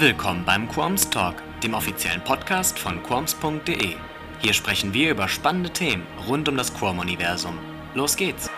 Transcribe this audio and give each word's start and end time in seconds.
Willkommen 0.00 0.44
beim 0.44 0.68
Quorms 0.68 1.10
Talk, 1.10 1.42
dem 1.60 1.74
offiziellen 1.74 2.22
Podcast 2.22 2.78
von 2.78 3.02
quorms.de. 3.02 3.96
Hier 4.38 4.52
sprechen 4.52 4.94
wir 4.94 5.10
über 5.10 5.26
spannende 5.26 5.70
Themen 5.70 6.06
rund 6.28 6.48
um 6.48 6.56
das 6.56 6.72
Quorm-Universum. 6.72 7.58
Los 7.96 8.14
geht's! 8.14 8.48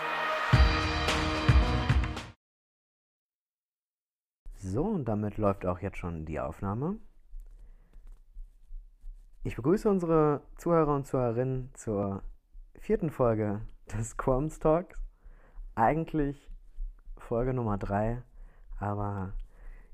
So, 4.59 4.83
und 4.83 5.05
damit 5.05 5.39
läuft 5.39 5.65
auch 5.65 5.79
jetzt 5.79 5.97
schon 5.97 6.25
die 6.25 6.39
Aufnahme. 6.39 6.97
Ich 9.43 9.55
begrüße 9.55 9.89
unsere 9.89 10.43
Zuhörer 10.57 10.93
und 10.93 11.07
Zuhörerinnen 11.07 11.71
zur 11.73 12.21
vierten 12.79 13.09
Folge 13.09 13.61
des 13.91 14.15
Quorms 14.15 14.59
Talks. 14.59 15.01
Eigentlich 15.73 16.51
Folge 17.17 17.55
Nummer 17.55 17.79
3, 17.79 18.21
aber 18.77 19.33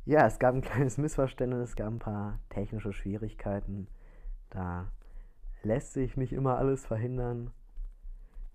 ja, 0.08 0.26
es 0.26 0.40
gab 0.40 0.56
ein 0.56 0.62
kleines 0.72 0.98
Missverständnis, 0.98 1.70
es 1.70 1.76
gab 1.76 1.88
ein 1.88 2.00
paar 2.00 2.40
technische 2.50 2.94
Schwierigkeiten. 2.94 3.88
Da 4.50 4.90
lässt 5.64 5.94
sich 5.94 6.16
nicht 6.16 6.32
immer 6.32 6.58
alles 6.58 6.86
verhindern. 6.86 7.52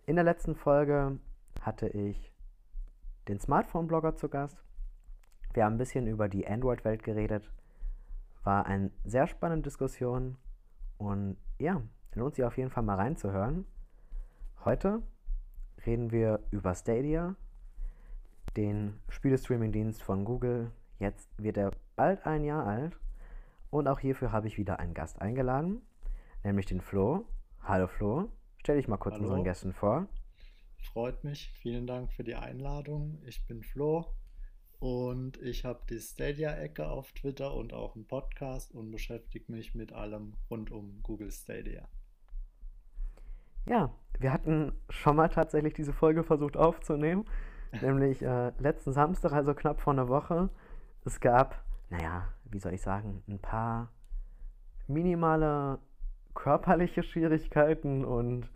In 0.06 0.16
der 0.16 0.24
letzten 0.24 0.54
Folge 0.54 1.18
hatte 1.60 1.88
ich 1.88 2.32
den 3.28 3.38
Smartphone-Blogger 3.38 4.16
zu 4.16 4.30
Gast. 4.30 4.64
Wir 5.52 5.64
haben 5.64 5.74
ein 5.74 5.78
bisschen 5.78 6.06
über 6.06 6.28
die 6.28 6.48
Android-Welt 6.48 7.02
geredet. 7.02 7.52
War 8.44 8.64
eine 8.64 8.90
sehr 9.04 9.26
spannende 9.26 9.64
Diskussion 9.68 10.38
und 10.96 11.36
ja, 11.58 11.82
lohnt 12.14 12.34
sich 12.34 12.44
auf 12.46 12.56
jeden 12.56 12.70
Fall 12.70 12.82
mal 12.82 12.96
reinzuhören. 12.96 13.66
Heute 14.64 15.02
reden 15.84 16.12
wir 16.12 16.40
über 16.50 16.74
Stadia, 16.74 17.36
den 18.56 18.98
Spielestreaming-Dienst 19.10 20.02
von 20.02 20.24
Google, 20.24 20.72
Jetzt 21.02 21.28
wird 21.36 21.56
er 21.56 21.72
bald 21.96 22.24
ein 22.26 22.44
Jahr 22.44 22.64
alt 22.64 22.96
und 23.70 23.88
auch 23.88 23.98
hierfür 23.98 24.30
habe 24.30 24.46
ich 24.46 24.56
wieder 24.56 24.78
einen 24.78 24.94
Gast 24.94 25.20
eingeladen, 25.20 25.82
nämlich 26.44 26.66
den 26.66 26.80
Flo. 26.80 27.24
Hallo 27.60 27.88
Flo, 27.88 28.28
stell 28.58 28.76
dich 28.76 28.86
mal 28.86 28.98
kurz 28.98 29.16
Hallo. 29.16 29.24
unseren 29.24 29.42
Gästen 29.42 29.72
vor. 29.72 30.06
Freut 30.92 31.24
mich, 31.24 31.50
vielen 31.60 31.88
Dank 31.88 32.12
für 32.12 32.22
die 32.22 32.36
Einladung. 32.36 33.20
Ich 33.26 33.44
bin 33.48 33.64
Flo 33.64 34.14
und 34.78 35.42
ich 35.42 35.64
habe 35.64 35.80
die 35.90 35.98
Stadia-Ecke 35.98 36.86
auf 36.86 37.10
Twitter 37.10 37.52
und 37.52 37.72
auch 37.72 37.96
einen 37.96 38.06
Podcast 38.06 38.72
und 38.72 38.92
beschäftige 38.92 39.50
mich 39.50 39.74
mit 39.74 39.92
allem 39.92 40.34
rund 40.50 40.70
um 40.70 41.02
Google 41.02 41.32
Stadia. 41.32 41.88
Ja, 43.66 43.92
wir 44.20 44.32
hatten 44.32 44.72
schon 44.88 45.16
mal 45.16 45.30
tatsächlich 45.30 45.74
diese 45.74 45.92
Folge 45.92 46.22
versucht 46.22 46.56
aufzunehmen, 46.56 47.24
nämlich 47.82 48.22
äh, 48.22 48.52
letzten 48.60 48.92
Samstag, 48.92 49.32
also 49.32 49.52
knapp 49.52 49.80
vor 49.80 49.94
einer 49.94 50.06
Woche 50.06 50.48
es 51.04 51.20
gab, 51.20 51.62
naja, 51.90 52.28
wie 52.44 52.58
soll 52.58 52.74
ich 52.74 52.82
sagen, 52.82 53.22
ein 53.28 53.38
paar 53.38 53.90
minimale 54.86 55.78
körperliche 56.34 57.02
Schwierigkeiten 57.02 58.04
und 58.04 58.50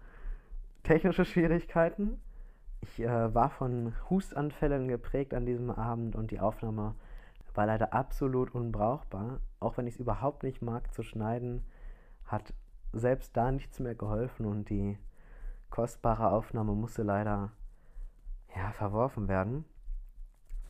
technische 0.82 1.24
Schwierigkeiten. 1.24 2.20
Ich 2.80 3.00
äh, 3.00 3.34
war 3.34 3.50
von 3.50 3.94
Hustanfällen 4.08 4.88
geprägt 4.88 5.34
an 5.34 5.46
diesem 5.46 5.70
Abend 5.70 6.14
und 6.14 6.30
die 6.30 6.40
Aufnahme 6.40 6.94
war 7.56 7.66
leider 7.66 7.92
absolut 7.92 8.54
unbrauchbar. 8.54 9.40
Auch 9.60 9.76
wenn 9.76 9.86
ich 9.86 9.94
es 9.94 10.00
überhaupt 10.00 10.42
nicht 10.42 10.62
mag 10.62 10.92
zu 10.92 11.02
schneiden, 11.02 11.64
hat 12.26 12.52
selbst 12.92 13.36
da 13.36 13.50
nichts 13.50 13.80
mehr 13.80 13.94
geholfen 13.94 14.46
und 14.46 14.68
die 14.70 14.98
kostbare 15.70 16.30
Aufnahme 16.30 16.74
musste 16.74 17.02
leider 17.02 17.50
ja, 18.54 18.72
verworfen 18.72 19.28
werden. 19.28 19.64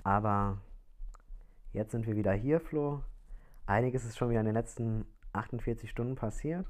Aber 0.02 0.58
Jetzt 1.76 1.90
sind 1.90 2.06
wir 2.06 2.16
wieder 2.16 2.32
hier, 2.32 2.58
Flo. 2.58 3.02
Einiges 3.66 4.06
ist 4.06 4.16
schon 4.16 4.30
wieder 4.30 4.40
in 4.40 4.46
den 4.46 4.54
letzten 4.54 5.04
48 5.34 5.90
Stunden 5.90 6.14
passiert. 6.14 6.66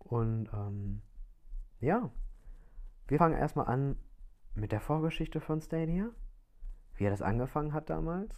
Und 0.00 0.50
ähm, 0.52 1.00
ja, 1.78 2.10
wir 3.06 3.18
fangen 3.18 3.38
erstmal 3.38 3.66
an 3.66 3.96
mit 4.56 4.72
der 4.72 4.80
Vorgeschichte 4.80 5.40
von 5.40 5.60
Stadia. 5.60 6.10
Wie 6.96 7.04
er 7.04 7.10
das 7.10 7.22
angefangen 7.22 7.72
hat 7.72 7.88
damals. 7.88 8.34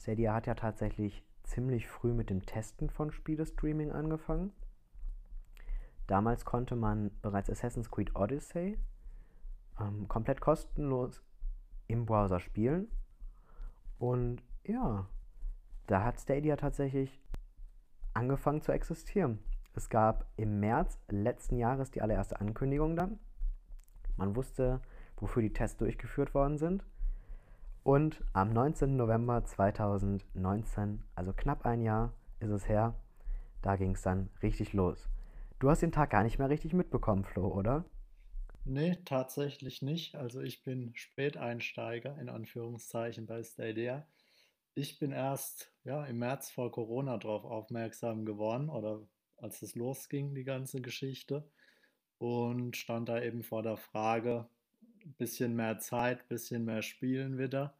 Stadia 0.00 0.34
hat 0.34 0.48
ja 0.48 0.56
tatsächlich 0.56 1.24
ziemlich 1.44 1.86
früh 1.86 2.12
mit 2.12 2.28
dem 2.28 2.44
Testen 2.44 2.90
von 2.90 3.12
Spielestreaming 3.12 3.92
angefangen. 3.92 4.52
Damals 6.08 6.44
konnte 6.44 6.74
man 6.74 7.12
bereits 7.22 7.48
Assassin's 7.50 7.88
Creed 7.88 8.16
Odyssey 8.16 8.80
ähm, 9.78 10.08
komplett 10.08 10.40
kostenlos 10.40 11.22
im 11.86 12.04
Browser 12.04 12.40
spielen. 12.40 12.88
Und 13.98 14.42
ja, 14.64 15.08
da 15.86 16.04
hat 16.04 16.20
Stadia 16.20 16.56
tatsächlich 16.56 17.20
angefangen 18.14 18.62
zu 18.62 18.72
existieren. 18.72 19.38
Es 19.74 19.88
gab 19.88 20.26
im 20.36 20.60
März 20.60 20.98
letzten 21.08 21.56
Jahres 21.56 21.90
die 21.90 22.00
allererste 22.00 22.40
Ankündigung 22.40 22.96
dann. 22.96 23.18
Man 24.16 24.36
wusste, 24.36 24.80
wofür 25.16 25.42
die 25.42 25.52
Tests 25.52 25.78
durchgeführt 25.78 26.34
worden 26.34 26.58
sind. 26.58 26.84
Und 27.82 28.24
am 28.32 28.50
19. 28.50 28.96
November 28.96 29.44
2019, 29.44 31.02
also 31.14 31.32
knapp 31.32 31.66
ein 31.66 31.82
Jahr 31.82 32.14
ist 32.40 32.50
es 32.50 32.68
her, 32.68 32.94
da 33.62 33.76
ging 33.76 33.92
es 33.92 34.02
dann 34.02 34.30
richtig 34.42 34.72
los. 34.72 35.10
Du 35.58 35.68
hast 35.68 35.82
den 35.82 35.92
Tag 35.92 36.10
gar 36.10 36.22
nicht 36.22 36.38
mehr 36.38 36.48
richtig 36.48 36.72
mitbekommen, 36.72 37.24
Flo, 37.24 37.48
oder? 37.48 37.84
Nee, 38.64 38.96
tatsächlich 39.04 39.82
nicht. 39.82 40.14
Also 40.14 40.40
ich 40.40 40.62
bin 40.62 40.92
Späteinsteiger 40.94 42.18
in 42.18 42.28
Anführungszeichen 42.28 43.26
bei 43.26 43.42
Stadia. 43.42 44.06
Ich 44.76 44.98
bin 44.98 45.12
erst 45.12 45.72
ja, 45.84 46.04
im 46.04 46.18
März 46.18 46.50
vor 46.50 46.72
Corona 46.72 47.16
darauf 47.16 47.44
aufmerksam 47.44 48.24
geworden 48.24 48.68
oder 48.68 49.06
als 49.36 49.62
es 49.62 49.76
losging, 49.76 50.34
die 50.34 50.42
ganze 50.42 50.80
Geschichte. 50.80 51.48
Und 52.18 52.76
stand 52.76 53.08
da 53.08 53.22
eben 53.22 53.42
vor 53.42 53.62
der 53.62 53.76
Frage, 53.76 54.48
bisschen 55.18 55.54
mehr 55.54 55.78
Zeit, 55.78 56.28
bisschen 56.28 56.64
mehr 56.64 56.82
Spielen 56.82 57.38
wieder. 57.38 57.74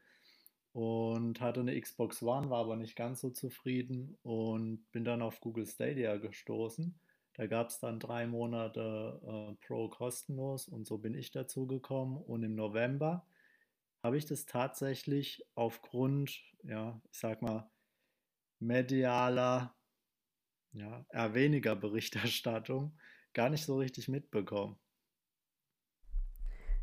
Und 0.72 1.40
hatte 1.40 1.60
eine 1.60 1.80
Xbox 1.80 2.22
One, 2.22 2.50
war 2.50 2.60
aber 2.60 2.76
nicht 2.76 2.96
ganz 2.96 3.20
so 3.20 3.30
zufrieden 3.30 4.16
und 4.22 4.84
bin 4.92 5.04
dann 5.04 5.22
auf 5.22 5.40
Google 5.40 5.66
Stadia 5.66 6.16
gestoßen. 6.16 6.94
Da 7.34 7.46
gab 7.46 7.68
es 7.70 7.80
dann 7.80 7.98
drei 7.98 8.26
Monate 8.26 9.20
äh, 9.24 9.66
Pro 9.66 9.88
kostenlos 9.88 10.68
und 10.68 10.86
so 10.86 10.98
bin 10.98 11.14
ich 11.14 11.32
dazu 11.32 11.66
gekommen. 11.66 12.16
Und 12.16 12.44
im 12.44 12.54
November 12.54 13.24
habe 14.04 14.18
ich 14.18 14.26
das 14.26 14.44
tatsächlich 14.44 15.42
aufgrund, 15.54 16.38
ja, 16.62 17.00
ich 17.10 17.18
sag 17.18 17.40
mal, 17.40 17.70
medialer, 18.60 19.74
ja, 20.72 21.06
eher 21.08 21.34
weniger 21.34 21.74
Berichterstattung 21.74 22.98
gar 23.32 23.48
nicht 23.48 23.64
so 23.64 23.78
richtig 23.78 24.08
mitbekommen. 24.08 24.76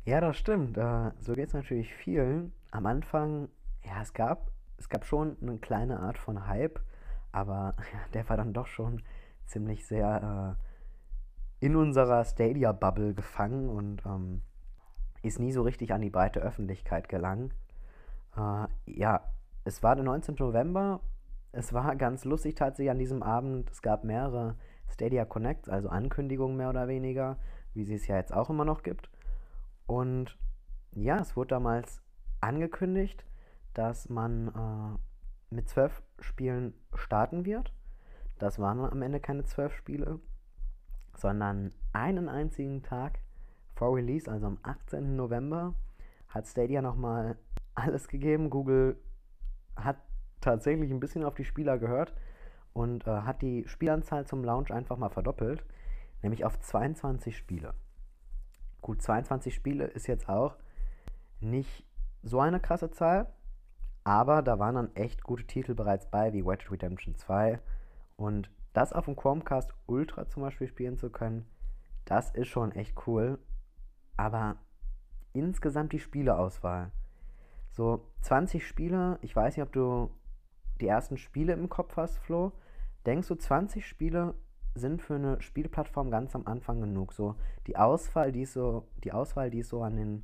Ja, 0.03 0.19
das 0.19 0.35
stimmt. 0.37 0.77
Äh, 0.77 1.11
so 1.19 1.33
geht 1.33 1.49
es 1.49 1.53
natürlich 1.53 1.93
vielen. 1.93 2.53
Am 2.71 2.87
Anfang, 2.87 3.49
ja, 3.85 4.01
es 4.01 4.13
gab, 4.13 4.51
es 4.77 4.89
gab 4.89 5.05
schon 5.05 5.37
eine 5.41 5.59
kleine 5.59 5.99
Art 5.99 6.17
von 6.17 6.47
Hype, 6.47 6.81
aber 7.31 7.75
der 8.15 8.27
war 8.29 8.37
dann 8.37 8.51
doch 8.51 8.67
schon 8.67 9.03
ziemlich 9.45 9.85
sehr 9.85 10.57
äh, 10.57 11.65
in 11.65 11.75
unserer 11.75 12.25
Stadia-Bubble 12.25 13.13
gefangen 13.13 13.69
und 13.69 14.03
ähm, 14.07 14.41
ist 15.21 15.39
nie 15.39 15.51
so 15.51 15.61
richtig 15.61 15.93
an 15.93 16.01
die 16.01 16.09
breite 16.09 16.39
Öffentlichkeit 16.39 17.09
gelangt. 17.09 17.53
Äh, 18.35 18.67
ja, 18.85 19.23
es 19.63 19.83
war 19.83 19.95
der 19.95 20.05
19. 20.05 20.35
November. 20.39 21.01
Es 21.51 21.73
war 21.73 21.95
ganz 21.97 22.25
lustig 22.25 22.55
tatsächlich 22.55 22.91
an 22.91 22.99
diesem 22.99 23.23
Abend. 23.23 23.69
Es 23.69 23.81
gab 23.81 24.03
mehrere 24.03 24.55
Stadia 24.89 25.25
Connects, 25.25 25.69
also 25.69 25.89
Ankündigungen 25.89 26.57
mehr 26.57 26.69
oder 26.69 26.87
weniger, 26.87 27.37
wie 27.73 27.83
sie 27.83 27.95
es 27.95 28.07
ja 28.07 28.17
jetzt 28.17 28.33
auch 28.33 28.49
immer 28.49 28.65
noch 28.65 28.83
gibt. 28.83 29.09
Und 29.87 30.37
ja, 30.93 31.19
es 31.19 31.35
wurde 31.35 31.49
damals 31.49 32.01
angekündigt, 32.41 33.25
dass 33.73 34.09
man 34.09 34.47
äh, 34.49 35.55
mit 35.55 35.69
zwölf 35.69 36.01
Spielen 36.19 36.73
starten 36.93 37.45
wird. 37.45 37.73
Das 38.39 38.59
waren 38.59 38.79
am 38.79 39.01
Ende 39.01 39.19
keine 39.19 39.43
zwölf 39.43 39.73
Spiele, 39.73 40.19
sondern 41.15 41.71
einen 41.93 42.27
einzigen 42.27 42.83
Tag 42.83 43.19
vor 43.81 43.95
Release, 43.95 44.29
also 44.29 44.45
am 44.45 44.59
18. 44.61 45.15
November, 45.15 45.73
hat 46.27 46.45
Stadia 46.45 46.83
nochmal 46.83 47.35
alles 47.73 48.07
gegeben. 48.07 48.51
Google 48.51 48.95
hat 49.75 49.97
tatsächlich 50.39 50.91
ein 50.91 50.99
bisschen 50.99 51.23
auf 51.23 51.33
die 51.33 51.45
Spieler 51.45 51.79
gehört 51.79 52.13
und 52.73 53.07
äh, 53.07 53.21
hat 53.21 53.41
die 53.41 53.67
Spielanzahl 53.67 54.27
zum 54.27 54.43
Launch 54.43 54.71
einfach 54.71 54.97
mal 54.97 55.09
verdoppelt, 55.09 55.65
nämlich 56.21 56.45
auf 56.45 56.59
22 56.59 57.35
Spiele. 57.35 57.73
Gut, 58.81 59.01
22 59.01 59.55
Spiele 59.55 59.85
ist 59.85 60.05
jetzt 60.05 60.29
auch 60.29 60.57
nicht 61.39 61.83
so 62.21 62.39
eine 62.39 62.59
krasse 62.59 62.91
Zahl, 62.91 63.33
aber 64.03 64.43
da 64.43 64.59
waren 64.59 64.75
dann 64.75 64.95
echt 64.95 65.23
gute 65.23 65.47
Titel 65.47 65.73
bereits 65.73 66.05
bei, 66.05 66.33
wie 66.33 66.45
Wedge 66.45 66.69
Redemption 66.69 67.15
2 67.15 67.59
und 68.15 68.51
das 68.73 68.93
auf 68.93 69.05
dem 69.05 69.15
Chromecast 69.15 69.73
Ultra 69.87 70.29
zum 70.29 70.43
Beispiel 70.43 70.67
spielen 70.67 70.97
zu 70.99 71.09
können, 71.09 71.47
das 72.05 72.29
ist 72.29 72.47
schon 72.47 72.73
echt 72.73 73.07
cool 73.07 73.39
aber 74.17 74.57
insgesamt 75.33 75.93
die 75.93 75.99
Spieleauswahl. 75.99 76.91
So 77.71 78.05
20 78.21 78.67
Spiele, 78.67 79.17
ich 79.21 79.35
weiß 79.35 79.55
nicht, 79.55 79.65
ob 79.65 79.71
du 79.71 80.11
die 80.81 80.87
ersten 80.87 81.17
Spiele 81.17 81.53
im 81.53 81.69
Kopf 81.69 81.95
hast, 81.95 82.17
Flo, 82.17 82.51
denkst 83.05 83.27
du, 83.27 83.35
20 83.35 83.85
Spiele 83.85 84.35
sind 84.73 85.01
für 85.01 85.15
eine 85.15 85.41
Spielplattform 85.41 86.11
ganz 86.11 86.35
am 86.35 86.47
Anfang 86.47 86.81
genug? 86.81 87.13
So 87.13 87.35
die 87.67 87.77
Auswahl, 87.77 88.31
die 88.31 88.43
es 88.43 88.53
so, 88.53 88.87
die 89.03 89.11
Auswahl, 89.11 89.49
die 89.49 89.59
es 89.59 89.69
so 89.69 89.83
an 89.83 89.95
den 89.95 90.23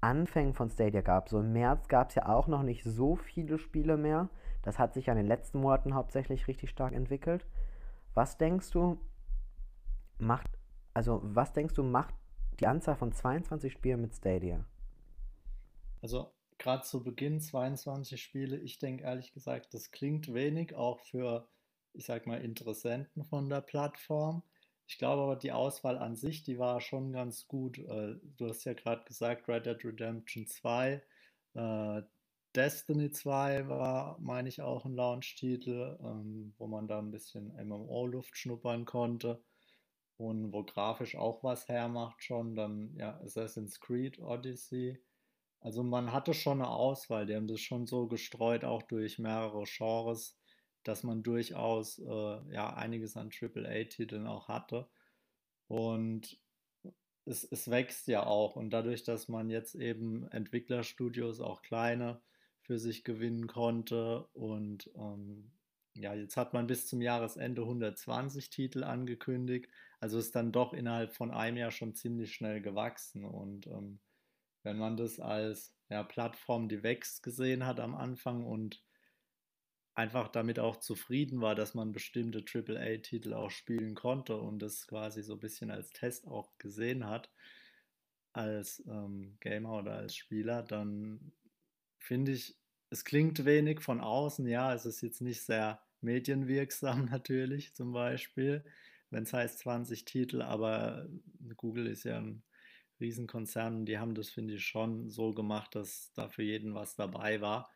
Anfängen 0.00 0.54
von 0.54 0.70
Stadia 0.70 1.00
gab. 1.00 1.28
So 1.28 1.40
im 1.40 1.52
März 1.52 1.88
gab 1.88 2.10
es 2.10 2.14
ja 2.14 2.28
auch 2.28 2.46
noch 2.46 2.62
nicht 2.62 2.84
so 2.84 3.16
viele 3.16 3.58
Spiele 3.58 3.96
mehr. 3.96 4.28
Das 4.62 4.78
hat 4.78 4.94
sich 4.94 5.06
ja 5.06 5.12
in 5.12 5.18
den 5.18 5.26
letzten 5.26 5.60
Monaten 5.60 5.94
hauptsächlich 5.94 6.48
richtig 6.48 6.70
stark 6.70 6.92
entwickelt. 6.92 7.46
Was 8.14 8.38
denkst 8.38 8.70
du, 8.70 8.98
macht, 10.18 10.48
also 10.94 11.20
was 11.22 11.52
denkst 11.52 11.74
du, 11.74 11.82
macht 11.82 12.14
die 12.60 12.66
Anzahl 12.66 12.96
von 12.96 13.12
22 13.12 13.72
Spielen 13.72 14.00
mit 14.00 14.14
Stadia? 14.14 14.64
Also 16.00 16.32
gerade 16.58 16.82
zu 16.82 17.02
Beginn 17.02 17.40
22 17.40 18.20
Spiele, 18.20 18.58
ich 18.58 18.78
denke 18.78 19.04
ehrlich 19.04 19.32
gesagt, 19.32 19.74
das 19.74 19.90
klingt 19.90 20.32
wenig, 20.32 20.74
auch 20.74 21.00
für, 21.00 21.48
ich 21.92 22.06
sag 22.06 22.26
mal, 22.26 22.40
Interessenten 22.42 23.24
von 23.24 23.48
der 23.48 23.60
Plattform. 23.60 24.42
Ich 24.86 24.98
glaube 24.98 25.22
aber, 25.22 25.36
die 25.36 25.52
Auswahl 25.52 25.98
an 25.98 26.16
sich, 26.16 26.44
die 26.44 26.58
war 26.58 26.80
schon 26.80 27.12
ganz 27.12 27.48
gut. 27.48 27.78
Äh, 27.78 28.16
du 28.36 28.48
hast 28.48 28.64
ja 28.64 28.72
gerade 28.72 29.04
gesagt, 29.04 29.48
Red 29.48 29.66
Dead 29.66 29.84
Redemption 29.84 30.46
2, 30.46 31.02
äh, 31.54 32.02
Destiny 32.54 33.10
2 33.10 33.68
war, 33.68 34.16
meine 34.20 34.48
ich, 34.48 34.62
auch 34.62 34.84
ein 34.86 34.94
Launch-Titel, 34.94 35.98
ähm, 36.00 36.54
wo 36.56 36.66
man 36.68 36.88
da 36.88 37.00
ein 37.00 37.10
bisschen 37.10 37.52
MMO-Luft 37.56 38.36
schnuppern 38.36 38.84
konnte 38.86 39.42
und 40.16 40.52
wo 40.52 40.62
grafisch 40.62 41.16
auch 41.16 41.42
was 41.44 41.68
hermacht 41.68 42.22
schon. 42.22 42.54
Dann 42.54 42.94
ja, 42.96 43.18
Assassin's 43.20 43.80
Creed 43.80 44.18
Odyssey. 44.18 45.02
Also 45.60 45.82
man 45.82 46.12
hatte 46.12 46.34
schon 46.34 46.60
eine 46.60 46.70
Auswahl, 46.70 47.26
die 47.26 47.34
haben 47.34 47.48
das 47.48 47.60
schon 47.60 47.86
so 47.86 48.06
gestreut, 48.06 48.64
auch 48.64 48.82
durch 48.82 49.18
mehrere 49.18 49.64
Genres, 49.64 50.38
dass 50.84 51.02
man 51.02 51.22
durchaus 51.22 51.98
äh, 51.98 52.52
ja 52.52 52.74
einiges 52.74 53.16
an 53.16 53.30
AAA-Titeln 53.30 54.26
auch 54.26 54.48
hatte. 54.48 54.88
Und 55.68 56.38
es, 57.24 57.44
es 57.44 57.70
wächst 57.70 58.06
ja 58.06 58.24
auch. 58.24 58.56
Und 58.56 58.70
dadurch, 58.70 59.02
dass 59.04 59.28
man 59.28 59.50
jetzt 59.50 59.74
eben 59.74 60.28
Entwicklerstudios, 60.28 61.40
auch 61.40 61.62
kleine, 61.62 62.22
für 62.62 62.78
sich 62.78 63.04
gewinnen 63.04 63.46
konnte. 63.46 64.26
Und 64.32 64.90
ähm, 64.96 65.50
ja, 65.94 66.14
jetzt 66.14 66.36
hat 66.36 66.52
man 66.52 66.66
bis 66.66 66.86
zum 66.86 67.00
Jahresende 67.00 67.62
120 67.62 68.50
Titel 68.50 68.84
angekündigt. 68.84 69.68
Also 70.06 70.20
ist 70.20 70.36
dann 70.36 70.52
doch 70.52 70.72
innerhalb 70.72 71.16
von 71.16 71.32
einem 71.32 71.56
Jahr 71.56 71.72
schon 71.72 71.96
ziemlich 71.96 72.32
schnell 72.32 72.62
gewachsen. 72.62 73.24
Und 73.24 73.66
ähm, 73.66 73.98
wenn 74.62 74.78
man 74.78 74.96
das 74.96 75.18
als 75.18 75.74
ja, 75.88 76.04
Plattform, 76.04 76.68
die 76.68 76.84
wächst, 76.84 77.24
gesehen 77.24 77.66
hat 77.66 77.80
am 77.80 77.96
Anfang 77.96 78.44
und 78.44 78.84
einfach 79.96 80.28
damit 80.28 80.60
auch 80.60 80.76
zufrieden 80.76 81.40
war, 81.40 81.56
dass 81.56 81.74
man 81.74 81.90
bestimmte 81.90 82.44
AAA-Titel 82.44 83.34
auch 83.34 83.50
spielen 83.50 83.96
konnte 83.96 84.36
und 84.36 84.60
das 84.60 84.86
quasi 84.86 85.24
so 85.24 85.32
ein 85.32 85.40
bisschen 85.40 85.72
als 85.72 85.90
Test 85.90 86.28
auch 86.28 86.56
gesehen 86.58 87.08
hat, 87.08 87.28
als 88.32 88.84
ähm, 88.86 89.36
Gamer 89.40 89.78
oder 89.78 89.96
als 89.96 90.14
Spieler, 90.14 90.62
dann 90.62 91.32
finde 91.98 92.30
ich, 92.30 92.56
es 92.90 93.04
klingt 93.04 93.44
wenig 93.44 93.80
von 93.80 94.00
außen, 94.00 94.46
ja, 94.46 94.72
es 94.72 94.86
ist 94.86 95.00
jetzt 95.00 95.20
nicht 95.20 95.42
sehr 95.42 95.82
medienwirksam 96.00 97.06
natürlich 97.10 97.74
zum 97.74 97.90
Beispiel, 97.90 98.64
wenn 99.10 99.24
es 99.24 99.32
heißt 99.32 99.60
20 99.60 100.04
Titel, 100.04 100.42
aber 100.42 101.06
Google 101.56 101.86
ist 101.86 102.04
ja 102.04 102.18
ein 102.18 102.42
Riesenkonzern 103.00 103.76
und 103.76 103.86
die 103.86 103.98
haben 103.98 104.14
das, 104.14 104.30
finde 104.30 104.54
ich, 104.54 104.64
schon 104.64 105.10
so 105.10 105.32
gemacht, 105.34 105.74
dass 105.74 106.12
da 106.14 106.28
für 106.28 106.42
jeden 106.42 106.74
was 106.74 106.96
dabei 106.96 107.40
war. 107.40 107.70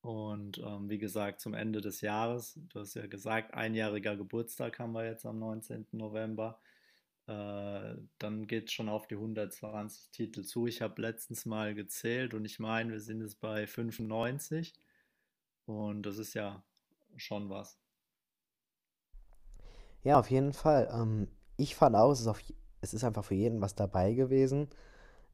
Und 0.00 0.58
ähm, 0.58 0.88
wie 0.88 0.98
gesagt, 0.98 1.40
zum 1.40 1.54
Ende 1.54 1.80
des 1.80 2.00
Jahres, 2.00 2.58
du 2.68 2.80
hast 2.80 2.94
ja 2.94 3.06
gesagt, 3.06 3.54
einjähriger 3.54 4.16
Geburtstag 4.16 4.78
haben 4.78 4.92
wir 4.92 5.04
jetzt 5.04 5.26
am 5.26 5.38
19. 5.38 5.86
November. 5.92 6.60
Äh, 7.26 7.96
dann 8.18 8.46
geht 8.46 8.68
es 8.68 8.72
schon 8.72 8.88
auf 8.88 9.06
die 9.06 9.16
120 9.16 10.10
Titel 10.10 10.44
zu. 10.44 10.66
Ich 10.66 10.82
habe 10.82 11.02
letztens 11.02 11.46
mal 11.46 11.74
gezählt 11.74 12.32
und 12.32 12.44
ich 12.44 12.58
meine, 12.58 12.92
wir 12.92 13.00
sind 13.00 13.20
jetzt 13.20 13.40
bei 13.40 13.66
95. 13.66 14.72
Und 15.66 16.02
das 16.04 16.18
ist 16.18 16.34
ja 16.34 16.62
schon 17.16 17.50
was. 17.50 17.78
Ja, 20.04 20.18
auf 20.18 20.30
jeden 20.30 20.52
Fall. 20.52 20.88
Ähm, 20.92 21.28
ich 21.56 21.74
fand 21.76 21.96
auch, 21.96 22.10
es 22.12 22.20
ist, 22.20 22.26
auf, 22.26 22.40
es 22.80 22.94
ist 22.94 23.04
einfach 23.04 23.24
für 23.24 23.34
jeden 23.34 23.60
was 23.60 23.74
dabei 23.74 24.14
gewesen. 24.14 24.68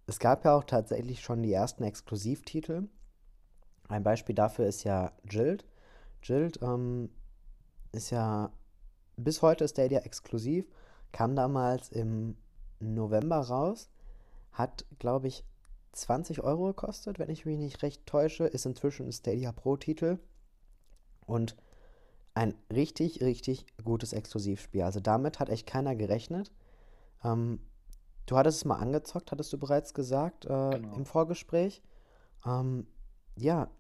Es 0.07 0.19
gab 0.19 0.45
ja 0.45 0.55
auch 0.55 0.65
tatsächlich 0.65 1.21
schon 1.21 1.43
die 1.43 1.53
ersten 1.53 1.85
Exklusivtitel. 1.85 2.89
Ein 3.89 4.03
Beispiel 4.03 4.35
dafür 4.35 4.67
ist 4.67 4.85
ja 4.85 5.13
Jild. 5.29 5.65
Jild 6.23 6.61
ähm, 6.63 7.11
ist 7.93 8.11
ja 8.11 8.51
bis 9.17 9.43
heute 9.43 9.69
Stadia 9.69 10.01
exklusiv, 10.01 10.67
kam 11.13 11.37
damals 11.37 11.91
im 11.91 12.37
November 12.81 13.39
raus, 13.39 13.91
hat, 14.53 14.85
glaube 14.99 15.29
ich, 15.29 15.45
20 15.93 16.43
Euro 16.43 16.67
gekostet, 16.67 17.19
wenn 17.19 17.31
ich 17.31 17.47
mich 17.47 17.59
nicht 17.59 17.83
recht 17.83 18.05
täusche, 18.07 18.45
ist 18.45 18.67
inzwischen 18.67 19.07
ein 19.07 19.13
Stadia 19.13 19.53
Pro-Titel 19.53 20.19
und 21.27 21.57
ein 22.35 22.55
richtig, 22.73 23.21
richtig 23.21 23.67
gutes 23.85 24.13
Exklusivspiel. 24.13 24.83
Also 24.83 25.01
damit 25.01 25.39
hat 25.39 25.49
echt 25.49 25.67
keiner 25.67 25.95
gerechnet. 25.95 26.53
Ähm, 27.23 27.61
du 28.27 28.37
hattest 28.37 28.59
es 28.59 28.65
mal 28.65 28.77
angezockt, 28.77 29.31
hattest 29.31 29.53
du 29.53 29.59
bereits 29.59 29.95
gesagt 29.95 30.45
äh, 30.45 30.49
genau. 30.49 30.97
im 30.97 31.07
Vorgespräch. 31.07 31.83
Ähm, 32.45 32.87
ja, 33.37 33.71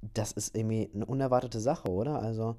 das 0.00 0.32
ist 0.32 0.56
irgendwie 0.56 0.90
eine 0.94 1.06
unerwartete 1.06 1.60
Sache, 1.60 1.88
oder? 1.88 2.20
Also, 2.20 2.56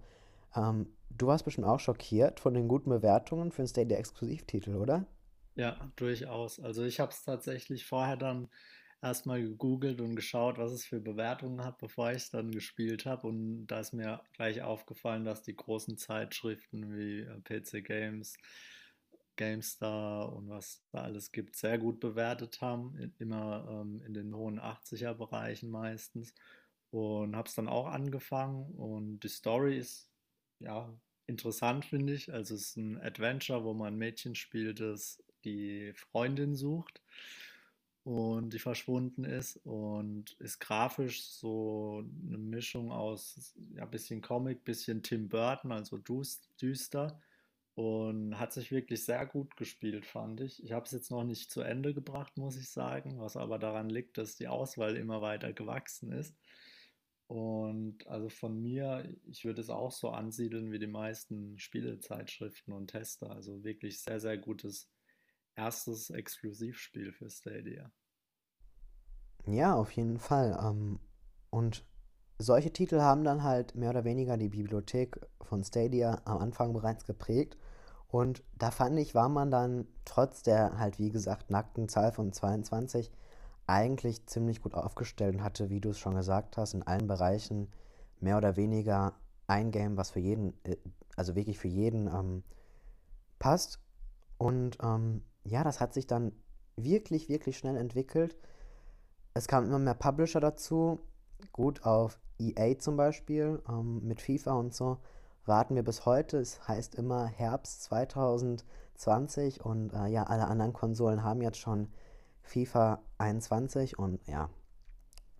ähm, 0.55 0.87
du 1.09 1.27
warst 1.27 1.45
bestimmt 1.45 1.67
auch 1.67 1.79
schockiert 1.79 2.39
von 2.39 2.53
den 2.53 2.67
guten 2.67 2.89
Bewertungen 2.89 3.51
für 3.51 3.61
den 3.61 3.67
Stadia-Exklusivtitel, 3.67 4.75
oder? 4.75 5.05
Ja, 5.55 5.77
durchaus. 5.95 6.59
Also 6.59 6.83
ich 6.83 6.99
habe 6.99 7.11
es 7.11 7.23
tatsächlich 7.23 7.85
vorher 7.85 8.17
dann 8.17 8.49
erstmal 9.05 9.41
gegoogelt 9.41 10.01
und 10.01 10.15
geschaut, 10.15 10.57
was 10.57 10.71
es 10.71 10.85
für 10.85 10.99
Bewertungen 10.99 11.63
hat, 11.63 11.77
bevor 11.77 12.09
ich 12.11 12.17
es 12.17 12.29
dann 12.31 12.51
gespielt 12.51 13.05
habe. 13.05 13.27
Und 13.27 13.67
da 13.67 13.79
ist 13.79 13.93
mir 13.93 14.21
gleich 14.33 14.63
aufgefallen, 14.63 15.23
dass 15.23 15.43
die 15.43 15.55
großen 15.55 15.97
Zeitschriften 15.97 16.97
wie 16.97 17.19
äh, 17.19 17.39
PC 17.41 17.85
Games, 17.85 18.35
GameStar 19.35 20.33
und 20.33 20.49
was 20.49 20.81
da 20.91 21.03
alles 21.03 21.31
gibt, 21.31 21.55
sehr 21.55 21.77
gut 21.77 21.99
bewertet 21.99 22.61
haben. 22.61 23.13
Immer 23.19 23.67
ähm, 23.69 24.01
in 24.05 24.13
den 24.13 24.35
hohen 24.35 24.59
80er-Bereichen 24.59 25.69
meistens. 25.69 26.33
Und 26.89 27.35
habe 27.35 27.47
es 27.47 27.55
dann 27.55 27.67
auch 27.67 27.87
angefangen. 27.87 28.73
Und 28.75 29.19
die 29.19 29.29
Story 29.29 29.77
ist 29.77 30.09
ja 30.59 30.91
interessant, 31.27 31.85
finde 31.85 32.13
ich. 32.13 32.33
Also 32.33 32.55
es 32.55 32.69
ist 32.69 32.77
ein 32.77 32.99
Adventure, 33.01 33.63
wo 33.63 33.73
man 33.73 33.93
ein 33.93 33.97
Mädchen 33.97 34.33
spielt, 34.35 34.79
das 34.79 35.21
die 35.43 35.93
Freundin 35.93 36.55
sucht 36.55 37.01
und 38.05 38.53
die 38.53 38.59
verschwunden 38.59 39.23
ist 39.23 39.57
und 39.65 40.33
ist 40.33 40.59
grafisch 40.59 41.23
so 41.23 42.03
eine 42.27 42.37
Mischung 42.37 42.91
aus 42.91 43.55
ja 43.73 43.85
bisschen 43.85 44.21
Comic, 44.21 44.63
bisschen 44.63 45.01
Tim 45.01 45.27
Burton, 45.27 45.71
also 45.71 45.97
düster 46.61 47.19
und 47.73 48.39
hat 48.39 48.53
sich 48.53 48.71
wirklich 48.71 49.03
sehr 49.03 49.25
gut 49.25 49.57
gespielt, 49.57 50.05
fand 50.05 50.39
ich. 50.41 50.63
Ich 50.63 50.71
habe 50.71 50.85
es 50.85 50.91
jetzt 50.91 51.09
noch 51.09 51.23
nicht 51.23 51.49
zu 51.49 51.61
Ende 51.61 51.95
gebracht, 51.95 52.37
muss 52.37 52.57
ich 52.57 52.69
sagen, 52.69 53.19
was 53.19 53.35
aber 53.35 53.57
daran 53.57 53.89
liegt, 53.89 54.19
dass 54.19 54.35
die 54.35 54.47
Auswahl 54.47 54.95
immer 54.97 55.23
weiter 55.23 55.51
gewachsen 55.51 56.11
ist. 56.11 56.37
Und 57.25 58.05
also 58.05 58.29
von 58.29 58.61
mir, 58.61 59.11
ich 59.25 59.45
würde 59.45 59.61
es 59.61 59.71
auch 59.71 59.91
so 59.91 60.11
ansiedeln 60.11 60.71
wie 60.71 60.77
die 60.77 60.85
meisten 60.85 61.57
Spielezeitschriften 61.57 62.71
und 62.71 62.91
Tester. 62.91 63.31
Also 63.31 63.63
wirklich 63.63 63.99
sehr, 63.99 64.19
sehr 64.19 64.37
gutes 64.37 64.91
erstes 65.55 66.09
Exklusivspiel 66.09 67.11
für 67.11 67.29
Stadia. 67.29 67.91
Ja, 69.45 69.75
auf 69.75 69.91
jeden 69.91 70.19
Fall. 70.19 70.57
Ähm, 70.61 70.99
und 71.49 71.85
solche 72.37 72.71
Titel 72.71 72.99
haben 72.99 73.23
dann 73.23 73.43
halt 73.43 73.75
mehr 73.75 73.91
oder 73.91 74.03
weniger 74.03 74.37
die 74.37 74.49
Bibliothek 74.49 75.19
von 75.41 75.63
Stadia 75.63 76.21
am 76.25 76.39
Anfang 76.39 76.73
bereits 76.73 77.05
geprägt. 77.05 77.57
Und 78.07 78.43
da 78.57 78.71
fand 78.71 78.99
ich, 78.99 79.15
war 79.15 79.29
man 79.29 79.51
dann 79.51 79.87
trotz 80.05 80.43
der 80.43 80.77
halt, 80.79 80.99
wie 80.99 81.11
gesagt, 81.11 81.49
nackten 81.49 81.89
Zahl 81.89 82.11
von 82.11 82.31
22 82.31 83.11
eigentlich 83.67 84.25
ziemlich 84.27 84.61
gut 84.61 84.75
aufgestellt 84.75 85.35
und 85.35 85.43
hatte, 85.43 85.69
wie 85.69 85.81
du 85.81 85.89
es 85.89 85.99
schon 85.99 86.15
gesagt 86.15 86.57
hast, 86.57 86.73
in 86.73 86.83
allen 86.83 87.07
Bereichen 87.07 87.67
mehr 88.19 88.37
oder 88.37 88.55
weniger 88.55 89.13
ein 89.47 89.71
Game, 89.71 89.97
was 89.97 90.11
für 90.11 90.19
jeden, 90.19 90.53
äh, 90.63 90.77
also 91.15 91.35
wirklich 91.35 91.57
für 91.57 91.67
jeden 91.67 92.07
ähm, 92.07 92.43
passt. 93.39 93.79
Und 94.37 94.77
ähm, 94.81 95.23
ja, 95.45 95.63
das 95.63 95.79
hat 95.79 95.93
sich 95.93 96.07
dann 96.07 96.33
wirklich, 96.75 97.29
wirklich 97.29 97.57
schnell 97.57 97.77
entwickelt. 97.77 98.35
Es 99.33 99.47
kamen 99.47 99.67
immer 99.67 99.79
mehr 99.79 99.93
Publisher 99.93 100.39
dazu. 100.39 100.99
Gut, 101.51 101.83
auf 101.85 102.19
EA 102.39 102.77
zum 102.77 102.97
Beispiel 102.97 103.61
ähm, 103.69 104.05
mit 104.05 104.21
FIFA 104.21 104.53
und 104.53 104.73
so 104.73 104.97
warten 105.45 105.75
wir 105.75 105.83
bis 105.83 106.05
heute. 106.05 106.37
Es 106.37 106.67
heißt 106.67 106.95
immer 106.95 107.27
Herbst 107.27 107.83
2020 107.83 109.63
und 109.63 109.93
äh, 109.93 110.07
ja, 110.07 110.23
alle 110.23 110.47
anderen 110.47 110.73
Konsolen 110.73 111.23
haben 111.23 111.41
jetzt 111.41 111.59
schon 111.59 111.89
FIFA 112.41 112.99
21 113.17 113.97
und 113.97 114.25
ja, 114.27 114.49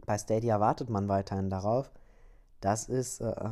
bei 0.06 0.18
Stadia 0.18 0.60
wartet 0.60 0.90
man 0.90 1.08
weiterhin 1.08 1.50
darauf. 1.50 1.92
Das 2.62 2.88
ist, 2.88 3.22
äh, 3.22 3.50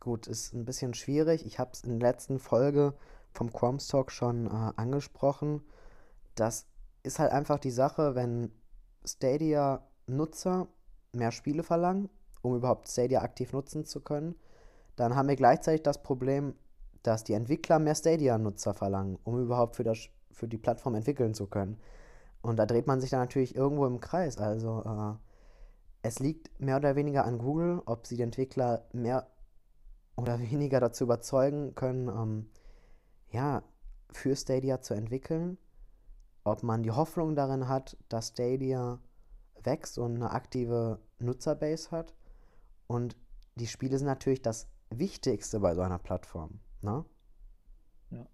gut, 0.00 0.26
ist 0.26 0.52
ein 0.52 0.64
bisschen 0.64 0.94
schwierig. 0.94 1.46
Ich 1.46 1.58
habe 1.58 1.70
es 1.72 1.82
in 1.84 1.98
der 1.98 2.10
letzten 2.10 2.38
Folge 2.38 2.94
vom 3.32 3.52
Qualms 3.52 3.86
Talk 3.86 4.10
schon 4.10 4.46
äh, 4.46 4.72
angesprochen. 4.76 5.62
Das 6.34 6.66
ist 7.02 7.18
halt 7.18 7.32
einfach 7.32 7.58
die 7.58 7.70
Sache, 7.70 8.14
wenn 8.14 8.52
Stadia-Nutzer 9.04 10.68
mehr 11.12 11.32
Spiele 11.32 11.62
verlangen, 11.62 12.08
um 12.42 12.56
überhaupt 12.56 12.88
Stadia 12.88 13.22
aktiv 13.22 13.52
nutzen 13.52 13.84
zu 13.84 14.00
können, 14.00 14.34
dann 14.96 15.14
haben 15.16 15.28
wir 15.28 15.36
gleichzeitig 15.36 15.82
das 15.82 16.02
Problem, 16.02 16.54
dass 17.02 17.24
die 17.24 17.32
Entwickler 17.32 17.78
mehr 17.78 17.94
Stadia-Nutzer 17.94 18.74
verlangen, 18.74 19.18
um 19.24 19.40
überhaupt 19.40 19.76
für, 19.76 19.84
das, 19.84 20.08
für 20.30 20.48
die 20.48 20.58
Plattform 20.58 20.94
entwickeln 20.94 21.34
zu 21.34 21.46
können. 21.46 21.78
Und 22.42 22.56
da 22.56 22.66
dreht 22.66 22.86
man 22.86 23.00
sich 23.00 23.10
dann 23.10 23.20
natürlich 23.20 23.54
irgendwo 23.54 23.86
im 23.86 24.00
Kreis. 24.00 24.38
Also 24.38 24.82
äh, 24.84 25.14
es 26.02 26.18
liegt 26.18 26.60
mehr 26.60 26.76
oder 26.76 26.96
weniger 26.96 27.24
an 27.24 27.38
Google, 27.38 27.82
ob 27.86 28.06
sie 28.06 28.16
die 28.16 28.22
Entwickler 28.22 28.84
mehr 28.92 29.26
oder 30.16 30.40
weniger 30.50 30.80
dazu 30.80 31.04
überzeugen 31.04 31.74
können, 31.74 32.08
ähm, 32.08 32.50
ja, 33.30 33.62
für 34.10 34.36
Stadia 34.36 34.80
zu 34.80 34.94
entwickeln. 34.94 35.56
Ob 36.44 36.62
man 36.62 36.82
die 36.82 36.90
Hoffnung 36.90 37.34
darin 37.36 37.68
hat, 37.68 37.96
dass 38.08 38.28
Stadia 38.28 39.00
wächst 39.62 39.98
und 39.98 40.16
eine 40.16 40.30
aktive 40.30 41.00
Nutzerbase 41.18 41.90
hat. 41.90 42.14
Und 42.86 43.16
die 43.56 43.66
Spiele 43.66 43.98
sind 43.98 44.06
natürlich 44.06 44.42
das 44.42 44.68
Wichtigste 44.90 45.60
bei 45.60 45.74
so 45.74 45.82
einer 45.82 45.98
Plattform. 45.98 46.60
Ne? 46.82 47.04
Ja, 48.10 48.26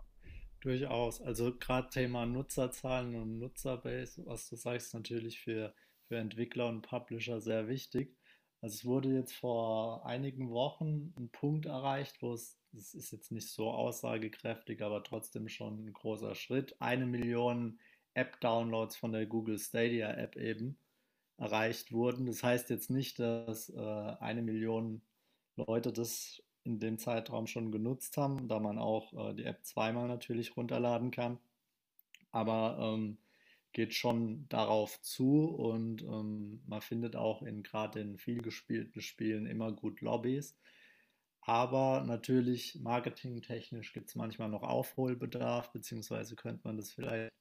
durchaus. 0.61 1.21
Also 1.21 1.57
gerade 1.57 1.91
Thema 1.91 2.27
Nutzerzahlen 2.27 3.15
und 3.15 3.39
Nutzerbase, 3.39 4.25
was 4.27 4.49
du 4.49 4.57
sagst, 4.57 4.95
natürlich 4.95 5.41
für, 5.41 5.75
für 6.07 6.17
Entwickler 6.17 6.69
und 6.69 6.83
Publisher 6.83 7.41
sehr 7.41 7.69
wichtig. 7.69 8.17
Also 8.61 8.75
es 8.75 8.85
wurde 8.85 9.15
jetzt 9.15 9.35
vor 9.35 10.05
einigen 10.05 10.51
Wochen 10.51 11.15
ein 11.17 11.31
Punkt 11.31 11.67
erreicht, 11.67 12.23
wo 12.23 12.33
es, 12.33 12.59
es 12.73 12.93
ist 12.95 13.13
jetzt 13.13 13.31
nicht 13.31 13.49
so 13.49 13.71
aussagekräftig, 13.71 14.83
aber 14.83 15.05
trotzdem 15.05 15.49
schon 15.49 15.85
ein 15.85 15.93
großer 15.93 16.35
Schritt. 16.35 16.75
Eine 16.81 17.07
Million 17.07 17.79
App-Downloads 18.19 18.97
von 18.97 19.13
der 19.13 19.27
Google 19.27 19.59
Stadia 19.59 20.13
App 20.13 20.37
eben 20.37 20.79
erreicht 21.39 21.93
wurden. 21.93 22.27
Das 22.27 22.43
heißt 22.43 22.69
jetzt 22.71 22.91
nicht, 22.91 23.19
dass 23.19 23.71
äh, 23.71 24.17
eine 24.21 24.43
Million 24.43 25.03
Leute 25.57 25.93
das 25.93 26.43
in 26.65 26.81
dem 26.81 26.99
Zeitraum 26.99 27.47
schon 27.47 27.73
genutzt 27.73 28.17
haben, 28.17 28.49
da 28.49 28.61
man 28.61 28.79
auch 28.79 29.13
äh, 29.31 29.35
die 29.35 29.45
App 29.45 29.65
zweimal 29.65 30.09
natürlich 30.09 30.57
runterladen 30.57 31.11
kann. 31.11 31.39
Aber 32.31 32.79
ähm, 32.81 33.19
geht 33.73 33.95
schon 33.95 34.47
darauf 34.49 35.01
zu 35.03 35.47
und 35.47 36.03
ähm, 36.03 36.63
man 36.67 36.81
findet 36.81 37.17
auch 37.17 37.43
in 37.43 37.63
gerade 37.63 38.01
in 38.01 38.19
viel 38.19 38.43
gespielten 38.43 39.01
Spielen 39.01 39.47
immer 39.47 39.73
gut 39.73 40.01
Lobbys. 40.01 40.59
Aber 41.43 42.05
natürlich 42.07 42.79
marketingtechnisch 42.83 43.93
gibt 43.95 44.09
es 44.09 44.15
manchmal 44.15 44.51
noch 44.51 44.63
Aufholbedarf, 44.63 45.73
beziehungsweise 45.73 46.37
könnte 46.37 46.61
man 46.65 46.77
das 46.77 46.93
vielleicht 46.93 47.33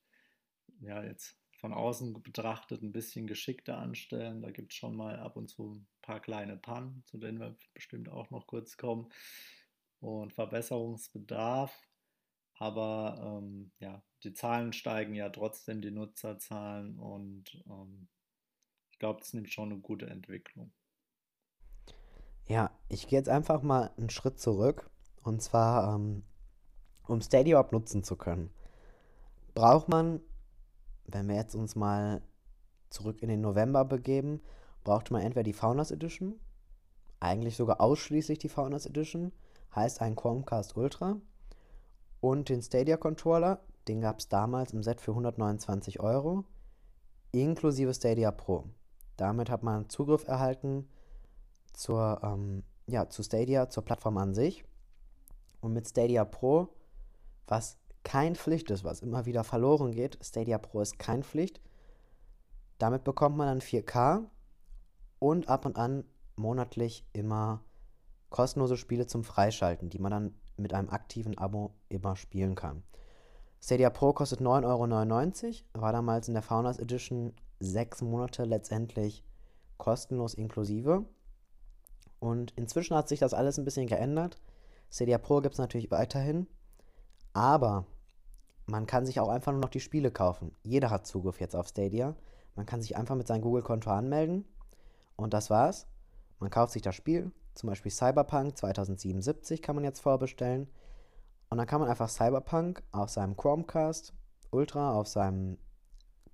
ja 0.82 1.04
jetzt 1.04 1.38
von 1.58 1.74
außen 1.74 2.22
betrachtet 2.22 2.84
ein 2.84 2.92
bisschen 2.92 3.28
geschickter 3.28 3.78
anstellen. 3.78 4.42
Da 4.42 4.52
gibt 4.52 4.72
es 4.72 4.78
schon 4.78 4.96
mal 4.96 5.20
ab 5.20 5.38
und 5.38 5.50
zu 5.50 5.74
ein 5.74 5.88
paar 6.02 6.20
kleine 6.20 6.56
Pannen, 6.56 7.04
zu 7.06 7.18
denen 7.18 7.40
wir 7.40 7.58
bestimmt 7.74 8.10
auch 8.10 8.30
noch 8.30 8.48
kurz 8.48 8.78
kommen. 8.78 9.12
Und 10.00 10.34
Verbesserungsbedarf. 10.34 11.76
Aber 12.60 13.42
ähm, 13.42 13.72
ja, 13.80 14.04
die 14.24 14.34
Zahlen 14.34 14.74
steigen 14.74 15.16
ja 15.16 15.30
trotzdem, 15.30 15.82
die 15.82 15.92
Nutzerzahlen. 15.92 17.00
Und 17.00 17.64
ähm, 17.68 18.08
ich 18.92 19.00
glaube, 19.00 19.20
das 19.20 19.34
nimmt 19.34 19.52
schon 19.52 19.72
eine 19.72 19.82
gute 19.82 20.08
Entwicklung. 20.08 20.72
Ja, 22.46 22.72
ich 22.88 23.08
gehe 23.08 23.20
jetzt 23.20 23.30
einfach 23.30 23.62
mal 23.64 23.92
einen 23.98 24.10
Schritt 24.10 24.40
zurück. 24.40 24.90
Und 25.24 25.42
zwar, 25.42 25.96
ähm, 25.96 26.24
um 27.08 27.22
Stadia 27.22 27.68
nutzen 27.72 28.04
zu 28.04 28.16
können, 28.16 28.52
braucht 29.56 29.90
man 29.90 30.22
wenn 31.08 31.28
wir 31.28 31.36
jetzt 31.36 31.56
uns 31.56 31.76
mal 31.76 32.22
zurück 32.90 33.22
in 33.22 33.30
den 33.30 33.42
November 33.42 33.86
begeben, 33.86 34.42
braucht 34.84 35.12
man 35.12 35.22
entweder 35.22 35.44
die 35.44 35.54
Founders 35.54 35.92
Edition, 35.92 36.40
eigentlich 37.20 37.56
sogar 37.58 37.82
ausschließlich 37.82 38.40
die 38.40 38.50
Founders 38.50 38.86
Edition, 38.86 39.32
heißt 39.76 40.02
ein 40.02 40.16
Chromecast 40.16 40.78
Ultra 40.78 41.18
und 42.22 42.50
den 42.50 42.62
Stadia 42.62 42.98
Controller, 42.98 43.60
den 43.88 44.02
gab 44.02 44.20
es 44.20 44.28
damals 44.28 44.74
im 44.74 44.84
Set 44.84 45.02
für 45.02 45.12
129 45.12 46.00
Euro, 46.00 46.44
inklusive 47.32 47.94
Stadia 47.94 48.32
Pro. 48.32 48.66
Damit 49.16 49.50
hat 49.50 49.64
man 49.64 49.90
Zugriff 49.90 50.28
erhalten 50.28 50.88
zur, 51.74 52.20
ähm, 52.24 52.64
ja, 52.88 53.10
zu 53.10 53.24
Stadia, 53.24 53.70
zur 53.70 53.84
Plattform 53.84 54.18
an 54.18 54.34
sich. 54.34 54.64
Und 55.60 55.74
mit 55.74 55.88
Stadia 55.88 56.24
Pro, 56.24 56.70
was 57.48 57.78
kein 58.04 58.36
Pflicht 58.36 58.70
ist, 58.72 58.84
was 58.84 59.02
immer 59.02 59.26
wieder 59.26 59.44
verloren 59.44 59.92
geht. 59.92 60.18
Stadia 60.22 60.58
Pro 60.58 60.82
ist 60.82 61.00
kein 61.00 61.24
Pflicht. 61.24 61.62
Damit 62.78 63.04
bekommt 63.04 63.38
man 63.38 63.48
dann 63.48 63.62
4K 63.62 64.26
und 65.20 65.50
ab 65.50 65.66
und 65.66 65.76
an 65.78 66.04
monatlich 66.36 67.06
immer 67.14 67.64
kostenlose 68.30 68.78
Spiele 68.78 69.08
zum 69.08 69.24
Freischalten, 69.24 69.90
die 69.90 70.00
man 70.00 70.12
dann 70.12 70.36
mit 70.58 70.74
einem 70.74 70.90
aktiven 70.90 71.38
Abo 71.38 71.74
immer 71.90 72.16
spielen 72.16 72.56
kann. 72.56 72.84
Stadia 73.62 73.90
Pro 73.90 74.14
kostet 74.14 74.40
9,99 74.40 75.46
Euro, 75.46 75.82
war 75.82 75.92
damals 75.92 76.28
in 76.28 76.34
der 76.34 76.44
Founders 76.44 76.78
Edition 76.78 77.34
sechs 77.60 78.02
Monate 78.02 78.44
letztendlich 78.44 79.24
kostenlos 79.78 80.34
inklusive. 80.34 81.06
Und 82.20 82.52
inzwischen 82.56 82.96
hat 82.96 83.08
sich 83.08 83.20
das 83.20 83.34
alles 83.34 83.58
ein 83.58 83.66
bisschen 83.66 83.88
geändert. 83.88 84.38
Stadia 84.92 85.18
Pro 85.18 85.42
gibt 85.42 85.54
es 85.54 85.60
natürlich 85.60 85.92
weiterhin, 85.92 86.48
aber 87.38 87.86
man 88.66 88.88
kann 88.88 89.06
sich 89.06 89.20
auch 89.20 89.30
einfach 89.30 89.52
nur 89.52 89.62
noch 89.62 89.70
die 89.70 89.80
Spiele 89.80 90.12
kaufen. 90.12 90.56
Jeder 90.64 90.90
hat 90.90 91.06
Zugriff 91.06 91.40
jetzt 91.40 91.56
auf 91.56 91.68
Stadia. 91.68 92.16
Man 92.56 92.66
kann 92.66 92.82
sich 92.82 92.98
einfach 92.98 93.16
mit 93.16 93.28
seinem 93.28 93.44
Google-Konto 93.44 93.92
anmelden 93.92 94.44
und 95.16 95.36
das 95.36 95.52
war's. 95.52 95.88
Man 96.40 96.50
kauft 96.50 96.74
sich 96.74 96.82
das 96.82 96.96
Spiel, 96.96 97.32
zum 97.54 97.70
Beispiel 97.70 97.92
Cyberpunk 97.92 98.58
2077 98.58 99.62
kann 99.62 99.76
man 99.76 99.84
jetzt 99.84 100.00
vorbestellen. 100.00 100.68
Und 101.50 101.60
dann 101.60 101.68
kann 101.68 101.80
man 101.80 101.90
einfach 101.90 102.10
Cyberpunk 102.10 102.82
auf 102.92 103.10
seinem 103.10 103.38
Chromecast 103.38 104.14
Ultra, 104.50 104.94
auf 104.94 105.08
seinem 105.08 105.58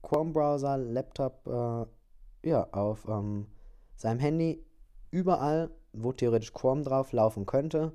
Chrome-Browser, 0.04 0.78
Laptop, 0.78 1.46
äh, 1.48 2.50
ja, 2.50 2.68
auf 2.72 3.08
ähm, 3.08 3.48
seinem 3.96 4.20
Handy, 4.20 4.66
überall, 5.12 5.70
wo 5.92 6.14
theoretisch 6.14 6.54
Chrome 6.54 6.84
drauf 6.84 7.12
laufen 7.12 7.46
könnte, 7.46 7.92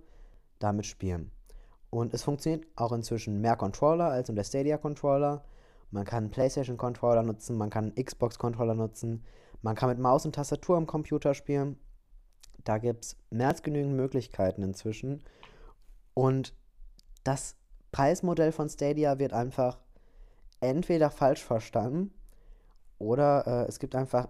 damit 0.59 0.87
spielen. 0.87 1.31
Und 1.91 2.13
es 2.15 2.23
funktioniert 2.23 2.67
auch 2.77 2.93
inzwischen 2.93 3.41
mehr 3.41 3.57
Controller 3.57 4.07
als 4.07 4.29
der 4.29 4.45
Stadia-Controller. 4.45 5.45
Man 5.91 6.05
kann 6.05 6.25
einen 6.25 6.31
PlayStation-Controller 6.31 7.23
nutzen, 7.23 7.57
man 7.57 7.71
kann 7.71 7.93
einen 7.97 8.05
Xbox-Controller 8.05 8.75
nutzen, 8.75 9.25
man 9.63 9.75
kann 9.75 9.89
mit 9.89 9.99
Maus 9.99 10.27
und 10.27 10.35
Tastatur 10.35 10.77
am 10.77 10.87
Computer 10.87 11.33
spielen. 11.35 11.79
Da 12.65 12.79
gibt 12.79 13.05
es 13.05 13.17
mehr 13.31 13.49
als 13.49 13.63
genügend 13.63 13.95
Möglichkeiten 13.95 14.63
inzwischen. 14.63 15.23
Und 16.13 16.55
das 17.25 17.57
Preismodell 17.93 18.53
von 18.53 18.69
Stadia 18.69 19.19
wird 19.19 19.33
einfach 19.33 19.79
entweder 20.61 21.11
falsch 21.11 21.43
verstanden 21.43 22.13
oder 22.99 23.47
äh, 23.47 23.69
es 23.69 23.79
gibt 23.79 23.95
einfach 23.95 24.29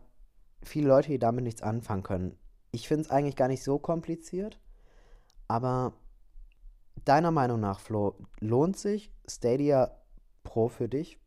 viele 0.62 0.88
Leute, 0.88 1.08
die 1.08 1.18
damit 1.18 1.44
nichts 1.44 1.62
anfangen 1.62 2.02
können. 2.02 2.38
Ich 2.70 2.86
finde 2.86 3.04
es 3.04 3.10
eigentlich 3.10 3.36
gar 3.36 3.48
nicht 3.48 3.62
so 3.62 3.78
kompliziert, 3.78 4.60
aber 5.48 5.94
Deiner 7.04 7.30
Meinung 7.30 7.60
nach, 7.60 7.80
Flo, 7.80 8.18
lohnt 8.40 8.76
sich 8.76 9.12
Stadia 9.26 9.96
Pro 10.42 10.68
für 10.68 10.88
dich? 10.88 11.18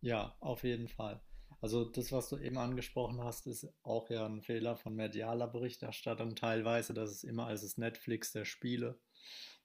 Ja, 0.00 0.36
auf 0.40 0.64
jeden 0.64 0.88
Fall. 0.88 1.22
Also 1.60 1.86
das, 1.86 2.12
was 2.12 2.28
du 2.28 2.36
eben 2.36 2.58
angesprochen 2.58 3.24
hast, 3.24 3.46
ist 3.46 3.66
auch 3.82 4.10
ja 4.10 4.26
ein 4.26 4.42
Fehler 4.42 4.76
von 4.76 4.94
medialer 4.94 5.48
Berichterstattung 5.48 6.36
teilweise, 6.36 6.92
dass 6.92 7.10
es 7.10 7.24
immer 7.24 7.46
als 7.46 7.62
das 7.62 7.78
Netflix 7.78 8.32
der 8.32 8.44
Spiele 8.44 9.00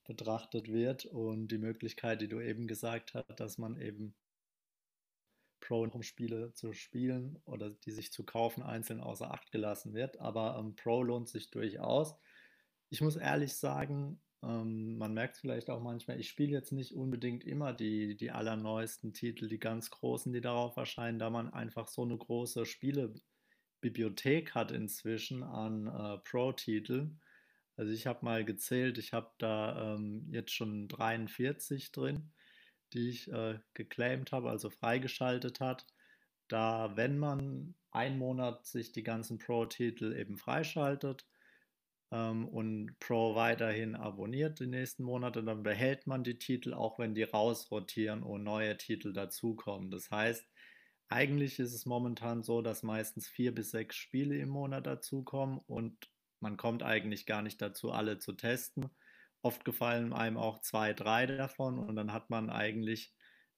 betrachtet 0.05 0.71
wird 0.71 1.05
und 1.05 1.49
die 1.49 1.57
Möglichkeit, 1.57 2.21
die 2.21 2.29
du 2.29 2.39
eben 2.39 2.67
gesagt 2.67 3.15
hast, 3.15 3.39
dass 3.39 3.57
man 3.57 3.75
eben 3.77 4.15
Pro-Spiele 5.59 6.53
zu 6.53 6.71
spielen 6.71 7.37
oder 7.45 7.69
die 7.69 7.91
sich 7.91 8.13
zu 8.13 8.23
kaufen 8.23 8.63
einzeln 8.63 9.01
außer 9.01 9.31
Acht 9.31 9.51
gelassen 9.51 9.93
wird. 9.93 10.19
Aber 10.19 10.57
ähm, 10.57 10.75
Pro 10.75 11.03
lohnt 11.03 11.27
sich 11.27 11.51
durchaus. 11.51 12.15
Ich 12.89 13.01
muss 13.01 13.17
ehrlich 13.17 13.55
sagen, 13.55 14.21
ähm, 14.41 14.97
man 14.97 15.13
merkt 15.13 15.37
vielleicht 15.37 15.69
auch 15.69 15.81
manchmal, 15.81 16.19
ich 16.19 16.29
spiele 16.29 16.51
jetzt 16.53 16.71
nicht 16.71 16.95
unbedingt 16.95 17.43
immer 17.43 17.73
die, 17.73 18.15
die 18.15 18.31
allerneuesten 18.31 19.13
Titel, 19.13 19.49
die 19.49 19.59
ganz 19.59 19.89
großen, 19.89 20.31
die 20.31 20.41
darauf 20.41 20.77
erscheinen, 20.77 21.19
da 21.19 21.29
man 21.29 21.53
einfach 21.53 21.87
so 21.87 22.03
eine 22.03 22.17
große 22.17 22.65
Spielebibliothek 22.65 24.55
hat 24.55 24.71
inzwischen 24.71 25.43
an 25.43 25.87
äh, 25.87 26.17
Pro-Titeln. 26.19 27.19
Also 27.75 27.91
ich 27.91 28.07
habe 28.07 28.25
mal 28.25 28.45
gezählt, 28.45 28.97
ich 28.97 29.13
habe 29.13 29.31
da 29.37 29.95
ähm, 29.95 30.27
jetzt 30.31 30.51
schon 30.51 30.87
43 30.87 31.91
drin, 31.91 32.31
die 32.93 33.09
ich 33.09 33.31
äh, 33.31 33.59
geclaimed 33.73 34.31
habe, 34.31 34.49
also 34.49 34.69
freigeschaltet 34.69 35.59
hat. 35.59 35.85
Da, 36.47 36.95
wenn 36.95 37.19
man 37.19 37.75
einen 37.91 38.17
Monat 38.17 38.65
sich 38.65 38.91
die 38.91 39.03
ganzen 39.03 39.37
Pro-Titel 39.37 40.13
eben 40.13 40.37
freischaltet, 40.37 41.25
ähm, 42.11 42.47
und 42.47 42.97
Pro 42.99 43.35
weiterhin 43.35 43.95
abonniert 43.95 44.59
die 44.59 44.67
nächsten 44.67 45.03
Monate, 45.03 45.43
dann 45.43 45.63
behält 45.63 46.07
man 46.07 46.23
die 46.23 46.39
Titel, 46.39 46.73
auch 46.73 46.99
wenn 46.99 47.13
die 47.15 47.23
rausrotieren 47.23 48.23
und 48.23 48.43
neue 48.43 48.77
Titel 48.77 49.13
dazukommen. 49.13 49.91
Das 49.91 50.09
heißt, 50.11 50.45
eigentlich 51.09 51.59
ist 51.59 51.73
es 51.73 51.85
momentan 51.85 52.43
so, 52.43 52.61
dass 52.61 52.83
meistens 52.83 53.27
vier 53.27 53.53
bis 53.53 53.71
sechs 53.71 53.95
Spiele 53.95 54.37
im 54.37 54.49
Monat 54.49 54.87
dazukommen 54.87 55.59
und 55.67 56.09
man 56.39 56.57
kommt 56.57 56.83
eigentlich 56.83 57.25
gar 57.25 57.41
nicht 57.41 57.61
dazu, 57.61 57.91
alle 57.91 58.19
zu 58.19 58.33
testen. 58.33 58.89
Oft 59.41 59.65
gefallen 59.65 60.13
einem 60.13 60.37
auch 60.37 60.61
zwei, 60.61 60.93
drei 60.93 61.25
davon 61.25 61.79
und 61.79 61.95
dann 61.95 62.13
hat 62.13 62.29
man 62.29 62.49
eigentlich 62.49 63.13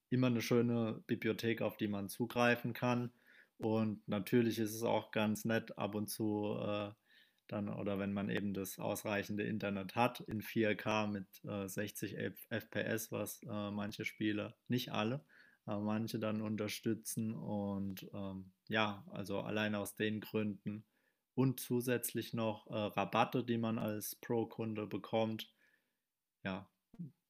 immer 0.10 0.28
eine 0.28 0.42
schöne 0.42 1.04
Bibliothek, 1.08 1.62
auf 1.62 1.78
die 1.78 1.88
man 1.88 2.10
zugreifen 2.10 2.74
kann. 2.74 3.12
Und 3.58 4.08
natürlich 4.08 4.60
ist 4.60 4.74
es 4.74 4.84
auch 4.84 5.12
ganz 5.12 5.46
nett, 5.46 5.78
ab 5.78 5.96
und 5.96 6.10
zu 6.10 6.58
äh, 6.60 6.92
dann 7.52 7.70
oder 7.70 8.00
wenn 8.00 8.14
man 8.14 8.30
eben 8.30 8.54
das 8.54 8.80
ausreichende 8.80 9.44
Internet 9.44 9.96
hat 9.96 10.22
in 10.22 10.42
4K 10.42 11.08
mit 11.08 11.28
äh, 11.46 11.68
60 11.68 12.16
FPS, 12.50 13.12
was 13.12 13.42
äh, 13.44 13.72
manche 13.72 14.06
Spiele, 14.06 14.56
nicht 14.68 14.92
alle, 14.92 15.26
aber 15.66 15.82
manche 15.82 16.20
dann 16.20 16.42
unterstützen 16.42 17.36
und 17.36 18.10
ähm, 18.14 18.54
ja, 18.70 19.06
also 19.12 19.42
allein 19.42 19.76
aus 19.76 19.96
den 19.96 20.22
Gründen 20.22 20.86
und 21.36 21.60
zusätzlich 21.60 22.34
noch 22.34 22.68
äh, 22.68 22.74
Rabatte, 22.76 23.44
die 23.44 23.58
man 23.58 23.78
als 23.78 24.16
Pro-Kunde 24.16 24.88
bekommt, 24.88 25.54
ja, 26.44 26.70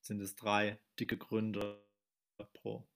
sind 0.01 0.21
es 0.21 0.35
drei 0.35 0.79
dicke 0.99 1.17
Gründe 1.17 1.83
pro. 2.53 2.87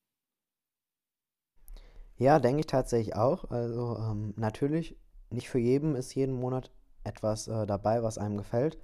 Ja, 2.17 2.39
denke 2.39 2.61
ich 2.61 2.67
tatsächlich 2.67 3.15
auch. 3.15 3.51
Also 3.51 3.97
ähm, 3.97 4.33
natürlich, 4.37 4.97
nicht 5.29 5.49
für 5.49 5.59
jeden 5.59 5.95
ist 5.95 6.15
jeden 6.15 6.35
Monat 6.35 6.71
etwas 7.05 7.47
äh, 7.47 7.65
dabei, 7.65 8.03
was 8.03 8.17
einem 8.17 8.37
gefällt. 8.37 8.77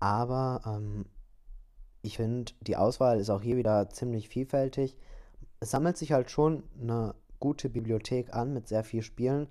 Aber 0.00 0.62
ähm, 0.66 1.06
ich 2.02 2.16
finde, 2.16 2.52
die 2.60 2.76
Auswahl 2.76 3.20
ist 3.20 3.30
auch 3.30 3.42
hier 3.42 3.56
wieder 3.56 3.90
ziemlich 3.90 4.28
vielfältig. 4.28 4.96
Es 5.60 5.70
sammelt 5.70 5.96
sich 5.96 6.12
halt 6.12 6.30
schon 6.30 6.62
eine 6.80 7.14
gute 7.40 7.68
Bibliothek 7.68 8.34
an 8.34 8.52
mit 8.52 8.68
sehr 8.68 8.84
vielen 8.84 9.02
Spielen. 9.02 9.48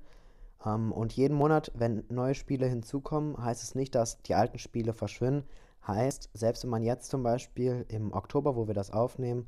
Ähm, 0.66 0.92
und 0.92 1.14
jeden 1.14 1.36
Monat, 1.36 1.72
wenn 1.76 2.04
neue 2.10 2.36
Spiele 2.36 2.68
hinzukommen, 2.68 3.38
heißt 3.38 3.64
es 3.64 3.76
nicht, 3.76 3.96
dass 3.96 4.22
die 4.24 4.36
alten 4.36 4.60
Spiele 4.60 4.94
verschwinden. 4.94 5.48
Heißt, 5.86 6.30
selbst 6.34 6.64
wenn 6.64 6.70
man 6.70 6.84
jetzt 6.84 7.10
zum 7.10 7.24
Beispiel 7.24 7.86
im 7.88 8.12
Oktober, 8.14 8.56
wo 8.56 8.68
wir 8.68 8.74
das 8.74 8.92
aufnehmen, 8.92 9.48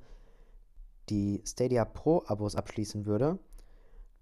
die 1.09 1.41
Stadia 1.45 1.85
Pro-Abos 1.85 2.55
abschließen 2.55 3.05
würde, 3.05 3.39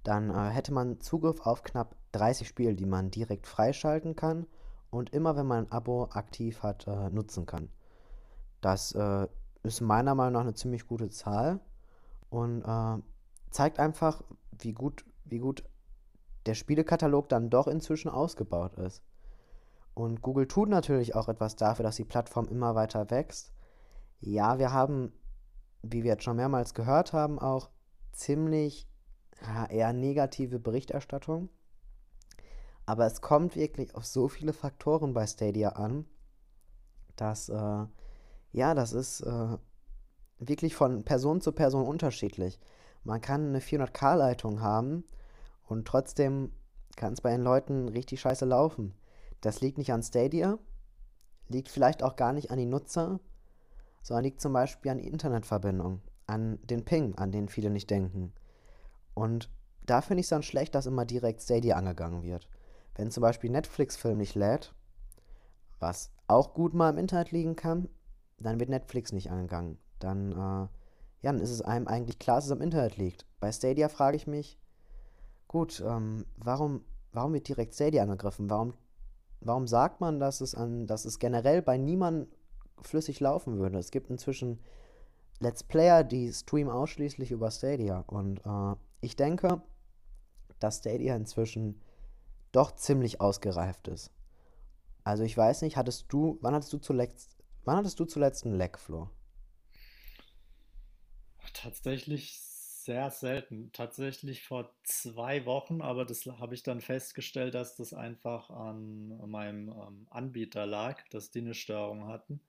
dann 0.03 0.29
äh, 0.29 0.49
hätte 0.49 0.73
man 0.73 0.99
Zugriff 1.01 1.41
auf 1.41 1.63
knapp 1.63 1.95
30 2.17 2.47
Spiele, 2.47 2.75
die 2.75 2.85
man 2.85 3.11
direkt 3.11 3.47
freischalten 3.47 4.15
kann 4.15 4.47
und 4.89 5.11
immer, 5.11 5.35
wenn 5.35 5.45
man 5.45 5.65
ein 5.65 5.71
Abo 5.71 6.05
aktiv 6.11 6.63
hat, 6.63 6.87
äh, 6.87 7.09
nutzen 7.09 7.45
kann. 7.45 7.69
Das 8.61 8.93
äh, 8.93 9.27
ist 9.63 9.81
meiner 9.81 10.15
Meinung 10.15 10.33
nach 10.33 10.41
eine 10.41 10.53
ziemlich 10.53 10.87
gute 10.87 11.09
Zahl 11.09 11.59
und 12.29 12.63
äh, 12.63 13.01
zeigt 13.51 13.79
einfach, 13.79 14.23
wie 14.59 14.73
gut, 14.73 15.05
wie 15.25 15.39
gut 15.39 15.63
der 16.45 16.55
Spielekatalog 16.55 17.29
dann 17.29 17.49
doch 17.49 17.67
inzwischen 17.67 18.09
ausgebaut 18.09 18.75
ist. 18.75 19.03
Und 19.93 20.21
Google 20.21 20.47
tut 20.47 20.69
natürlich 20.69 21.15
auch 21.15 21.27
etwas 21.27 21.55
dafür, 21.55 21.83
dass 21.83 21.95
die 21.95 22.05
Plattform 22.05 22.47
immer 22.47 22.75
weiter 22.75 23.09
wächst. 23.09 23.51
Ja, 24.19 24.59
wir 24.59 24.71
haben, 24.71 25.11
wie 25.81 26.03
wir 26.03 26.11
jetzt 26.11 26.23
schon 26.23 26.37
mehrmals 26.37 26.73
gehört 26.73 27.13
haben, 27.13 27.39
auch 27.39 27.69
ziemlich 28.11 28.87
ja, 29.41 29.65
eher 29.65 29.93
negative 29.93 30.59
Berichterstattung. 30.59 31.49
Aber 32.87 33.05
es 33.05 33.19
kommt 33.19 33.57
wirklich 33.57 33.93
auf 33.95 34.05
so 34.05 34.29
viele 34.29 34.53
Faktoren 34.53 35.13
bei 35.13 35.27
Stadia 35.27 35.71
an, 35.71 36.05
dass, 37.17 37.49
äh, 37.49 37.85
ja, 38.53 38.73
das 38.73 38.93
ist 38.93 39.21
äh, 39.21 39.57
wirklich 40.39 40.73
von 40.73 41.03
Person 41.03 41.41
zu 41.41 41.51
Person 41.51 41.85
unterschiedlich. 41.85 42.59
Man 43.03 43.19
kann 43.19 43.49
eine 43.49 43.59
400k-Leitung 43.59 44.61
haben 44.61 45.03
und 45.65 45.85
trotzdem 45.85 46.53
kann 46.95 47.11
es 47.11 47.19
bei 47.19 47.31
den 47.31 47.41
Leuten 47.41 47.89
richtig 47.89 48.21
scheiße 48.21 48.45
laufen. 48.45 48.93
Das 49.41 49.59
liegt 49.59 49.77
nicht 49.77 49.91
an 49.91 50.01
Stadia, 50.01 50.57
liegt 51.49 51.67
vielleicht 51.67 52.03
auch 52.03 52.15
gar 52.15 52.31
nicht 52.31 52.51
an 52.51 52.57
die 52.57 52.65
Nutzer, 52.65 53.19
sondern 54.01 54.23
liegt 54.23 54.39
zum 54.39 54.53
Beispiel 54.53 54.91
an 54.91 54.99
die 54.99 55.09
Internetverbindung, 55.09 56.01
an 56.25 56.57
den 56.63 56.85
Ping, 56.85 57.15
an 57.15 57.33
den 57.33 57.49
viele 57.49 57.69
nicht 57.69 57.89
denken. 57.89 58.31
Und 59.13 59.49
da 59.85 60.01
finde 60.01 60.21
ich 60.21 60.27
es 60.27 60.29
dann 60.29 60.43
schlecht, 60.43 60.73
dass 60.73 60.85
immer 60.85 61.03
direkt 61.03 61.41
Stadia 61.41 61.75
angegangen 61.75 62.23
wird. 62.23 62.47
Wenn 62.97 63.11
zum 63.11 63.21
Beispiel 63.21 63.51
Netflix-Film 63.51 64.17
nicht 64.17 64.35
lädt, 64.35 64.73
was 65.79 66.11
auch 66.27 66.53
gut 66.53 66.73
mal 66.73 66.89
im 66.89 66.97
Internet 66.97 67.31
liegen 67.31 67.55
kann, 67.55 67.87
dann 68.39 68.59
wird 68.59 68.69
Netflix 68.69 69.13
nicht 69.13 69.31
angegangen. 69.31 69.77
Dann, 69.99 70.31
äh, 70.31 70.35
ja, 70.35 70.69
dann 71.21 71.39
ist 71.39 71.51
es 71.51 71.61
einem 71.61 71.87
eigentlich 71.87 72.19
klar, 72.19 72.37
dass 72.37 72.45
es 72.45 72.51
am 72.51 72.61
Internet 72.61 72.97
liegt. 72.97 73.25
Bei 73.39 73.51
Stadia 73.51 73.87
frage 73.87 74.17
ich 74.17 74.27
mich, 74.27 74.59
gut, 75.47 75.81
ähm, 75.85 76.25
warum, 76.37 76.83
warum 77.13 77.33
wird 77.33 77.47
direkt 77.47 77.75
Stadia 77.75 78.03
angegriffen? 78.03 78.49
Warum, 78.49 78.73
warum 79.41 79.67
sagt 79.67 80.01
man, 80.01 80.19
dass 80.19 80.41
es, 80.41 80.55
an, 80.55 80.87
dass 80.87 81.05
es 81.05 81.19
generell 81.19 81.61
bei 81.61 81.77
niemandem 81.77 82.27
flüssig 82.81 83.19
laufen 83.19 83.59
würde? 83.59 83.77
Es 83.77 83.91
gibt 83.91 84.09
inzwischen 84.09 84.59
Let's 85.39 85.63
Player, 85.63 86.03
die 86.03 86.33
streamen 86.33 86.73
ausschließlich 86.73 87.31
über 87.31 87.51
Stadia. 87.51 88.03
Und 88.07 88.39
äh, 88.43 88.75
ich 89.01 89.15
denke, 89.15 89.61
dass 90.59 90.79
Stadia 90.79 91.15
inzwischen 91.15 91.79
doch 92.57 92.75
ziemlich 92.75 93.21
ausgereift 93.21 93.87
ist. 93.87 94.11
Also 95.03 95.23
ich 95.23 95.37
weiß 95.37 95.61
nicht, 95.61 95.77
hattest 95.77 96.11
du, 96.11 96.39
wann 96.41 96.55
hattest 96.55 96.73
du 96.73 96.79
zuletzt, 96.79 97.37
wann 97.63 97.77
hattest 97.77 97.99
du 97.99 98.05
zuletzt 98.05 98.45
einen 98.45 98.57
Leck? 98.57 98.79
Tatsächlich 101.53 102.39
sehr 102.41 103.11
selten. 103.11 103.71
Tatsächlich 103.73 104.43
vor 104.43 104.73
zwei 104.83 105.45
Wochen, 105.45 105.81
aber 105.81 106.03
das 106.03 106.25
habe 106.25 106.55
ich 106.55 106.63
dann 106.63 106.81
festgestellt, 106.81 107.53
dass 107.53 107.75
das 107.75 107.93
einfach 107.93 108.49
an 108.49 109.09
meinem 109.29 109.69
ähm, 109.69 110.07
Anbieter 110.09 110.65
lag, 110.65 111.07
dass 111.09 111.29
die 111.29 111.39
eine 111.39 111.53
Störung 111.53 112.07
hatten. 112.07 112.41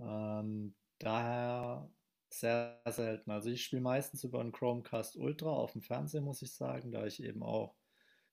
Ähm, 0.00 0.74
daher 0.98 1.90
sehr 2.30 2.80
selten. 2.86 3.30
Also 3.30 3.50
ich 3.50 3.64
spiele 3.64 3.82
meistens 3.82 4.24
über 4.24 4.40
einen 4.40 4.52
Chromecast 4.52 5.16
Ultra 5.16 5.50
auf 5.50 5.72
dem 5.72 5.82
Fernseher, 5.82 6.22
muss 6.22 6.40
ich 6.40 6.52
sagen, 6.52 6.92
da 6.92 7.04
ich 7.04 7.22
eben 7.22 7.42
auch 7.42 7.77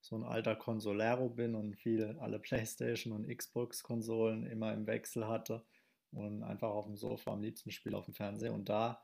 so 0.05 0.15
ein 0.15 0.23
alter 0.23 0.55
Consolero 0.55 1.29
bin 1.29 1.55
und 1.55 1.75
viele, 1.75 2.19
alle 2.21 2.37
Playstation 2.39 3.11
und 3.11 3.27
Xbox-Konsolen 3.27 4.45
immer 4.45 4.71
im 4.71 4.85
Wechsel 4.85 5.27
hatte 5.27 5.65
und 6.11 6.43
einfach 6.43 6.69
auf 6.69 6.85
dem 6.85 6.95
Sofa 6.95 7.33
am 7.33 7.41
liebsten 7.41 7.71
spiele 7.71 7.97
auf 7.97 8.05
dem 8.05 8.13
Fernseher 8.13 8.53
und 8.53 8.69
da 8.69 9.03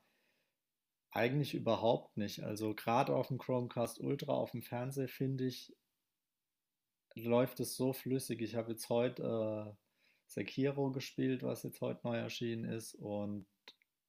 eigentlich 1.10 1.56
überhaupt 1.56 2.18
nicht. 2.18 2.44
Also 2.44 2.76
gerade 2.76 3.16
auf 3.16 3.30
dem 3.30 3.40
Chromecast 3.40 4.00
Ultra 4.00 4.34
auf 4.34 4.52
dem 4.52 4.62
Fernseher 4.62 5.08
finde 5.08 5.48
ich, 5.48 5.76
läuft 7.16 7.60
es 7.60 7.76
so 7.76 7.94
flüssig. 7.94 8.42
Ich 8.42 8.56
habe 8.56 8.72
jetzt 8.72 8.88
heute 8.90 9.24
äh, 9.24 9.76
Sekiro 10.28 10.92
gespielt, 10.92 11.42
was 11.42 11.64
jetzt 11.64 11.82
heute 11.82 12.02
neu 12.04 12.18
erschienen 12.18 12.66
ist 12.66 12.94
und 12.94 13.48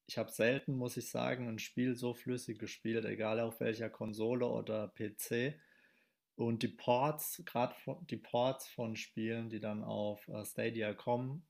ich 0.06 0.18
habe 0.18 0.30
selten, 0.30 0.74
muss 0.76 0.98
ich 0.98 1.08
sagen, 1.08 1.48
ein 1.48 1.58
Spiel 1.58 1.96
so 1.96 2.12
flüssig 2.12 2.58
gespielt, 2.58 3.06
egal 3.06 3.40
auf 3.40 3.60
welcher 3.60 3.88
Konsole 3.88 4.46
oder 4.46 4.88
PC. 4.88 5.58
Und 6.42 6.62
die 6.62 6.68
Ports, 6.68 7.42
gerade 7.44 7.74
die 8.10 8.16
Ports 8.16 8.68
von 8.68 8.96
Spielen, 8.96 9.48
die 9.48 9.60
dann 9.60 9.82
auf 9.84 10.26
äh, 10.28 10.44
Stadia 10.44 10.92
kommen, 10.92 11.46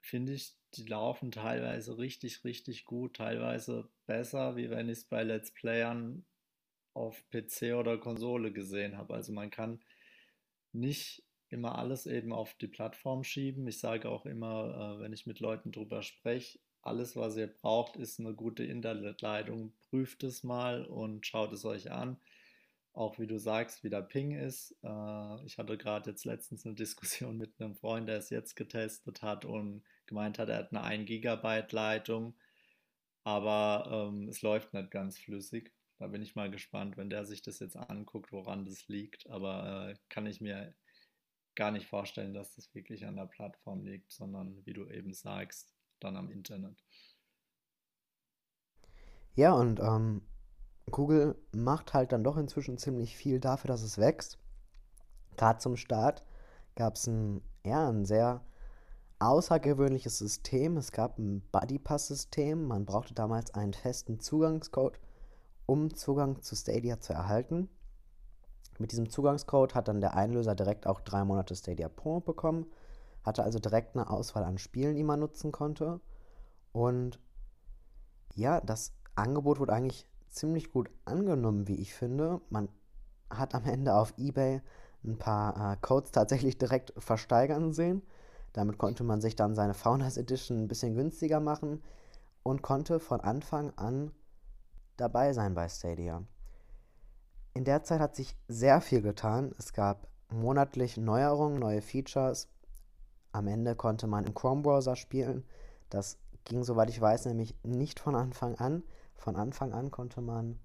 finde 0.00 0.32
ich, 0.32 0.54
die 0.74 0.84
laufen 0.84 1.30
teilweise 1.30 1.98
richtig, 1.98 2.44
richtig 2.44 2.84
gut, 2.84 3.16
teilweise 3.16 3.90
besser, 4.06 4.56
wie 4.56 4.70
wenn 4.70 4.88
ich 4.88 4.98
es 4.98 5.04
bei 5.04 5.22
Let's 5.22 5.52
Playern 5.52 6.24
auf 6.94 7.22
PC 7.30 7.74
oder 7.74 7.98
Konsole 7.98 8.52
gesehen 8.52 8.96
habe. 8.96 9.14
Also 9.14 9.32
man 9.32 9.50
kann 9.50 9.80
nicht 10.72 11.22
immer 11.50 11.78
alles 11.78 12.06
eben 12.06 12.32
auf 12.32 12.54
die 12.54 12.68
Plattform 12.68 13.24
schieben. 13.24 13.66
Ich 13.66 13.80
sage 13.80 14.08
auch 14.08 14.26
immer, 14.26 14.96
äh, 14.98 15.02
wenn 15.02 15.12
ich 15.12 15.26
mit 15.26 15.40
Leuten 15.40 15.72
drüber 15.72 16.02
spreche, 16.02 16.58
alles, 16.80 17.16
was 17.16 17.36
ihr 17.36 17.48
braucht, 17.48 17.96
ist 17.96 18.18
eine 18.18 18.34
gute 18.34 18.64
Internetleitung. 18.64 19.72
Prüft 19.90 20.22
es 20.22 20.42
mal 20.42 20.86
und 20.86 21.26
schaut 21.26 21.52
es 21.52 21.64
euch 21.64 21.90
an. 21.90 22.18
Auch 22.98 23.20
wie 23.20 23.28
du 23.28 23.38
sagst, 23.38 23.84
wie 23.84 23.90
der 23.90 24.02
Ping 24.02 24.32
ist. 24.32 24.74
Äh, 24.82 25.44
ich 25.46 25.56
hatte 25.56 25.78
gerade 25.78 26.10
jetzt 26.10 26.24
letztens 26.24 26.66
eine 26.66 26.74
Diskussion 26.74 27.36
mit 27.38 27.52
einem 27.60 27.76
Freund, 27.76 28.08
der 28.08 28.16
es 28.16 28.28
jetzt 28.28 28.56
getestet 28.56 29.22
hat 29.22 29.44
und 29.44 29.84
gemeint 30.06 30.40
hat, 30.40 30.48
er 30.48 30.58
hat 30.58 30.72
eine 30.72 30.82
1 30.82 31.06
Gigabyte 31.06 31.70
Leitung, 31.70 32.34
aber 33.22 34.08
ähm, 34.10 34.28
es 34.28 34.42
läuft 34.42 34.74
nicht 34.74 34.90
ganz 34.90 35.16
flüssig. 35.16 35.72
Da 36.00 36.08
bin 36.08 36.22
ich 36.22 36.34
mal 36.34 36.50
gespannt, 36.50 36.96
wenn 36.96 37.08
der 37.08 37.24
sich 37.24 37.40
das 37.40 37.60
jetzt 37.60 37.76
anguckt, 37.76 38.32
woran 38.32 38.64
das 38.64 38.88
liegt. 38.88 39.30
Aber 39.30 39.90
äh, 39.90 39.94
kann 40.08 40.26
ich 40.26 40.40
mir 40.40 40.74
gar 41.54 41.70
nicht 41.70 41.86
vorstellen, 41.86 42.34
dass 42.34 42.56
das 42.56 42.74
wirklich 42.74 43.06
an 43.06 43.14
der 43.14 43.26
Plattform 43.26 43.84
liegt, 43.84 44.10
sondern 44.10 44.66
wie 44.66 44.72
du 44.72 44.88
eben 44.88 45.12
sagst, 45.12 45.72
dann 46.00 46.16
am 46.16 46.32
Internet. 46.32 46.82
Ja, 49.36 49.52
und 49.52 49.78
ähm, 49.78 50.22
Google 50.90 51.36
macht 51.52 51.94
halt 51.94 52.12
dann 52.12 52.24
doch 52.24 52.36
inzwischen 52.36 52.78
ziemlich 52.78 53.16
viel 53.16 53.40
dafür, 53.40 53.68
dass 53.68 53.82
es 53.82 53.98
wächst. 53.98 54.38
Gerade 55.36 55.58
zum 55.58 55.76
Start 55.76 56.24
gab 56.74 56.96
es 56.96 57.06
ein, 57.06 57.42
ja, 57.64 57.88
ein 57.88 58.04
sehr 58.04 58.42
außergewöhnliches 59.18 60.18
System. 60.18 60.76
Es 60.76 60.92
gab 60.92 61.18
ein 61.18 61.42
Buddy 61.52 61.78
Pass 61.78 62.08
System. 62.08 62.66
Man 62.66 62.86
brauchte 62.86 63.14
damals 63.14 63.54
einen 63.54 63.72
festen 63.72 64.20
Zugangscode, 64.20 64.98
um 65.66 65.94
Zugang 65.94 66.42
zu 66.42 66.54
Stadia 66.54 67.00
zu 67.00 67.12
erhalten. 67.12 67.68
Mit 68.78 68.92
diesem 68.92 69.10
Zugangscode 69.10 69.74
hat 69.74 69.88
dann 69.88 70.00
der 70.00 70.14
Einlöser 70.14 70.54
direkt 70.54 70.86
auch 70.86 71.00
drei 71.00 71.24
Monate 71.24 71.56
Stadia 71.56 71.88
Pro 71.88 72.20
bekommen, 72.20 72.66
hatte 73.24 73.42
also 73.42 73.58
direkt 73.58 73.96
eine 73.96 74.08
Auswahl 74.08 74.44
an 74.44 74.58
Spielen, 74.58 74.94
die 74.94 75.02
man 75.02 75.18
nutzen 75.18 75.50
konnte. 75.50 76.00
Und 76.72 77.18
ja, 78.34 78.60
das 78.60 78.92
Angebot 79.16 79.58
wurde 79.58 79.72
eigentlich 79.72 80.07
ziemlich 80.30 80.70
gut 80.70 80.90
angenommen, 81.04 81.68
wie 81.68 81.76
ich 81.76 81.94
finde. 81.94 82.40
Man 82.50 82.68
hat 83.30 83.54
am 83.54 83.64
Ende 83.64 83.94
auf 83.94 84.14
eBay 84.16 84.60
ein 85.04 85.18
paar 85.18 85.72
äh, 85.72 85.76
Codes 85.80 86.10
tatsächlich 86.10 86.58
direkt 86.58 86.92
versteigern 86.98 87.72
sehen. 87.72 88.02
Damit 88.52 88.78
konnte 88.78 89.04
man 89.04 89.20
sich 89.20 89.36
dann 89.36 89.54
seine 89.54 89.74
Faunas 89.74 90.16
Edition 90.16 90.58
ein 90.58 90.68
bisschen 90.68 90.94
günstiger 90.94 91.40
machen 91.40 91.82
und 92.42 92.62
konnte 92.62 92.98
von 92.98 93.20
Anfang 93.20 93.72
an 93.76 94.10
dabei 94.96 95.32
sein 95.32 95.54
bei 95.54 95.68
Stadia. 95.68 96.22
In 97.54 97.64
der 97.64 97.82
Zeit 97.82 98.00
hat 98.00 98.16
sich 98.16 98.36
sehr 98.48 98.80
viel 98.80 99.02
getan. 99.02 99.52
Es 99.58 99.72
gab 99.72 100.08
monatlich 100.30 100.96
Neuerungen, 100.96 101.58
neue 101.58 101.82
Features. 101.82 102.48
Am 103.32 103.46
Ende 103.46 103.74
konnte 103.74 104.06
man 104.06 104.24
im 104.24 104.34
Chrome-Browser 104.34 104.96
spielen. 104.96 105.44
Das 105.90 106.18
ging, 106.44 106.64
soweit 106.64 106.90
ich 106.90 107.00
weiß, 107.00 107.26
nämlich 107.26 107.54
nicht 107.62 108.00
von 108.00 108.14
Anfang 108.14 108.54
an. 108.56 108.82
Von 109.18 109.36
Anfang 109.36 109.72
an 109.72 109.90
konnte 109.90 110.20
man 110.20 110.58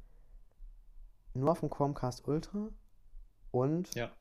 nur 1.34 1.52
auf 1.52 1.60
dem 1.60 1.70
Chromecast 1.70 2.28
Ultra 2.28 2.70
und 3.52 3.94
Ja, 3.94 4.12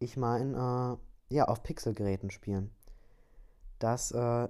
ich 0.00 0.16
meine, 0.16 0.98
äh, 1.30 1.34
ja, 1.34 1.44
auf 1.44 1.62
Pixel-Geräten 1.62 2.30
spielen. 2.30 2.74
Das 3.78 4.10
äh, 4.10 4.48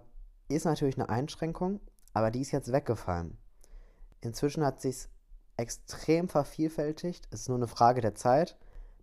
ist 0.48 0.64
natürlich 0.64 0.96
eine 0.96 1.08
Einschränkung, 1.08 1.80
aber 2.14 2.30
die 2.30 2.40
ist 2.40 2.52
jetzt 2.52 2.72
weggefallen. 2.72 3.36
Inzwischen 4.20 4.64
hat 4.64 4.80
sich 4.80 5.08
extrem 5.56 6.28
vervielfältigt. 6.28 7.28
Es 7.30 7.42
ist 7.42 7.48
nur 7.48 7.58
eine 7.58 7.68
Frage 7.68 8.00
der 8.00 8.14
Zeit, 8.14 8.56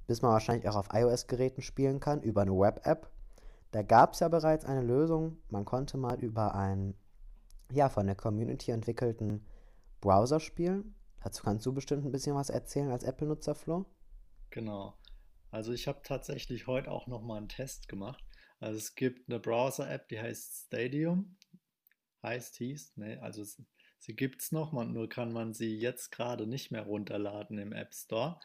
bis 0.07 0.21
man 0.21 0.31
wahrscheinlich 0.31 0.67
auch 0.69 0.75
auf 0.75 0.89
iOS-Geräten 0.93 1.61
spielen 1.61 1.99
kann 1.99 2.21
über 2.23 2.41
eine 2.41 2.57
Web-App. 2.57 3.11
Da 3.71 3.83
gab 3.83 4.13
es 4.13 4.21
ja 4.21 4.29
bereits 4.29 4.65
eine 4.65 4.81
Lösung. 4.81 5.37
Man 5.49 5.65
konnte 5.65 5.97
mal 5.97 6.17
über 6.19 6.55
einen, 6.55 6.95
ja, 7.71 7.89
von 7.89 8.05
der 8.05 8.15
Community 8.15 8.71
entwickelten 8.71 9.45
Browser 10.01 10.39
spielen. 10.39 10.95
Dazu 11.23 11.43
kannst 11.43 11.65
du 11.65 11.73
bestimmt 11.73 12.05
ein 12.05 12.11
bisschen 12.11 12.35
was 12.35 12.49
erzählen 12.49 12.91
als 12.91 13.03
Apple-Nutzer, 13.03 13.55
Flo. 13.55 13.85
genau. 14.49 14.97
Also 15.49 15.71
ich 15.71 15.87
habe 15.87 16.01
tatsächlich 16.03 16.67
heute 16.67 16.91
auch 16.91 17.07
noch 17.07 17.21
mal 17.21 17.37
einen 17.37 17.49
Test 17.49 17.87
gemacht. 17.87 18.23
Also 18.59 18.77
es 18.77 18.95
gibt 18.95 19.29
eine 19.29 19.39
Browser-App, 19.39 20.07
die 20.09 20.19
heißt 20.19 20.65
Stadium. 20.65 21.37
Heißt, 22.23 22.57
hieß, 22.57 22.97
ne, 22.97 23.21
also 23.21 23.45
sie 23.99 24.15
gibt 24.15 24.41
es 24.41 24.51
noch, 24.51 24.71
man, 24.73 24.91
nur 24.91 25.07
kann 25.07 25.31
man 25.31 25.53
sie 25.53 25.77
jetzt 25.77 26.11
gerade 26.11 26.47
nicht 26.47 26.71
mehr 26.71 26.83
runterladen 26.83 27.57
im 27.59 27.71
App 27.71 27.93
Store. 27.93 28.39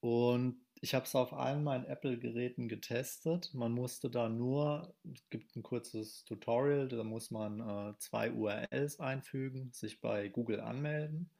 Und 0.00 0.64
ich 0.82 0.94
habe 0.94 1.04
es 1.04 1.14
auf 1.14 1.32
allen 1.34 1.62
meinen 1.62 1.84
Apple-Geräten 1.84 2.68
getestet. 2.68 3.52
Man 3.52 3.72
musste 3.72 4.10
da 4.10 4.28
nur, 4.28 4.94
es 5.12 5.28
gibt 5.28 5.54
ein 5.54 5.62
kurzes 5.62 6.24
Tutorial, 6.24 6.88
da 6.88 7.04
muss 7.04 7.30
man 7.30 7.60
äh, 7.60 7.98
zwei 7.98 8.32
URLs 8.32 8.98
einfügen, 8.98 9.72
sich 9.72 10.00
bei 10.00 10.28
Google 10.28 10.60
anmelden. 10.60 11.30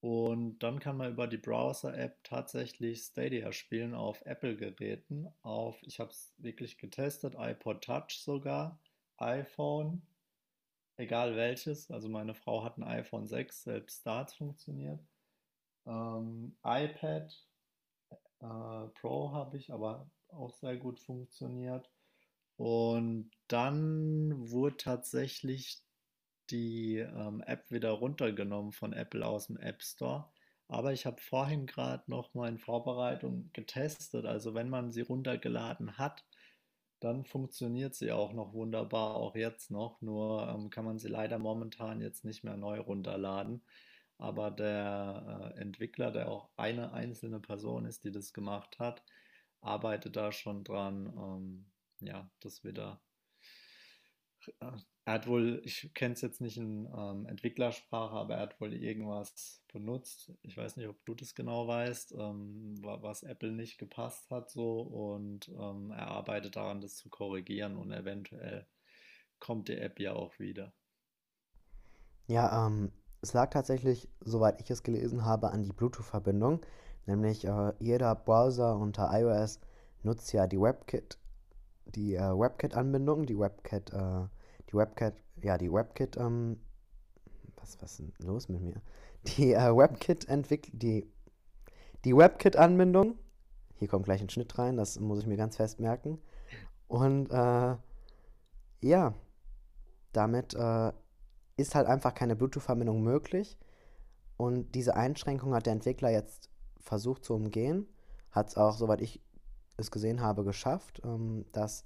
Und 0.00 0.58
dann 0.60 0.78
kann 0.78 0.96
man 0.96 1.12
über 1.12 1.26
die 1.26 1.38
Browser-App 1.38 2.22
tatsächlich 2.24 3.02
Stadia 3.02 3.52
spielen 3.52 3.94
auf 3.94 4.24
Apple-Geräten. 4.26 5.28
Auf, 5.42 5.82
ich 5.82 5.98
habe 6.00 6.10
es 6.10 6.32
wirklich 6.38 6.78
getestet, 6.78 7.34
iPod 7.38 7.82
Touch 7.82 8.18
sogar, 8.22 8.78
iPhone, 9.18 10.02
egal 10.96 11.34
welches. 11.36 11.90
Also 11.90 12.08
meine 12.08 12.34
Frau 12.34 12.62
hat 12.64 12.78
ein 12.78 12.84
iPhone 12.84 13.26
6, 13.26 13.64
selbst 13.64 14.06
da 14.06 14.18
hat 14.20 14.28
es 14.28 14.34
funktioniert. 14.34 15.00
Ähm, 15.86 16.56
iPad 16.62 17.49
äh, 18.40 18.88
Pro 19.00 19.32
habe 19.32 19.56
ich, 19.56 19.72
aber 19.72 20.10
auch 20.28 20.52
sehr 20.54 20.76
gut 20.76 21.00
funktioniert. 21.00 21.90
Und 22.56 23.30
dann 23.48 24.50
wurde 24.50 24.76
tatsächlich 24.76 25.82
die 26.50 26.98
ähm, 26.98 27.42
App 27.46 27.70
wieder 27.70 27.90
runtergenommen 27.90 28.72
von 28.72 28.92
Apple 28.92 29.24
aus 29.26 29.46
dem 29.46 29.56
App 29.56 29.82
Store. 29.82 30.30
Aber 30.68 30.92
ich 30.92 31.06
habe 31.06 31.20
vorhin 31.20 31.66
gerade 31.66 32.04
noch 32.08 32.34
mal 32.34 32.48
in 32.48 32.58
Vorbereitung 32.58 33.50
getestet. 33.52 34.26
Also 34.26 34.54
wenn 34.54 34.68
man 34.68 34.92
sie 34.92 35.00
runtergeladen 35.00 35.98
hat, 35.98 36.24
dann 37.00 37.24
funktioniert 37.24 37.94
sie 37.94 38.12
auch 38.12 38.32
noch 38.32 38.52
wunderbar, 38.52 39.16
auch 39.16 39.34
jetzt 39.34 39.70
noch. 39.70 40.00
Nur 40.02 40.46
ähm, 40.48 40.70
kann 40.70 40.84
man 40.84 40.98
sie 40.98 41.08
leider 41.08 41.38
momentan 41.38 42.00
jetzt 42.00 42.24
nicht 42.24 42.44
mehr 42.44 42.56
neu 42.56 42.78
runterladen. 42.78 43.62
Aber 44.20 44.50
der 44.50 45.54
äh, 45.56 45.60
Entwickler, 45.60 46.10
der 46.10 46.28
auch 46.28 46.50
eine 46.56 46.92
einzelne 46.92 47.40
Person 47.40 47.86
ist, 47.86 48.04
die 48.04 48.12
das 48.12 48.32
gemacht 48.32 48.78
hat, 48.78 49.02
arbeitet 49.60 50.16
da 50.16 50.32
schon 50.32 50.64
dran, 50.64 51.06
ähm, 51.16 51.66
ja, 52.00 52.30
das 52.40 52.64
wieder 52.64 53.00
äh, 54.60 54.72
er 55.06 55.14
hat 55.14 55.26
wohl, 55.26 55.60
ich 55.64 55.92
kenne 55.94 56.14
es 56.14 56.20
jetzt 56.20 56.40
nicht 56.40 56.56
in 56.56 56.88
ähm, 56.96 57.26
Entwicklersprache, 57.26 58.14
aber 58.14 58.34
er 58.34 58.42
hat 58.42 58.60
wohl 58.60 58.72
irgendwas 58.74 59.60
benutzt. 59.72 60.32
Ich 60.42 60.56
weiß 60.56 60.76
nicht, 60.76 60.88
ob 60.88 61.04
du 61.04 61.14
das 61.14 61.34
genau 61.34 61.66
weißt, 61.66 62.12
ähm, 62.12 62.76
was 62.80 63.22
Apple 63.22 63.50
nicht 63.50 63.78
gepasst 63.78 64.30
hat 64.30 64.50
so 64.50 64.82
und 64.82 65.48
ähm, 65.48 65.90
er 65.90 66.08
arbeitet 66.08 66.56
daran, 66.56 66.80
das 66.80 66.96
zu 66.96 67.08
korrigieren 67.08 67.76
und 67.76 67.90
eventuell 67.90 68.66
kommt 69.40 69.68
die 69.68 69.78
App 69.78 69.98
ja 69.98 70.12
auch 70.12 70.38
wieder. 70.38 70.72
Ja, 72.28 72.66
ähm, 72.66 72.92
es 73.22 73.32
lag 73.32 73.50
tatsächlich, 73.50 74.08
soweit 74.20 74.60
ich 74.60 74.70
es 74.70 74.82
gelesen 74.82 75.24
habe, 75.24 75.50
an 75.50 75.62
die 75.62 75.72
Bluetooth-Verbindung. 75.72 76.60
Nämlich 77.06 77.44
äh, 77.44 77.72
jeder 77.78 78.14
Browser 78.14 78.76
unter 78.76 79.10
iOS 79.12 79.60
nutzt 80.02 80.32
ja 80.32 80.46
die 80.46 80.60
WebKit, 80.60 81.18
die 81.86 82.14
äh, 82.14 82.20
WebKit-Anbindung, 82.20 83.26
die 83.26 83.38
WebKit, 83.38 83.92
äh, 83.92 84.26
die 84.70 84.74
WebKit, 84.74 85.14
ja, 85.42 85.58
die 85.58 85.72
WebKit, 85.72 86.16
ähm, 86.16 86.60
was, 87.56 87.80
was 87.82 87.98
ist 87.98 88.00
denn 88.00 88.26
los 88.26 88.48
mit 88.48 88.62
mir? 88.62 88.80
Die 89.26 89.52
äh, 89.52 89.76
WebKit 89.76 90.28
entwickelt, 90.28 90.82
die, 90.82 91.10
die 92.04 92.16
WebKit-Anbindung, 92.16 93.18
hier 93.76 93.88
kommt 93.88 94.04
gleich 94.04 94.22
ein 94.22 94.30
Schnitt 94.30 94.58
rein, 94.58 94.76
das 94.76 94.98
muss 94.98 95.20
ich 95.20 95.26
mir 95.26 95.36
ganz 95.36 95.56
fest 95.56 95.80
merken. 95.80 96.18
Und 96.88 97.30
äh, 97.30 97.76
ja, 98.82 99.14
damit 100.12 100.54
äh, 100.54 100.92
ist 101.60 101.74
halt 101.74 101.86
einfach 101.86 102.14
keine 102.14 102.36
Bluetooth-Verbindung 102.36 103.02
möglich. 103.02 103.58
Und 104.36 104.74
diese 104.74 104.96
Einschränkung 104.96 105.54
hat 105.54 105.66
der 105.66 105.74
Entwickler 105.74 106.10
jetzt 106.10 106.50
versucht 106.80 107.24
zu 107.24 107.34
umgehen. 107.34 107.86
Hat 108.30 108.48
es 108.48 108.56
auch, 108.56 108.76
soweit 108.76 109.00
ich 109.00 109.20
es 109.76 109.90
gesehen 109.90 110.20
habe, 110.20 110.44
geschafft, 110.44 111.02
ähm, 111.04 111.44
dass 111.52 111.84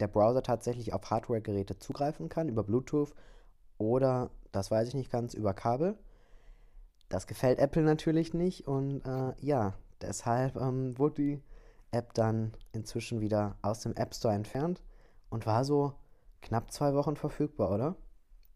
der 0.00 0.08
Browser 0.08 0.42
tatsächlich 0.42 0.92
auf 0.92 1.10
Hardware-Geräte 1.10 1.78
zugreifen 1.78 2.28
kann 2.28 2.48
über 2.48 2.64
Bluetooth 2.64 3.14
oder, 3.78 4.30
das 4.52 4.70
weiß 4.70 4.88
ich 4.88 4.94
nicht 4.94 5.10
ganz, 5.10 5.34
über 5.34 5.54
Kabel. 5.54 5.98
Das 7.08 7.26
gefällt 7.26 7.58
Apple 7.58 7.82
natürlich 7.82 8.34
nicht 8.34 8.66
und 8.66 9.02
äh, 9.04 9.34
ja, 9.40 9.74
deshalb 10.00 10.56
ähm, 10.56 10.98
wurde 10.98 11.22
die 11.22 11.42
App 11.90 12.12
dann 12.14 12.52
inzwischen 12.72 13.20
wieder 13.20 13.56
aus 13.62 13.80
dem 13.80 13.94
App 13.94 14.14
Store 14.14 14.34
entfernt 14.34 14.82
und 15.30 15.46
war 15.46 15.64
so 15.64 15.94
knapp 16.42 16.72
zwei 16.72 16.94
Wochen 16.94 17.16
verfügbar, 17.16 17.70
oder? 17.70 17.96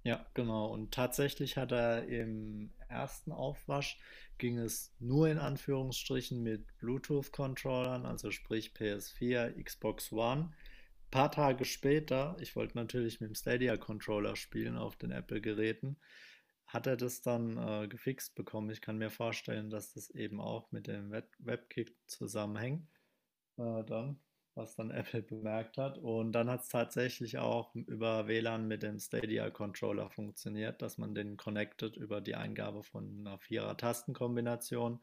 Ja, 0.04 0.24
genau. 0.34 0.66
Und 0.72 0.92
tatsächlich 0.92 1.56
hat 1.56 1.72
er 1.72 2.06
im 2.06 2.72
ersten 2.88 3.32
Aufwasch 3.32 3.98
ging 4.38 4.58
es 4.58 4.94
nur 5.00 5.28
in 5.28 5.38
Anführungsstrichen 5.38 6.42
mit 6.42 6.64
Bluetooth-Controllern, 6.78 8.06
also 8.06 8.30
sprich 8.30 8.72
PS4, 8.72 9.62
Xbox 9.62 10.12
One. 10.12 10.52
Ein 10.52 11.10
paar 11.10 11.32
Tage 11.32 11.64
später, 11.64 12.36
ich 12.40 12.54
wollte 12.54 12.76
natürlich 12.78 13.20
mit 13.20 13.30
dem 13.30 13.34
Stadia-Controller 13.34 14.36
spielen 14.36 14.76
auf 14.76 14.96
den 14.96 15.10
Apple-Geräten, 15.10 15.98
hat 16.66 16.86
er 16.86 16.96
das 16.96 17.22
dann 17.22 17.56
äh, 17.56 17.88
gefixt 17.88 18.34
bekommen. 18.34 18.70
Ich 18.70 18.80
kann 18.80 18.98
mir 18.98 19.10
vorstellen, 19.10 19.70
dass 19.70 19.94
das 19.94 20.10
eben 20.10 20.40
auch 20.40 20.70
mit 20.70 20.86
dem 20.86 21.10
Web 21.10 21.34
WebKit 21.38 21.96
zusammenhängt. 22.06 22.86
Äh, 23.56 23.84
dann, 23.84 24.20
was 24.58 24.74
dann 24.74 24.90
Apple 24.90 25.22
bemerkt 25.22 25.78
hat. 25.78 25.96
Und 25.98 26.32
dann 26.32 26.50
hat 26.50 26.62
es 26.62 26.68
tatsächlich 26.68 27.38
auch 27.38 27.74
über 27.74 28.26
WLAN 28.26 28.66
mit 28.66 28.82
dem 28.82 28.98
Stadia-Controller 28.98 30.10
funktioniert, 30.10 30.82
dass 30.82 30.98
man 30.98 31.14
den 31.14 31.36
connected 31.36 31.96
über 31.96 32.20
die 32.20 32.34
Eingabe 32.34 32.82
von 32.82 33.20
einer 33.20 33.38
Vierer-Tastenkombination. 33.38 35.00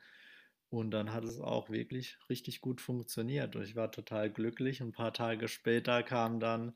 Und 0.70 0.92
dann 0.92 1.14
hat 1.14 1.24
es 1.24 1.40
auch 1.40 1.70
wirklich 1.70 2.18
richtig 2.30 2.60
gut 2.60 2.82
funktioniert. 2.82 3.56
Und 3.56 3.64
ich 3.64 3.76
war 3.76 3.92
total 3.92 4.30
glücklich. 4.30 4.82
Ein 4.82 4.92
paar 4.92 5.14
Tage 5.14 5.48
später 5.48 6.04
kam 6.04 6.40
dann, 6.40 6.74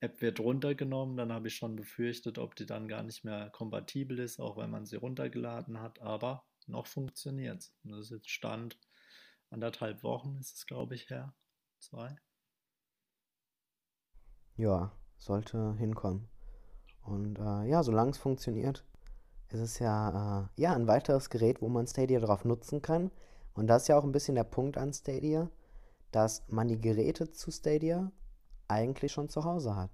App 0.00 0.20
wird 0.20 0.40
runtergenommen. 0.40 1.16
Dann 1.16 1.32
habe 1.32 1.48
ich 1.48 1.54
schon 1.54 1.76
befürchtet, 1.76 2.38
ob 2.38 2.56
die 2.56 2.66
dann 2.66 2.88
gar 2.88 3.04
nicht 3.04 3.24
mehr 3.24 3.50
kompatibel 3.50 4.18
ist, 4.18 4.40
auch 4.40 4.56
wenn 4.56 4.70
man 4.70 4.84
sie 4.84 4.96
runtergeladen 4.96 5.80
hat. 5.80 6.00
Aber 6.02 6.44
noch 6.66 6.88
funktioniert 6.88 7.58
es. 7.58 7.74
Das 7.84 8.00
ist 8.00 8.10
jetzt 8.10 8.30
Stand 8.30 8.78
anderthalb 9.50 10.02
Wochen, 10.02 10.38
ist 10.40 10.56
es, 10.56 10.66
glaube 10.66 10.96
ich, 10.96 11.08
her. 11.08 11.32
Zwei. 11.88 12.16
Ja, 14.56 14.90
sollte 15.18 15.74
hinkommen. 15.74 16.28
Und 17.04 17.38
äh, 17.38 17.68
ja, 17.68 17.84
solange 17.84 18.10
es 18.10 18.18
funktioniert, 18.18 18.84
ist 19.50 19.60
es 19.60 19.78
ja, 19.78 20.48
äh, 20.56 20.60
ja 20.60 20.74
ein 20.74 20.88
weiteres 20.88 21.30
Gerät, 21.30 21.62
wo 21.62 21.68
man 21.68 21.86
Stadia 21.86 22.18
drauf 22.18 22.44
nutzen 22.44 22.82
kann. 22.82 23.12
Und 23.54 23.68
das 23.68 23.82
ist 23.82 23.88
ja 23.88 23.96
auch 23.96 24.02
ein 24.02 24.10
bisschen 24.10 24.34
der 24.34 24.42
Punkt 24.42 24.76
an 24.76 24.92
Stadia, 24.92 25.48
dass 26.10 26.42
man 26.48 26.66
die 26.66 26.80
Geräte 26.80 27.30
zu 27.30 27.52
Stadia 27.52 28.10
eigentlich 28.66 29.12
schon 29.12 29.28
zu 29.28 29.44
Hause 29.44 29.76
hat. 29.76 29.92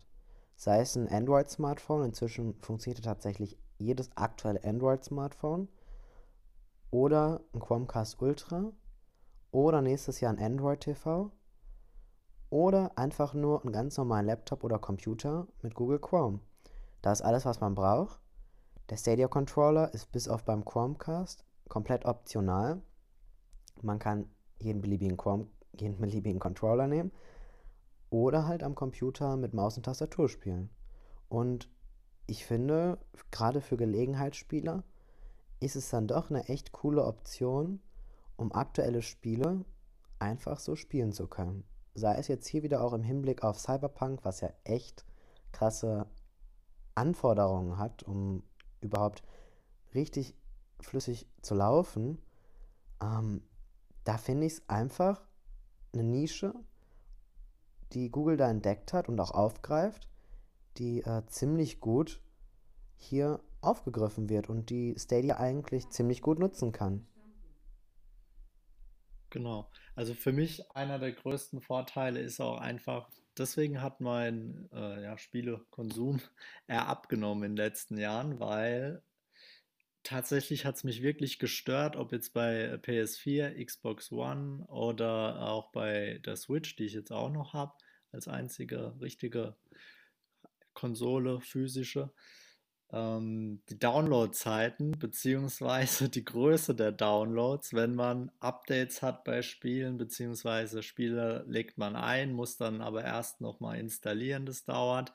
Sei 0.57 0.81
es 0.81 0.97
ein 0.97 1.09
Android-Smartphone, 1.09 2.07
inzwischen 2.07 2.55
funktioniert 2.63 3.05
tatsächlich 3.05 3.59
jedes 3.77 4.17
aktuelle 4.17 4.65
Android-Smartphone, 4.65 5.69
oder 6.91 7.43
ein 7.53 7.61
Chromecast 7.61 8.23
Ultra, 8.23 8.73
oder 9.51 9.83
nächstes 9.83 10.21
Jahr 10.21 10.33
ein 10.33 10.43
Android 10.43 10.81
TV, 10.81 11.31
oder 12.53 12.93
einfach 12.99 13.33
nur 13.33 13.63
einen 13.63 13.73
ganz 13.73 13.97
normalen 13.97 14.27
Laptop 14.27 14.63
oder 14.63 14.79
Computer 14.79 15.49
mit 15.63 15.75
Google 15.75 15.99
Chrome. 15.99 16.41
Das 17.01 17.21
ist 17.21 17.25
alles, 17.25 17.47
was 17.47 17.61
man 17.61 17.75
braucht. 17.75 18.21
Der 18.91 18.99
Stadia 18.99 19.27
Controller 19.27 19.95
ist 19.95 20.13
bis 20.13 20.29
auf 20.29 20.45
beim 20.45 20.63
Chromecast 20.63 21.47
komplett 21.71 22.05
optional. 22.05 22.83
Man 23.81 23.99
kann 23.99 24.29
jeden 24.59 24.83
beliebigen, 24.83 25.17
Chrome, 25.17 25.47
jeden 25.73 25.99
beliebigen 25.99 26.41
Controller 26.41 26.89
nehmen 26.89 27.11
oder 28.11 28.47
halt 28.47 28.63
am 28.63 28.75
Computer 28.75 29.39
mit 29.39 29.55
Maus 29.55 29.79
und 29.79 29.85
Tastatur 29.85 30.29
spielen. 30.29 30.69
Und 31.31 31.71
ich 32.27 32.45
finde, 32.45 32.99
gerade 33.31 33.63
für 33.63 33.79
Gelegenheitsspieler 33.79 34.85
ist 35.61 35.77
es 35.77 35.89
dann 35.89 36.07
doch 36.07 36.29
eine 36.29 36.47
echt 36.51 36.73
coole 36.73 37.07
Option, 37.07 37.81
um 38.37 38.53
aktuelle 38.53 39.01
Spiele 39.01 39.65
einfach 40.19 40.61
so 40.61 40.77
spielen 40.77 41.13
zu 41.13 41.27
können. 41.29 41.65
Sei 41.95 42.15
es 42.17 42.29
jetzt 42.29 42.47
hier 42.47 42.63
wieder 42.63 42.83
auch 42.83 42.93
im 42.93 43.03
Hinblick 43.03 43.45
auf 43.45 43.59
Cyberpunk, 43.59 44.25
was 44.25 44.41
ja 44.41 44.51
echt 44.65 45.05
krasse 45.53 46.07
Anforderungen 46.95 47.79
hat, 47.79 48.03
um 48.03 48.43
überhaupt 48.81 49.23
richtig 49.95 50.35
flüssig 50.81 51.27
zu 51.43 51.55
laufen, 51.55 52.19
ähm, 53.03 53.43
da 54.05 54.19
finde 54.19 54.47
ich 54.47 54.55
es 54.55 54.69
einfach 54.69 55.23
eine 55.93 56.05
Nische, 56.05 56.55
die 57.93 58.11
Google 58.11 58.37
da 58.37 58.51
entdeckt 58.51 58.93
hat 58.93 59.09
und 59.09 59.21
auch 59.21 59.33
aufgreift, 59.33 60.09
die 60.79 61.03
äh, 61.03 61.23
ziemlich 61.27 61.81
gut 61.81 62.23
hier 62.97 63.41
aufgegriffen 63.61 64.29
wird 64.29 64.49
und 64.49 64.71
die 64.71 64.95
Stadia 64.99 65.37
eigentlich 65.37 65.91
ziemlich 65.91 66.23
gut 66.23 66.39
nutzen 66.39 66.73
kann. 66.73 67.07
Genau. 69.33 69.71
Also 69.95 70.13
für 70.13 70.31
mich 70.31 70.71
einer 70.73 70.99
der 70.99 71.13
größten 71.13 71.63
Vorteile 71.63 72.21
ist 72.21 72.39
auch 72.39 72.59
einfach, 72.59 73.09
deswegen 73.39 73.81
hat 73.81 74.03
mein 74.03 74.69
äh, 74.75 75.03
ja, 75.03 75.17
Spielekonsum 75.17 76.21
eher 76.67 76.87
abgenommen 76.87 77.45
in 77.45 77.53
den 77.53 77.65
letzten 77.65 77.97
Jahren, 77.97 78.41
weil 78.41 79.03
tatsächlich 80.03 80.67
hat 80.67 80.77
es 80.77 80.85
mich 80.85 81.01
wirklich 81.03 81.39
gestört, 81.39 81.97
ob 81.97 82.13
jetzt 82.13 82.35
bei 82.35 82.75
PS4, 82.75 83.65
Xbox 83.65 84.13
One 84.13 84.67
oder 84.67 85.49
auch 85.49 85.73
bei 85.73 86.21
der 86.27 86.37
Switch, 86.37 86.77
die 86.77 86.85
ich 86.85 86.93
jetzt 86.93 87.11
auch 87.11 87.31
noch 87.31 87.55
habe, 87.55 87.73
als 88.13 88.29
einzige 88.29 89.01
richtige 89.01 89.57
Konsole, 90.75 91.41
physische, 91.41 92.13
ähm, 92.93 93.63
die 93.69 93.79
Downloadzeiten 93.79 94.93
beziehungsweise 94.99 96.09
die 96.09 96.25
Größe 96.25 96.75
der 96.75 96.93
Downloads, 96.93 97.75
wenn 97.75 97.95
man 97.95 98.31
Updates 98.41 99.03
hat 99.03 99.25
bei 99.25 99.43
Spielen 99.43 99.99
beziehungsweise 99.99 100.83
Spiele 100.83 101.45
legt 101.49 101.79
man 101.79 101.97
ein, 101.97 102.33
muss 102.33 102.57
dann 102.57 102.83
aber 102.83 103.05
erst 103.05 103.41
nochmal 103.41 103.79
installieren, 103.79 104.47
das 104.47 104.65
dauert. 104.65 105.13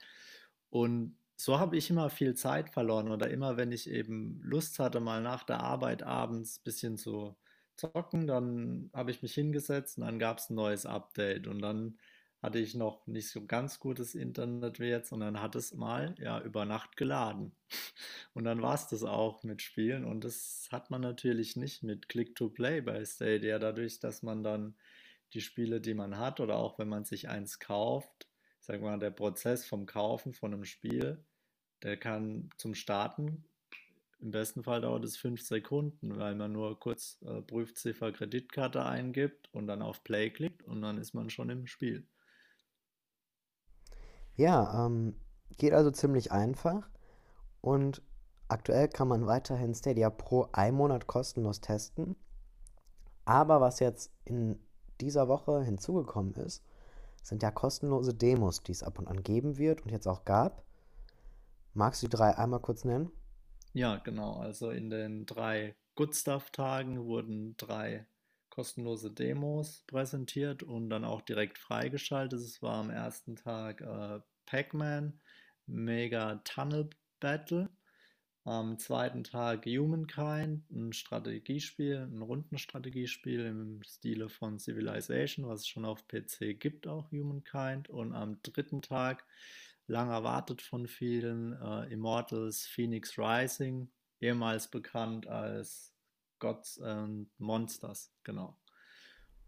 Und 0.70 1.18
so 1.36 1.60
habe 1.60 1.78
ich 1.78 1.90
immer 1.90 2.10
viel 2.10 2.34
Zeit 2.36 2.70
verloren 2.72 3.12
oder 3.12 3.30
immer, 3.30 3.58
wenn 3.58 3.72
ich 3.72 3.90
eben 3.90 4.42
Lust 4.44 4.80
hatte, 4.80 5.00
mal 5.00 5.22
nach 5.22 5.44
der 5.44 5.60
Arbeit 5.60 6.02
abends 6.04 6.58
ein 6.60 6.64
bisschen 6.64 6.98
zu 6.98 7.36
zocken, 7.76 8.26
dann 8.26 8.90
habe 8.94 9.12
ich 9.12 9.22
mich 9.22 9.36
hingesetzt 9.36 9.98
und 10.00 10.06
dann 10.06 10.18
gab 10.20 10.40
es 10.40 10.50
ein 10.50 10.56
neues 10.56 10.88
Update 10.88 11.46
und 11.48 11.62
dann 11.62 12.00
hatte 12.42 12.60
ich 12.60 12.76
noch 12.76 13.06
nicht 13.08 13.30
so 13.30 13.46
ganz 13.46 13.80
gutes 13.80 14.16
Internet 14.16 14.80
wie 14.80 14.86
jetzt 14.86 15.12
und 15.12 15.22
dann 15.22 15.42
hat 15.42 15.56
es 15.56 15.74
mal 15.74 16.14
ja 16.20 16.40
über 16.42 16.66
Nacht 16.66 16.98
geladen. 16.98 17.56
Und 18.34 18.44
dann 18.44 18.62
war 18.62 18.76
es 18.76 18.88
das 18.88 19.04
auch 19.04 19.44
mit 19.44 19.64
Spielen 19.64 20.06
und 20.06 20.24
das 20.24 20.70
hat 20.72 20.92
man 20.92 21.02
natürlich 21.02 21.56
nicht 21.56 21.82
mit 21.82 22.08
Click-to-Play 22.08 22.82
bei 22.82 23.04
Stadia, 23.04 23.58
dadurch, 23.58 24.00
dass 24.00 24.22
man 24.22 24.44
dann 24.44 24.76
die 25.34 25.42
Spiele, 25.42 25.82
die 25.82 25.96
man 25.96 26.18
hat 26.20 26.40
oder 26.40 26.58
auch 26.58 26.78
wenn 26.78 26.88
man 26.88 27.04
sich 27.04 27.30
eins 27.30 27.58
kauft, 27.58 28.28
sag 28.60 28.82
mal, 28.82 29.00
der 29.00 29.10
Prozess 29.10 29.66
vom 29.66 29.88
Kaufen 29.88 30.34
von 30.34 30.54
einem 30.54 30.66
Spiel, 30.66 31.26
der 31.82 31.98
kann 31.98 32.52
zum 32.58 32.76
Starten, 32.76 33.44
im 34.20 34.32
besten 34.32 34.64
Fall 34.64 34.82
dauert 34.82 35.04
es 35.04 35.16
fünf 35.16 35.42
Sekunden, 35.42 36.18
weil 36.18 36.34
man 36.36 36.52
nur 36.52 36.80
kurz 36.80 37.20
äh, 37.24 37.42
Prüfziffer 37.42 38.12
Kreditkarte 38.12 38.84
eingibt 38.84 39.50
und 39.54 39.68
dann 39.68 39.82
auf 39.82 40.04
Play 40.04 40.32
klickt 40.32 40.64
und 40.64 40.82
dann 40.82 40.98
ist 40.98 41.14
man 41.14 41.30
schon 41.30 41.50
im 41.50 41.68
Spiel. 41.68 42.08
Ja, 44.38 44.86
ähm, 44.86 45.16
geht 45.58 45.74
also 45.74 45.92
ziemlich 45.92 46.32
einfach 46.32 46.90
und 47.62 48.02
aktuell 48.48 48.88
kann 48.88 49.08
man 49.08 49.28
weiterhin 49.28 49.74
Stadia 49.74 50.10
Pro 50.10 50.48
einen 50.52 50.78
Monat 50.78 51.08
kostenlos 51.08 51.60
testen. 51.60 52.16
Aber 53.26 53.60
was 53.60 53.80
jetzt 53.80 54.12
in 54.24 54.60
dieser 55.02 55.28
Woche 55.28 55.64
hinzugekommen 55.64 56.34
ist, 56.36 56.64
sind 57.24 57.44
ja 57.44 57.52
kostenlose 57.52 58.14
Demos, 58.14 58.64
die 58.64 58.72
es 58.72 58.84
ab 58.84 59.00
und 59.00 59.08
an 59.08 59.22
geben 59.24 59.58
wird 59.58 59.82
und 59.82 59.92
jetzt 59.92 60.08
auch 60.08 60.24
gab. 60.24 60.64
Magst 61.74 62.02
du 62.02 62.08
die 62.08 62.16
drei 62.16 62.38
einmal 62.38 62.62
kurz 62.62 62.86
nennen? 62.86 63.12
Ja, 63.74 63.98
genau. 63.98 64.38
Also 64.38 64.70
in 64.70 64.90
den 64.90 65.26
drei 65.26 65.76
Good 65.96 66.16
Stuff-Tagen 66.16 67.06
wurden 67.06 67.58
drei 67.58 68.06
kostenlose 68.58 69.12
Demos 69.12 69.84
präsentiert 69.86 70.64
und 70.64 70.90
dann 70.90 71.06
auch 71.06 71.22
direkt 71.22 71.60
freigeschaltet. 71.60 72.40
Es 72.40 72.64
war 72.64 72.78
am 72.78 72.90
ersten 72.90 73.36
Tag 73.36 73.82
äh, 73.82 74.20
Pac-Man, 74.48 75.14
Mega 75.68 76.38
Tunnel 76.38 76.90
Battle. 77.20 77.70
Am 78.46 78.80
zweiten 78.80 79.24
Tag 79.24 79.68
Humankind, 79.68 80.68
ein 80.72 80.92
Strategiespiel, 80.92 81.98
ein 81.98 82.24
Rundenstrategiespiel 82.24 83.46
im 83.46 83.84
Stile 83.84 84.28
von 84.28 84.58
Civilization, 84.58 85.48
was 85.48 85.60
es 85.60 85.68
schon 85.68 85.86
auf 85.86 86.08
PC 86.08 86.60
gibt, 86.60 86.88
auch 86.88 87.12
Humankind. 87.12 87.90
Und 87.90 88.14
am 88.14 88.42
dritten 88.42 88.82
Tag, 88.82 89.24
lang 89.86 90.10
erwartet 90.10 90.64
von 90.64 90.88
vielen, 90.88 91.54
äh, 91.62 91.94
Immortals 91.94 92.66
Phoenix 92.66 93.20
Rising, 93.20 93.92
ehemals 94.20 94.68
bekannt 94.68 95.28
als 95.28 95.94
Gods 96.40 96.80
and 96.82 97.28
Monsters, 97.40 98.12
genau. 98.24 98.58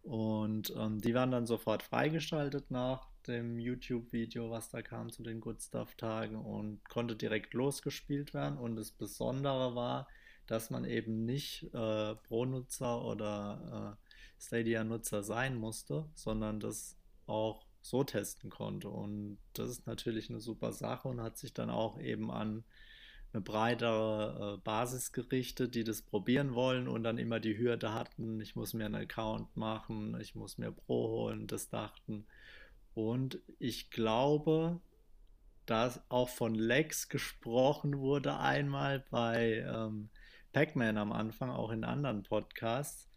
Und 0.02 0.74
ähm, 0.78 1.02
die 1.02 1.14
waren 1.14 1.32
dann 1.32 1.46
sofort 1.46 1.84
freigeschaltet 1.84 2.72
nach 2.72 3.08
dem 3.28 3.60
YouTube-Video, 3.60 4.50
was 4.50 4.70
da 4.70 4.82
kam 4.82 5.12
zu 5.12 5.24
den 5.24 5.42
Good 5.42 5.62
Stuff-Tagen 5.62 6.36
und 6.36 6.88
konnte 6.90 7.16
direkt 7.16 7.54
losgespielt 7.54 8.34
werden. 8.34 8.58
Und 8.58 8.76
das 8.76 8.92
Besondere 8.92 9.76
war, 9.76 10.08
dass 10.48 10.70
man 10.70 10.86
eben 10.86 11.26
nicht 11.26 11.64
äh, 11.74 12.16
Pro-Nutzer 12.16 13.04
oder 13.06 13.98
äh, 14.00 14.42
Stadia-Nutzer 14.42 15.22
sein 15.22 15.58
musste, 15.58 16.10
sondern 16.16 16.60
das 16.60 16.98
auch 17.28 17.66
so 17.82 18.04
testen 18.04 18.50
konnte. 18.50 18.90
Und 18.90 19.38
das 19.54 19.70
ist 19.70 19.86
natürlich 19.86 20.30
eine 20.30 20.40
super 20.40 20.74
Sache 20.74 21.08
und 21.08 21.22
hat 21.22 21.38
sich 21.38 21.54
dann 21.54 21.70
auch 21.70 22.00
eben 22.00 22.32
an 22.32 22.64
eine 23.32 23.42
breitere 23.42 24.56
äh, 24.56 24.62
Basis 24.64 25.12
gerichtet, 25.12 25.76
die 25.76 25.84
das 25.84 26.02
probieren 26.02 26.56
wollen 26.56 26.88
und 26.88 27.04
dann 27.04 27.18
immer 27.18 27.40
die 27.40 27.58
Hürde 27.58 27.94
hatten, 27.94 28.42
ich 28.42 28.56
muss 28.56 28.74
mir 28.74 28.86
einen 28.86 28.96
Account 28.96 29.56
machen, 29.56 30.20
ich 30.20 30.36
muss 30.36 30.58
mir 30.58 30.72
Pro 30.72 31.10
holen, 31.10 31.48
das 31.48 31.70
dachten. 31.70 32.26
Und 32.96 33.40
ich 33.60 33.92
glaube, 33.92 34.82
dass 35.68 36.02
auch 36.10 36.30
von 36.30 36.56
Lex 36.56 37.10
gesprochen 37.10 38.00
wurde 38.00 38.38
einmal 38.38 39.06
bei 39.12 39.64
ähm, 39.68 40.10
Pac-Man 40.52 40.98
am 40.98 41.12
Anfang, 41.12 41.52
auch 41.52 41.70
in 41.70 41.84
anderen 41.84 42.24
Podcasts. 42.24 43.08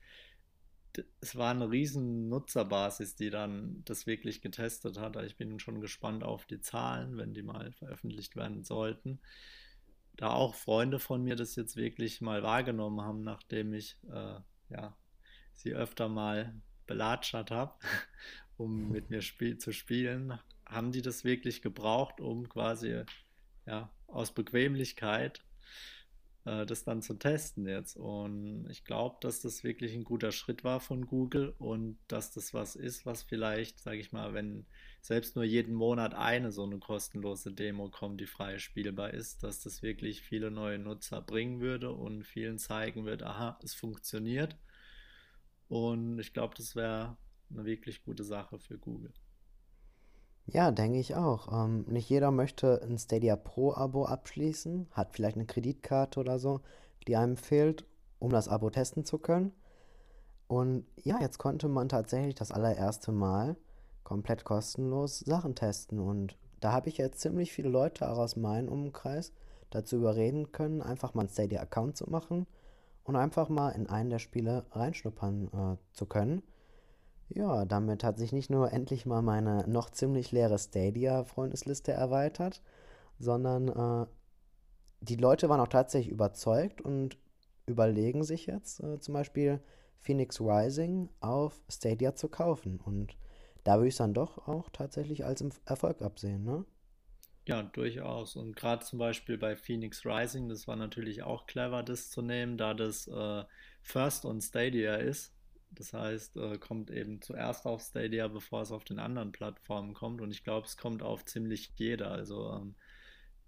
Es 1.22 1.36
war 1.36 1.52
eine 1.52 1.70
riesen 1.70 2.28
Nutzerbasis, 2.28 3.16
die 3.16 3.30
dann 3.30 3.82
das 3.86 4.06
wirklich 4.06 4.42
getestet 4.42 4.98
hat. 4.98 5.16
Ich 5.24 5.38
bin 5.38 5.58
schon 5.58 5.80
gespannt 5.80 6.22
auf 6.22 6.44
die 6.44 6.60
Zahlen, 6.60 7.16
wenn 7.16 7.32
die 7.32 7.42
mal 7.42 7.72
veröffentlicht 7.72 8.36
werden 8.36 8.62
sollten 8.62 9.18
da 10.22 10.30
auch 10.30 10.54
Freunde 10.54 11.00
von 11.00 11.24
mir 11.24 11.34
das 11.34 11.56
jetzt 11.56 11.76
wirklich 11.76 12.20
mal 12.20 12.44
wahrgenommen 12.44 13.00
haben, 13.00 13.24
nachdem 13.24 13.74
ich 13.74 13.96
äh, 14.08 14.38
ja, 14.68 14.96
sie 15.52 15.74
öfter 15.74 16.08
mal 16.08 16.54
belatschert 16.86 17.50
habe, 17.50 17.74
um 18.56 18.92
mit 18.92 19.10
mir 19.10 19.20
spiel 19.20 19.58
zu 19.58 19.72
spielen, 19.72 20.38
haben 20.64 20.92
die 20.92 21.02
das 21.02 21.24
wirklich 21.24 21.60
gebraucht, 21.60 22.20
um 22.20 22.48
quasi 22.48 23.02
ja, 23.66 23.90
aus 24.06 24.32
Bequemlichkeit 24.32 25.42
äh, 26.44 26.66
das 26.66 26.84
dann 26.84 27.02
zu 27.02 27.14
testen 27.14 27.66
jetzt. 27.66 27.96
Und 27.96 28.68
ich 28.70 28.84
glaube, 28.84 29.16
dass 29.20 29.40
das 29.40 29.64
wirklich 29.64 29.94
ein 29.94 30.04
guter 30.04 30.32
Schritt 30.32 30.64
war 30.64 30.80
von 30.80 31.06
Google 31.06 31.54
und 31.58 31.98
dass 32.08 32.32
das 32.32 32.54
was 32.54 32.76
ist, 32.76 33.06
was 33.06 33.22
vielleicht, 33.22 33.80
sage 33.80 33.98
ich 33.98 34.12
mal, 34.12 34.34
wenn 34.34 34.66
selbst 35.00 35.36
nur 35.36 35.44
jeden 35.44 35.74
Monat 35.74 36.14
eine 36.14 36.52
so 36.52 36.64
eine 36.64 36.78
kostenlose 36.78 37.52
Demo 37.52 37.88
kommt, 37.90 38.20
die 38.20 38.26
frei 38.26 38.58
spielbar 38.58 39.12
ist, 39.14 39.42
dass 39.42 39.60
das 39.60 39.82
wirklich 39.82 40.22
viele 40.22 40.50
neue 40.50 40.78
Nutzer 40.78 41.20
bringen 41.20 41.60
würde 41.60 41.90
und 41.92 42.24
vielen 42.24 42.58
zeigen 42.58 43.04
wird, 43.04 43.22
aha, 43.22 43.58
es 43.62 43.74
funktioniert. 43.74 44.56
Und 45.68 46.18
ich 46.18 46.32
glaube, 46.32 46.54
das 46.56 46.76
wäre 46.76 47.16
eine 47.50 47.64
wirklich 47.64 48.04
gute 48.04 48.24
Sache 48.24 48.58
für 48.58 48.78
Google. 48.78 49.12
Ja, 50.46 50.70
denke 50.70 50.98
ich 50.98 51.14
auch. 51.14 51.52
Ähm, 51.52 51.84
nicht 51.88 52.08
jeder 52.08 52.30
möchte 52.30 52.82
ein 52.82 52.98
Stadia 52.98 53.36
Pro-Abo 53.36 54.04
abschließen, 54.04 54.88
hat 54.92 55.12
vielleicht 55.12 55.36
eine 55.36 55.46
Kreditkarte 55.46 56.20
oder 56.20 56.38
so, 56.38 56.60
die 57.06 57.16
einem 57.16 57.36
fehlt, 57.36 57.86
um 58.18 58.30
das 58.30 58.48
Abo 58.48 58.70
testen 58.70 59.04
zu 59.04 59.18
können. 59.18 59.52
Und 60.48 60.84
ja, 61.02 61.18
jetzt 61.20 61.38
konnte 61.38 61.68
man 61.68 61.88
tatsächlich 61.88 62.34
das 62.34 62.52
allererste 62.52 63.12
Mal 63.12 63.56
komplett 64.04 64.44
kostenlos 64.44 65.20
Sachen 65.20 65.54
testen. 65.54 65.98
Und 65.98 66.36
da 66.60 66.72
habe 66.72 66.88
ich 66.88 66.98
jetzt 66.98 67.20
ziemlich 67.20 67.52
viele 67.52 67.68
Leute 67.68 68.10
auch 68.10 68.18
aus 68.18 68.36
meinem 68.36 68.68
Umkreis 68.68 69.32
dazu 69.70 69.96
überreden 69.96 70.52
können, 70.52 70.82
einfach 70.82 71.14
mal 71.14 71.22
einen 71.22 71.30
Stadia-Account 71.30 71.96
zu 71.96 72.10
machen 72.10 72.46
und 73.04 73.16
einfach 73.16 73.48
mal 73.48 73.70
in 73.70 73.88
einen 73.88 74.10
der 74.10 74.18
Spiele 74.18 74.66
reinschnuppern 74.72 75.48
äh, 75.48 75.96
zu 75.96 76.06
können. 76.06 76.42
Ja, 77.34 77.64
damit 77.64 78.04
hat 78.04 78.18
sich 78.18 78.32
nicht 78.32 78.50
nur 78.50 78.72
endlich 78.72 79.06
mal 79.06 79.22
meine 79.22 79.66
noch 79.66 79.90
ziemlich 79.90 80.32
leere 80.32 80.58
Stadia-Freundesliste 80.58 81.92
erweitert, 81.92 82.62
sondern 83.18 83.68
äh, 83.68 84.06
die 85.00 85.16
Leute 85.16 85.48
waren 85.48 85.60
auch 85.60 85.68
tatsächlich 85.68 86.12
überzeugt 86.12 86.82
und 86.82 87.16
überlegen 87.66 88.22
sich 88.24 88.46
jetzt 88.46 88.80
äh, 88.80 89.00
zum 89.00 89.14
Beispiel 89.14 89.60
Phoenix 89.98 90.40
Rising 90.40 91.08
auf 91.20 91.58
Stadia 91.70 92.14
zu 92.14 92.28
kaufen. 92.28 92.78
Und 92.78 93.16
da 93.64 93.76
würde 93.76 93.88
ich 93.88 93.94
es 93.94 93.98
dann 93.98 94.14
doch 94.14 94.46
auch 94.46 94.68
tatsächlich 94.70 95.24
als 95.24 95.42
Erfolg 95.64 96.02
absehen, 96.02 96.44
ne? 96.44 96.66
Ja, 97.46 97.62
durchaus. 97.62 98.36
Und 98.36 98.54
gerade 98.54 98.84
zum 98.84 98.98
Beispiel 98.98 99.38
bei 99.38 99.56
Phoenix 99.56 100.04
Rising, 100.04 100.48
das 100.48 100.68
war 100.68 100.76
natürlich 100.76 101.22
auch 101.22 101.46
clever, 101.46 101.82
das 101.82 102.10
zu 102.10 102.22
nehmen, 102.22 102.56
da 102.56 102.74
das 102.74 103.08
äh, 103.08 103.44
First 103.80 104.24
on 104.24 104.40
Stadia 104.40 104.96
ist. 104.96 105.32
Das 105.74 105.92
heißt, 105.92 106.36
äh, 106.36 106.58
kommt 106.58 106.90
eben 106.90 107.20
zuerst 107.22 107.66
auf 107.66 107.82
Stadia, 107.82 108.28
bevor 108.28 108.62
es 108.62 108.72
auf 108.72 108.84
den 108.84 108.98
anderen 108.98 109.32
Plattformen 109.32 109.94
kommt. 109.94 110.20
Und 110.20 110.30
ich 110.30 110.44
glaube, 110.44 110.66
es 110.66 110.76
kommt 110.76 111.02
auf 111.02 111.24
ziemlich 111.24 111.72
jeder. 111.76 112.10
Also 112.10 112.52
ähm, 112.52 112.74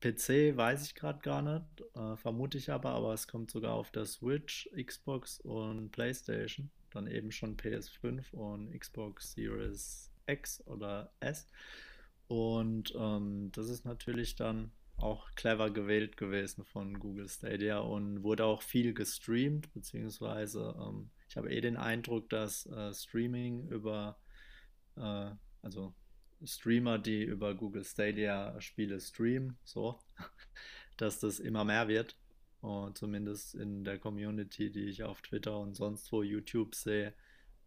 PC 0.01 0.57
weiß 0.57 0.87
ich 0.87 0.95
gerade 0.95 1.21
gar 1.21 1.43
nicht, 1.43 1.83
äh, 1.97 2.17
vermute 2.17 2.59
ich 2.59 2.71
aber, 2.71 2.91
aber 2.91 3.15
es 3.15 3.29
kommt 3.29 3.51
sogar 3.51 3.75
auf 3.75 3.91
der 3.91 4.05
Switch, 4.05 4.69
Xbox 4.75 5.41
und 5.41 5.91
PlayStation. 5.91 6.71
Dann 6.91 7.07
eben 7.07 7.33
schon 7.33 7.57
PS5 7.57 8.33
und 8.33 8.79
Xbox 8.79 9.33
Series 9.33 10.11
X 10.27 10.63
oder 10.67 11.13
S. 11.21 11.47
Und 12.29 12.95
ähm, 12.97 13.51
das 13.53 13.69
ist 13.69 13.85
natürlich 13.85 14.37
dann 14.37 14.73
auch 14.97 15.31
clever 15.35 15.71
gewählt 15.71 16.17
gewesen 16.17 16.65
von 16.65 16.99
Google 16.99 17.29
Stadia 17.29 17.79
und 17.79 18.23
wurde 18.23 18.45
auch 18.45 18.63
viel 18.63 18.95
gestreamt, 18.95 19.73
beziehungsweise 19.73 20.75
ähm, 20.79 21.11
ich 21.35 21.37
habe 21.37 21.51
eh 21.51 21.61
den 21.61 21.77
Eindruck, 21.77 22.31
dass 22.31 22.65
äh, 22.67 22.95
Streaming 22.95 23.67
über, 23.67 24.17
äh, 24.97 25.33
also 25.63 25.93
Streamer, 26.45 26.97
die 27.01 27.25
über 27.25 27.57
Google 27.57 27.83
Stadia 27.83 28.55
Spiele 28.61 29.01
streamen, 29.01 29.59
so, 29.65 29.99
dass 30.97 31.19
das 31.19 31.41
immer 31.41 31.65
mehr 31.65 31.89
wird. 31.89 32.17
Und 32.61 32.97
zumindest 32.97 33.57
in 33.57 33.83
der 33.83 33.99
Community, 33.99 34.71
die 34.71 34.85
ich 34.85 35.03
auf 35.03 35.23
Twitter 35.23 35.59
und 35.59 35.75
sonst 35.75 36.13
wo 36.13 36.23
YouTube 36.23 36.77
sehe, 36.77 37.13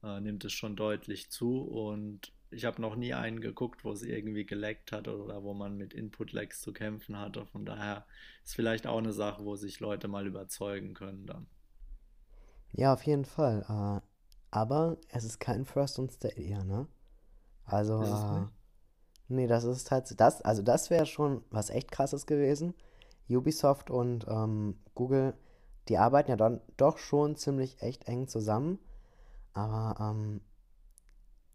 äh, 0.02 0.22
nimmt 0.22 0.46
es 0.46 0.54
schon 0.54 0.78
deutlich 0.78 1.30
zu. 1.30 1.60
Und 1.60 2.32
ich 2.50 2.64
habe 2.64 2.82
noch 2.82 2.96
nie 2.96 3.14
einen 3.14 3.42
geguckt, 3.42 3.84
wo 3.84 3.92
es 3.92 4.02
irgendwie 4.02 4.46
geleckt 4.46 4.94
hat 4.94 5.10
oder 5.10 5.44
wo 5.44 5.54
man 5.54 5.76
mit 5.76 5.94
Input-Lags 5.94 6.62
zu 6.62 6.72
kämpfen 6.72 7.20
hatte. 7.20 7.46
Von 7.48 7.66
daher 7.66 8.08
ist 8.46 8.56
vielleicht 8.56 8.88
auch 8.88 9.00
eine 9.00 9.12
Sache, 9.12 9.44
wo 9.44 9.58
sich 9.58 9.82
Leute 9.82 10.08
mal 10.08 10.26
überzeugen 10.26 10.94
können 10.94 11.26
dann. 11.26 11.48
Ja, 12.78 12.94
auf 12.94 13.04
jeden 13.04 13.26
Fall. 13.26 13.66
Äh, 13.68 14.02
aber 14.52 14.98
es 15.10 15.24
ist 15.26 15.40
kein 15.40 15.66
First 15.66 15.98
und 16.00 16.12
Stadia, 16.12 16.64
ne? 16.64 16.88
Also, 17.66 18.04
äh, 18.04 18.46
nee, 19.28 19.48
das 19.48 19.64
ist 19.66 19.92
halt, 19.92 20.20
das, 20.20 20.42
also 20.44 20.62
das 20.62 20.90
wäre 20.92 21.08
schon 21.08 21.44
was 21.50 21.70
echt 21.72 21.92
krasses 21.92 22.28
gewesen. 22.28 22.76
Ubisoft 23.30 23.90
und 23.90 24.26
ähm, 24.30 24.78
Google, 24.96 25.34
die 25.90 25.98
arbeiten 25.98 26.30
ja 26.30 26.38
dann 26.38 26.62
doch 26.78 27.00
schon 27.00 27.36
ziemlich 27.36 27.82
echt 27.82 28.08
eng 28.08 28.28
zusammen. 28.28 28.80
Aber, 29.54 30.00
ähm, 30.00 30.42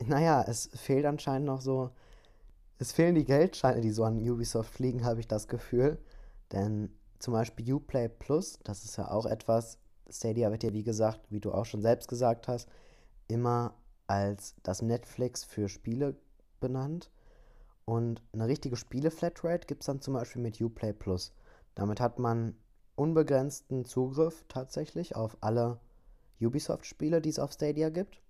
naja, 0.07 0.45
es 0.47 0.71
fehlt 0.75 1.07
anscheinend 1.07 1.47
noch 1.47 1.61
so, 1.61 1.91
es 2.79 2.93
fehlen 2.93 3.15
die 3.15 3.25
Geldscheine, 3.25 3.81
die 3.81 3.93
so 3.93 4.05
an 4.05 4.19
Ubisoft 4.19 4.75
fliegen, 4.75 5.05
habe 5.05 5.21
ich 5.21 5.29
das 5.29 5.47
Gefühl. 5.47 5.99
Denn 6.51 6.91
zum 7.21 7.33
Beispiel 7.35 7.73
Uplay 7.75 8.09
Plus, 8.09 8.59
das 8.65 8.85
ist 8.85 8.97
ja 8.97 9.09
auch 9.11 9.27
etwas, 9.27 9.79
Stadia 10.13 10.51
wird 10.51 10.63
ja, 10.63 10.73
wie 10.73 10.85
gesagt, 10.85 11.21
wie 11.31 11.41
du 11.41 11.53
auch 11.53 11.65
schon 11.65 11.83
selbst 11.83 12.09
gesagt 12.09 12.49
hast, 12.49 12.69
immer 13.29 13.75
als 14.07 14.55
das 14.63 14.83
Netflix 14.83 15.45
für 15.45 15.69
Spiele 15.69 16.17
benannt. 16.61 17.11
Und 17.85 18.23
eine 18.33 18.47
richtige 18.47 18.77
Spiele-Flatrate 18.77 19.67
gibt 19.67 19.83
es 19.83 19.87
dann 19.87 20.01
zum 20.01 20.15
Beispiel 20.15 20.43
mit 20.43 20.61
Uplay 20.61 20.93
Plus. 20.93 21.33
Damit 21.75 22.01
hat 22.01 22.19
man 22.19 22.55
unbegrenzten 22.95 23.85
Zugriff 23.85 24.45
tatsächlich 24.49 25.17
auf 25.17 25.37
alle 25.41 25.81
Ubisoft-Spiele, 26.41 27.21
die 27.21 27.31
es 27.31 27.39
auf 27.39 27.53
Stadia 27.53 27.89
gibt. 27.89 28.21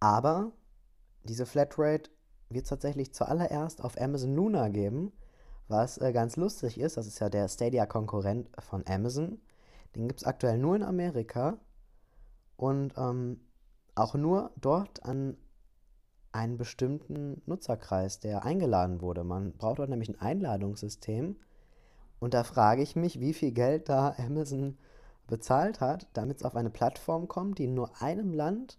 Aber 0.00 0.52
diese 1.24 1.46
Flatrate 1.46 2.10
wird 2.50 2.64
es 2.64 2.70
tatsächlich 2.70 3.12
zuallererst 3.12 3.82
auf 3.82 4.00
Amazon 4.00 4.34
Luna 4.34 4.68
geben, 4.68 5.12
was 5.68 5.98
äh, 5.98 6.12
ganz 6.12 6.36
lustig 6.36 6.78
ist. 6.78 6.96
Das 6.96 7.06
ist 7.06 7.18
ja 7.18 7.28
der 7.28 7.48
Stadia-Konkurrent 7.48 8.48
von 8.58 8.84
Amazon. 8.86 9.40
Den 9.94 10.08
gibt 10.08 10.20
es 10.20 10.26
aktuell 10.26 10.58
nur 10.58 10.76
in 10.76 10.82
Amerika 10.82 11.58
und 12.56 12.94
ähm, 12.96 13.40
auch 13.94 14.14
nur 14.14 14.52
dort 14.60 15.04
an 15.04 15.36
einen 16.32 16.56
bestimmten 16.56 17.42
Nutzerkreis, 17.46 18.20
der 18.20 18.44
eingeladen 18.44 19.00
wurde. 19.00 19.24
Man 19.24 19.52
braucht 19.52 19.78
dort 19.78 19.90
nämlich 19.90 20.08
ein 20.08 20.20
Einladungssystem. 20.20 21.36
Und 22.20 22.34
da 22.34 22.44
frage 22.44 22.82
ich 22.82 22.96
mich, 22.96 23.20
wie 23.20 23.32
viel 23.32 23.52
Geld 23.52 23.88
da 23.88 24.14
Amazon 24.18 24.76
bezahlt 25.26 25.80
hat, 25.80 26.08
damit 26.12 26.38
es 26.38 26.44
auf 26.44 26.56
eine 26.56 26.70
Plattform 26.70 27.28
kommt, 27.28 27.58
die 27.58 27.66
nur 27.66 28.02
einem 28.02 28.32
Land 28.32 28.78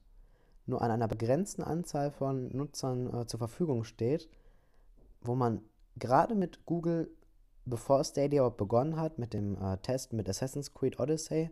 nur 0.66 0.82
an 0.82 0.92
einer 0.92 1.08
begrenzten 1.08 1.64
Anzahl 1.64 2.12
von 2.12 2.50
Nutzern 2.56 3.14
äh, 3.14 3.26
zur 3.26 3.40
Verfügung 3.40 3.84
steht, 3.84 4.30
wo 5.22 5.36
man 5.36 5.62
gerade 5.98 6.36
mit 6.36 6.66
Google 6.66 7.12
bevor 7.70 8.04
Stadia 8.04 8.48
begonnen 8.50 8.98
hat 8.98 9.20
mit 9.20 9.34
dem 9.34 9.56
äh, 9.62 9.78
Test 9.78 10.14
mit 10.14 10.28
Assassin's 10.28 10.74
Creed 10.74 11.00
Odyssey, 11.00 11.52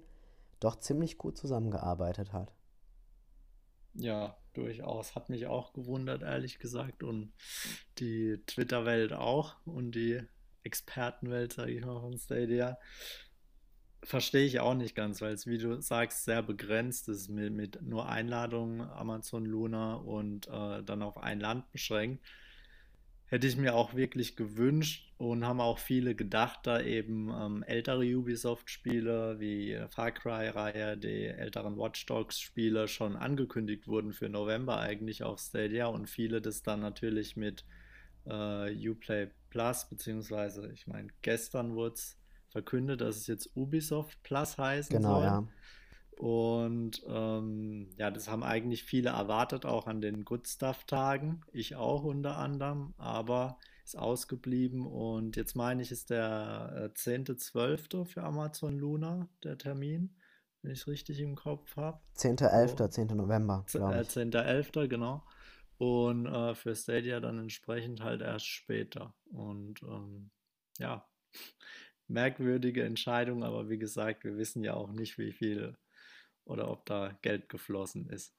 doch 0.59 0.77
ziemlich 0.79 1.17
gut 1.17 1.37
zusammengearbeitet 1.37 2.33
hat. 2.33 2.53
Ja, 3.93 4.37
durchaus. 4.53 5.15
Hat 5.15 5.29
mich 5.29 5.47
auch 5.47 5.73
gewundert, 5.73 6.21
ehrlich 6.21 6.59
gesagt. 6.59 7.03
Und 7.03 7.33
die 7.99 8.41
Twitter-Welt 8.45 9.13
auch 9.13 9.55
und 9.65 9.91
die 9.91 10.21
Expertenwelt, 10.63 11.53
sage 11.53 11.71
ich 11.71 11.85
mal, 11.85 11.99
von 11.99 12.17
Stadia. 12.17 12.77
Verstehe 14.03 14.45
ich 14.45 14.59
auch 14.59 14.75
nicht 14.75 14.95
ganz, 14.95 15.21
weil 15.21 15.33
es, 15.33 15.47
wie 15.47 15.57
du 15.57 15.81
sagst, 15.81 16.25
sehr 16.25 16.43
begrenzt 16.43 17.09
ist 17.09 17.29
mit, 17.29 17.51
mit 17.51 17.81
nur 17.81 18.07
Einladungen 18.07 18.81
Amazon 18.81 19.45
Luna 19.45 19.95
und 19.95 20.47
äh, 20.47 20.83
dann 20.83 21.01
auf 21.01 21.17
ein 21.17 21.39
Land 21.39 21.71
beschränkt 21.71 22.23
hätte 23.27 23.47
ich 23.47 23.57
mir 23.57 23.75
auch 23.75 23.93
wirklich 23.93 24.35
gewünscht 24.35 25.11
und 25.17 25.45
haben 25.45 25.59
auch 25.59 25.79
viele 25.79 26.15
gedacht, 26.15 26.61
da 26.63 26.79
eben 26.79 27.29
ähm, 27.29 27.63
ältere 27.63 28.03
Ubisoft-Spiele 28.03 29.39
wie 29.39 29.77
Far 29.89 30.11
Cry-Reihe, 30.11 30.97
die 30.97 31.25
älteren 31.25 31.77
Watch 31.77 32.05
Dogs-Spiele 32.05 32.87
schon 32.87 33.15
angekündigt 33.15 33.87
wurden 33.87 34.13
für 34.13 34.29
November 34.29 34.79
eigentlich 34.79 35.23
auf 35.23 35.39
Stadia 35.39 35.87
und 35.87 36.09
viele 36.09 36.41
das 36.41 36.63
dann 36.63 36.79
natürlich 36.79 37.35
mit 37.35 37.65
äh, 38.25 38.89
Uplay 38.89 39.29
Plus, 39.49 39.87
beziehungsweise 39.89 40.71
ich 40.71 40.87
meine, 40.87 41.09
gestern 41.21 41.75
wurde 41.75 41.95
es 41.95 42.17
verkündet, 42.49 43.01
dass 43.01 43.17
es 43.17 43.27
jetzt 43.27 43.55
Ubisoft 43.55 44.21
Plus 44.23 44.57
heißen 44.57 44.95
genau, 44.95 45.15
soll. 45.15 45.23
Ja. 45.23 45.47
Und 46.17 47.03
ähm, 47.07 47.89
ja, 47.97 48.09
das 48.09 48.27
haben 48.27 48.43
eigentlich 48.43 48.83
viele 48.83 49.09
erwartet, 49.09 49.65
auch 49.65 49.85
an 49.85 50.01
den 50.01 50.25
Good 50.25 50.47
Stuff-Tagen. 50.47 51.41
Ich 51.51 51.75
auch 51.75 52.03
unter 52.03 52.37
anderem, 52.37 52.95
aber 52.97 53.59
ist 53.83 53.97
ausgeblieben. 53.97 54.87
Und 54.87 55.35
jetzt 55.37 55.55
meine 55.55 55.81
ich, 55.81 55.91
ist 55.91 56.09
der 56.09 56.91
10.12. 56.95 58.01
Äh, 58.01 58.05
für 58.05 58.23
Amazon 58.23 58.79
Luna 58.79 59.29
der 59.43 59.59
Termin, 59.59 60.15
wenn 60.61 60.71
ich 60.71 60.79
es 60.79 60.87
richtig 60.87 61.19
im 61.19 61.35
Kopf 61.35 61.75
habe. 61.77 61.99
10.11., 62.15 62.77
so. 62.77 62.87
10. 62.87 63.07
November. 63.15 63.63
Äh, 63.73 63.77
10.11., 63.77 64.87
genau. 64.87 65.23
Und 65.77 66.25
äh, 66.25 66.55
für 66.55 66.75
Stadia 66.75 67.19
dann 67.19 67.37
entsprechend 67.37 68.01
halt 68.01 68.21
erst 68.21 68.47
später. 68.47 69.13
Und 69.31 69.83
ähm, 69.83 70.31
ja, 70.79 71.07
merkwürdige 72.07 72.83
Entscheidung, 72.83 73.43
aber 73.43 73.69
wie 73.69 73.77
gesagt, 73.77 74.23
wir 74.23 74.37
wissen 74.37 74.63
ja 74.63 74.73
auch 74.73 74.91
nicht, 74.91 75.19
wie 75.19 75.31
viel 75.31 75.77
oder 76.47 76.69
ob 76.69 76.85
da 76.85 77.11
Geld 77.21 77.49
geflossen 77.49 78.09
ist. 78.09 78.33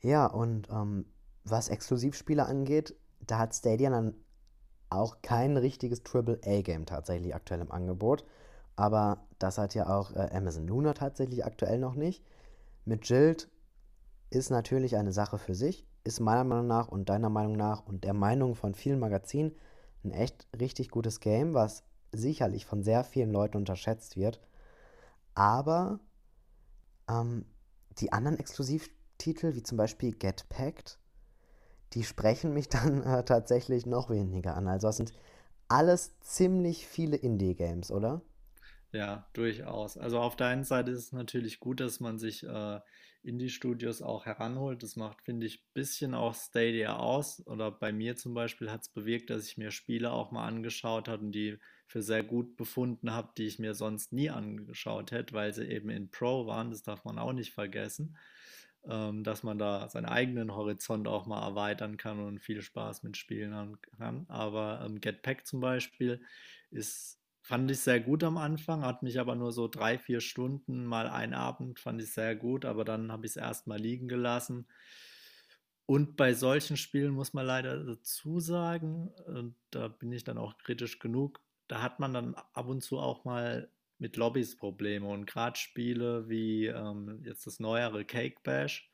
Ja, 0.00 0.26
und 0.26 0.68
ähm, 0.70 1.06
was 1.44 1.68
Exklusivspiele 1.68 2.44
angeht, 2.46 2.94
da 3.20 3.38
hat 3.38 3.54
Stadia 3.54 3.90
dann 3.90 4.14
auch 4.88 5.22
kein 5.22 5.56
richtiges 5.56 6.02
AAA-Game 6.04 6.86
tatsächlich 6.86 7.34
aktuell 7.34 7.60
im 7.60 7.70
Angebot. 7.70 8.24
Aber 8.76 9.26
das 9.38 9.58
hat 9.58 9.74
ja 9.74 9.88
auch 9.88 10.12
äh, 10.12 10.30
Amazon 10.32 10.66
Luna 10.66 10.94
tatsächlich 10.94 11.44
aktuell 11.44 11.78
noch 11.78 11.94
nicht. 11.94 12.24
Mit 12.84 13.08
Jilt 13.08 13.48
ist 14.30 14.50
natürlich 14.50 14.96
eine 14.96 15.12
Sache 15.12 15.38
für 15.38 15.54
sich, 15.54 15.86
ist 16.02 16.20
meiner 16.20 16.44
Meinung 16.44 16.66
nach 16.66 16.88
und 16.88 17.08
deiner 17.08 17.28
Meinung 17.28 17.56
nach 17.56 17.84
und 17.86 18.04
der 18.04 18.14
Meinung 18.14 18.54
von 18.54 18.74
vielen 18.74 18.98
Magazinen 18.98 19.54
ein 20.02 20.12
echt 20.12 20.46
richtig 20.58 20.90
gutes 20.90 21.20
Game, 21.20 21.52
was 21.52 21.84
sicherlich 22.10 22.64
von 22.64 22.82
sehr 22.82 23.04
vielen 23.04 23.30
Leuten 23.30 23.58
unterschätzt 23.58 24.16
wird. 24.16 24.40
Aber 25.34 26.00
ähm, 27.10 27.44
die 27.98 28.12
anderen 28.12 28.38
Exklusivtitel, 28.38 29.54
wie 29.54 29.62
zum 29.62 29.76
Beispiel 29.76 30.12
Get 30.12 30.48
Packed, 30.48 30.98
die 31.92 32.04
sprechen 32.04 32.54
mich 32.54 32.68
dann 32.70 33.02
äh, 33.02 33.24
tatsächlich 33.24 33.86
noch 33.86 34.10
weniger 34.10 34.56
an. 34.56 34.68
Also 34.68 34.88
es 34.88 34.96
sind 34.96 35.12
alles 35.68 36.18
ziemlich 36.20 36.86
viele 36.86 37.16
Indie-Games, 37.16 37.90
oder? 37.90 38.22
Ja, 38.92 39.28
durchaus. 39.34 39.96
Also 39.96 40.18
auf 40.18 40.34
der 40.34 40.48
einen 40.48 40.64
Seite 40.64 40.90
ist 40.90 40.98
es 40.98 41.12
natürlich 41.12 41.60
gut, 41.60 41.78
dass 41.78 42.00
man 42.00 42.18
sich 42.18 42.44
äh, 42.44 42.80
Indie-Studios 43.22 44.02
auch 44.02 44.26
heranholt. 44.26 44.82
Das 44.82 44.96
macht, 44.96 45.22
finde 45.22 45.46
ich, 45.46 45.60
ein 45.60 45.72
bisschen 45.74 46.14
auch 46.14 46.34
Stadia 46.34 46.96
aus. 46.96 47.46
Oder 47.46 47.70
bei 47.70 47.92
mir 47.92 48.16
zum 48.16 48.34
Beispiel 48.34 48.70
hat 48.70 48.82
es 48.82 48.88
bewirkt, 48.88 49.30
dass 49.30 49.46
ich 49.46 49.58
mir 49.58 49.70
Spiele 49.70 50.10
auch 50.10 50.32
mal 50.32 50.46
angeschaut 50.46 51.08
habe 51.08 51.24
und 51.24 51.32
die 51.32 51.58
für 51.90 52.02
sehr 52.02 52.22
gut 52.22 52.56
befunden 52.56 53.12
habe, 53.12 53.30
die 53.36 53.46
ich 53.46 53.58
mir 53.58 53.74
sonst 53.74 54.12
nie 54.12 54.30
angeschaut 54.30 55.10
hätte, 55.10 55.34
weil 55.34 55.52
sie 55.52 55.66
eben 55.66 55.90
in 55.90 56.10
Pro 56.10 56.46
waren. 56.46 56.70
Das 56.70 56.82
darf 56.82 57.04
man 57.04 57.18
auch 57.18 57.32
nicht 57.32 57.52
vergessen 57.52 58.16
ähm, 58.88 59.24
dass 59.24 59.42
man 59.42 59.58
da 59.58 59.88
seinen 59.88 60.06
eigenen 60.06 60.54
Horizont 60.54 61.06
auch 61.06 61.26
mal 61.26 61.42
erweitern 61.46 61.96
kann 61.96 62.20
und 62.20 62.40
viel 62.40 62.62
Spaß 62.62 63.02
mit 63.02 63.16
Spielen 63.16 63.54
haben 63.54 63.78
kann. 63.98 64.24
Aber 64.28 64.82
ähm, 64.84 65.00
Get 65.00 65.22
Pack 65.22 65.46
zum 65.46 65.60
Beispiel 65.60 66.22
ist, 66.70 67.20
fand 67.42 67.70
ich 67.70 67.80
sehr 67.80 68.00
gut 68.00 68.24
am 68.24 68.38
Anfang, 68.38 68.84
hat 68.84 69.02
mich 69.02 69.20
aber 69.20 69.34
nur 69.34 69.52
so 69.52 69.68
drei, 69.68 69.98
vier 69.98 70.20
Stunden 70.20 70.84
mal 70.84 71.08
ein 71.08 71.34
Abend, 71.34 71.78
fand 71.78 72.00
ich 72.00 72.12
sehr 72.12 72.36
gut, 72.36 72.64
aber 72.64 72.84
dann 72.84 73.12
habe 73.12 73.26
ich 73.26 73.32
es 73.32 73.36
erstmal 73.36 73.78
liegen 73.78 74.08
gelassen. 74.08 74.66
Und 75.86 76.16
bei 76.16 76.34
solchen 76.34 76.76
Spielen 76.76 77.12
muss 77.12 77.32
man 77.32 77.44
leider 77.44 77.84
dazu 77.84 78.38
sagen, 78.38 79.08
und 79.26 79.56
da 79.70 79.88
bin 79.88 80.12
ich 80.12 80.22
dann 80.22 80.38
auch 80.38 80.56
kritisch 80.58 81.00
genug, 81.00 81.40
da 81.70 81.82
hat 81.82 82.00
man 82.00 82.12
dann 82.12 82.34
ab 82.34 82.66
und 82.66 82.82
zu 82.82 82.98
auch 82.98 83.24
mal 83.24 83.70
mit 83.98 84.16
Lobbys 84.16 84.56
Probleme 84.56 85.06
und 85.06 85.26
gerade 85.26 85.56
Spiele 85.56 86.28
wie 86.28 86.66
ähm, 86.66 87.22
jetzt 87.24 87.46
das 87.46 87.60
neuere 87.60 88.04
Cake 88.04 88.40
Bash, 88.42 88.90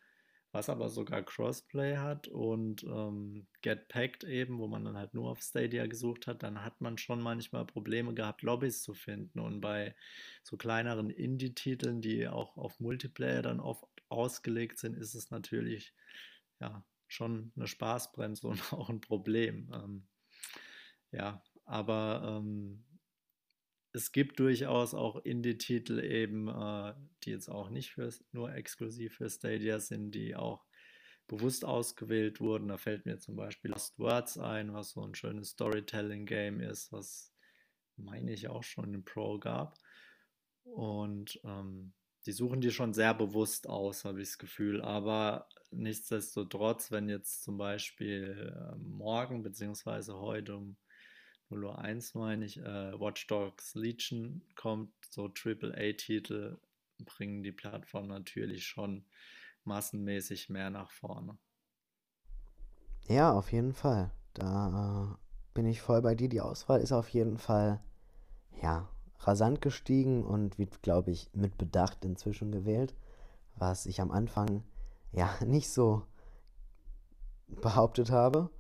was 0.53 0.69
aber 0.69 0.91
sogar 0.91 1.23
Crossplay 1.23 1.97
hat 1.97 2.29
und 2.29 2.83
ähm, 2.85 3.47
Get 3.63 3.89
Packed 3.89 4.25
eben, 4.25 4.59
wo 4.59 4.67
man 4.67 4.85
dann 4.85 4.99
halt 4.99 5.15
nur 5.15 5.31
auf 5.31 5.41
Stadia 5.41 5.87
gesucht 5.87 6.27
hat, 6.27 6.43
dann 6.43 6.63
hat 6.63 6.83
man 6.83 6.99
schon 6.99 7.23
manchmal 7.23 7.65
Probleme 7.65 8.13
gehabt, 8.13 8.43
Lobbys 8.43 8.83
zu 8.83 8.93
finden 8.93 9.39
und 9.39 9.63
bei 9.63 9.95
so 10.43 10.59
kleineren 10.59 11.09
Indie-Titeln, 11.09 12.03
die 12.03 12.29
auch 12.29 12.59
auf 12.59 12.79
Multiplayer 12.79 13.41
dann 13.41 13.61
oft 13.61 13.87
ausgelegt 14.11 14.79
sind, 14.79 14.99
ist 14.99 15.15
es 15.15 15.31
natürlich 15.31 15.95
ja 16.61 16.85
schon 17.07 17.53
eine 17.57 17.69
Spaßbremse 17.69 18.47
und 18.49 18.73
auch 18.75 18.91
ein 18.91 19.01
Problem. 19.01 19.73
Ähm, 19.73 20.07
ja, 21.11 21.43
aber 21.67 22.41
ähm, 22.41 22.85
es 23.93 24.13
gibt 24.13 24.39
durchaus 24.39 24.95
auch 24.95 25.17
Indie-Titel 25.25 25.99
eben, 26.01 26.49
äh, 26.49 26.95
die 27.25 27.31
jetzt 27.31 27.49
auch 27.49 27.71
nicht 27.71 27.91
für, 27.91 28.11
nur 28.33 28.55
exklusiv 28.55 29.17
für 29.17 29.29
Stadia 29.29 29.81
sind, 29.81 30.13
die 30.13 30.37
auch 30.37 30.65
bewusst 31.27 31.65
ausgewählt 31.65 32.41
wurden. 32.41 32.69
Da 32.69 32.77
fällt 32.79 33.05
mir 33.05 33.19
zum 33.19 33.37
Beispiel 33.37 33.73
Lost 33.73 33.99
Words 33.99 34.39
ein, 34.39 34.73
was 34.73 34.91
so 34.91 35.03
ein 35.03 35.15
schönes 35.15 35.51
Storytelling-Game 35.51 36.61
ist, 36.61 36.93
was 36.93 37.33
meine 37.97 38.33
ich 38.33 38.49
auch 38.49 38.63
schon 38.63 38.95
in 38.95 39.05
Pro 39.05 39.39
gab. 39.39 39.77
Und 40.63 41.41
ähm, 41.45 41.93
die 42.27 42.33
suchen 42.33 42.61
die 42.61 42.71
schon 42.71 42.93
sehr 42.93 43.15
bewusst 43.15 43.69
aus, 43.69 44.05
habe 44.05 44.21
ich 44.21 44.29
das 44.29 44.39
Gefühl. 44.39 44.83
Aber 44.83 45.49
nichtsdestotrotz, 45.71 46.91
wenn 46.93 47.09
jetzt 47.09 47.43
zum 47.43 47.57
Beispiel 47.57 48.53
äh, 48.53 48.77
morgen 48.77 49.43
bzw. 49.43 50.13
heute 50.13 50.57
um 50.57 50.77
001 51.51 52.15
meine 52.15 52.45
ich, 52.45 52.59
äh, 52.59 52.99
Watch 52.99 53.27
Dogs 53.27 53.75
Legion 53.75 54.43
kommt, 54.55 54.93
so 55.09 55.29
AAA-Titel 55.29 56.59
bringen 57.05 57.43
die 57.43 57.53
Plattform 57.53 58.09
natürlich 58.09 58.67
schon 58.67 59.05
massenmäßig 59.65 60.49
mehr 60.49 60.71
nach 60.71 60.91
vorne. 60.91 61.37
Ja, 63.09 63.33
auf 63.33 63.53
jeden 63.53 63.75
Fall. 63.75 64.11
Da 64.35 65.15
äh, 65.15 65.27
bin 65.55 65.67
ich 65.67 65.81
voll 65.81 66.03
bei 66.03 66.15
dir. 66.15 66.29
Die 66.29 66.41
Auswahl 66.41 66.81
ist 66.81 66.93
auf 66.93 67.09
jeden 67.11 67.39
Fall, 67.39 67.81
ja, 68.63 68.89
rasant 69.21 69.61
gestiegen 69.61 70.25
und 70.25 70.59
wird, 70.59 70.83
glaube 70.83 71.11
ich, 71.11 71.31
mit 71.33 71.57
Bedacht 71.59 72.05
inzwischen 72.05 72.53
gewählt, 72.53 72.95
was 73.57 73.87
ich 73.87 74.01
am 74.01 74.11
Anfang 74.11 74.65
ja 75.13 75.31
nicht 75.45 75.71
so 75.71 76.03
behauptet 77.49 78.11
habe. 78.11 78.51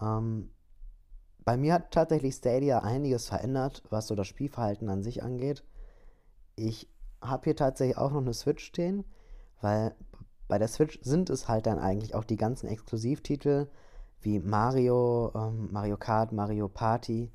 Ähm, 0.00 0.50
bei 1.44 1.56
mir 1.56 1.74
hat 1.74 1.90
tatsächlich 1.90 2.34
Stadia 2.34 2.80
einiges 2.80 3.28
verändert, 3.28 3.82
was 3.90 4.06
so 4.06 4.14
das 4.14 4.26
Spielverhalten 4.26 4.88
an 4.88 5.02
sich 5.02 5.22
angeht. 5.22 5.64
Ich 6.56 6.88
habe 7.20 7.44
hier 7.44 7.56
tatsächlich 7.56 7.98
auch 7.98 8.10
noch 8.12 8.20
eine 8.20 8.34
Switch 8.34 8.64
stehen, 8.64 9.04
weil 9.60 9.94
bei 10.48 10.58
der 10.58 10.68
Switch 10.68 10.98
sind 11.02 11.30
es 11.30 11.48
halt 11.48 11.66
dann 11.66 11.78
eigentlich 11.78 12.14
auch 12.14 12.24
die 12.24 12.36
ganzen 12.36 12.68
Exklusivtitel 12.68 13.68
wie 14.20 14.38
Mario, 14.38 15.32
ähm, 15.34 15.68
Mario 15.70 15.96
Kart, 15.96 16.32
Mario 16.32 16.68
Party, 16.68 17.30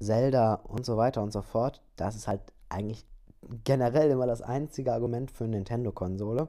Zelda 0.00 0.54
und 0.54 0.86
so 0.86 0.96
weiter 0.96 1.22
und 1.22 1.32
so 1.32 1.42
fort. 1.42 1.82
Das 1.96 2.16
ist 2.16 2.28
halt 2.28 2.40
eigentlich 2.68 3.06
generell 3.64 4.10
immer 4.10 4.26
das 4.26 4.42
einzige 4.42 4.92
Argument 4.92 5.30
für 5.30 5.44
eine 5.44 5.56
Nintendo-Konsole. 5.56 6.48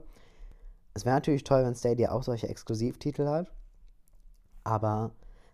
Es 0.94 1.06
wäre 1.06 1.16
natürlich 1.16 1.44
toll, 1.44 1.64
wenn 1.64 1.76
Stadia 1.76 2.12
auch 2.12 2.24
solche 2.24 2.50
Exklusivtitel 2.50 3.28
hat, 3.28 3.52
aber 4.64 5.12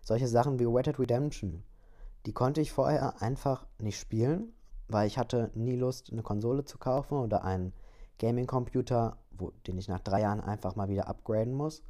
solche 0.08 0.26
Sachen 0.26 0.58
wie 0.58 0.64
Red 0.64 0.98
Redemption, 0.98 1.62
die 2.24 2.32
konnte 2.32 2.62
ich 2.62 2.72
vorher 2.72 3.20
einfach 3.20 3.66
nicht 3.78 4.00
spielen, 4.00 4.54
weil 4.88 5.06
ich 5.06 5.18
hatte 5.18 5.50
nie 5.54 5.76
Lust, 5.76 6.10
eine 6.10 6.22
Konsole 6.22 6.64
zu 6.64 6.78
kaufen 6.78 7.18
oder 7.18 7.44
einen 7.44 7.74
Gaming-Computer, 8.18 9.18
den 9.66 9.76
ich 9.76 9.86
nach 9.86 10.00
drei 10.00 10.22
Jahren 10.22 10.40
einfach 10.40 10.76
mal 10.76 10.88
wieder 10.88 11.08
upgraden 11.08 11.52
muss. 11.52 11.82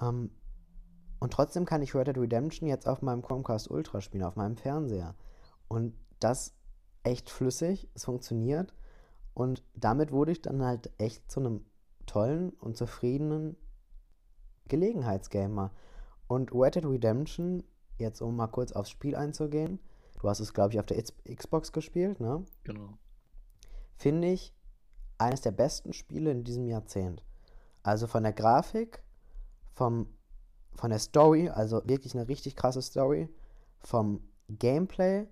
Ähm, 0.00 0.30
und 1.18 1.32
trotzdem 1.32 1.64
kann 1.64 1.82
ich 1.82 1.96
Red 1.96 2.16
Redemption 2.16 2.68
jetzt 2.68 2.86
auf 2.86 3.02
meinem 3.02 3.22
Chromecast 3.22 3.68
Ultra 3.68 4.00
spielen, 4.00 4.22
auf 4.22 4.36
meinem 4.36 4.56
Fernseher. 4.56 5.16
Und 5.66 5.92
das 6.20 6.54
echt 7.02 7.30
flüssig, 7.30 7.88
es 7.94 8.04
funktioniert. 8.04 8.72
Und 9.34 9.64
damit 9.74 10.12
wurde 10.12 10.30
ich 10.30 10.40
dann 10.40 10.64
halt 10.64 10.92
echt 10.98 11.32
zu 11.32 11.40
einem 11.40 11.64
tollen 12.06 12.50
und 12.50 12.76
zufriedenen 12.76 13.56
Gelegenheitsgamer. 14.68 15.72
Und 16.26 16.52
Red 16.52 16.76
Dead 16.76 16.86
Redemption, 16.86 17.62
jetzt 17.98 18.20
um 18.20 18.36
mal 18.36 18.46
kurz 18.48 18.72
aufs 18.72 18.90
Spiel 18.90 19.14
einzugehen, 19.14 19.78
du 20.20 20.28
hast 20.28 20.40
es, 20.40 20.54
glaube 20.54 20.72
ich, 20.72 20.80
auf 20.80 20.86
der 20.86 21.02
Xbox 21.02 21.72
gespielt, 21.72 22.20
ne? 22.20 22.44
Genau. 22.64 22.98
Finde 23.96 24.28
ich 24.28 24.54
eines 25.18 25.42
der 25.42 25.52
besten 25.52 25.92
Spiele 25.92 26.30
in 26.30 26.44
diesem 26.44 26.66
Jahrzehnt. 26.66 27.22
Also 27.82 28.06
von 28.06 28.22
der 28.22 28.32
Grafik, 28.32 29.02
vom, 29.74 30.08
von 30.74 30.90
der 30.90 30.98
Story, 30.98 31.48
also 31.50 31.82
wirklich 31.84 32.14
eine 32.14 32.28
richtig 32.28 32.56
krasse 32.56 32.82
Story, 32.82 33.28
vom 33.80 34.20
Gameplay, 34.48 35.26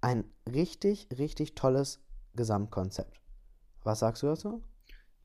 ein 0.00 0.24
richtig, 0.50 1.08
richtig 1.16 1.54
tolles 1.54 2.00
Gesamtkonzept. 2.34 3.20
Was 3.82 4.00
sagst 4.00 4.22
du 4.22 4.26
dazu? 4.28 4.62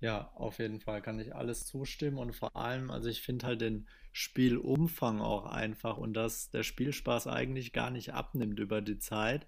Ja, 0.01 0.31
auf 0.35 0.57
jeden 0.59 0.79
Fall 0.81 1.01
kann 1.01 1.19
ich 1.19 1.35
alles 1.35 1.65
zustimmen 1.67 2.17
und 2.17 2.33
vor 2.35 2.55
allem, 2.55 2.89
also 2.89 3.07
ich 3.07 3.21
finde 3.21 3.45
halt 3.45 3.61
den 3.61 3.87
Spielumfang 4.11 5.21
auch 5.21 5.45
einfach 5.45 5.97
und 5.97 6.13
dass 6.15 6.49
der 6.49 6.63
Spielspaß 6.63 7.27
eigentlich 7.27 7.71
gar 7.71 7.91
nicht 7.91 8.13
abnimmt 8.13 8.59
über 8.59 8.81
die 8.81 8.97
Zeit. 8.97 9.45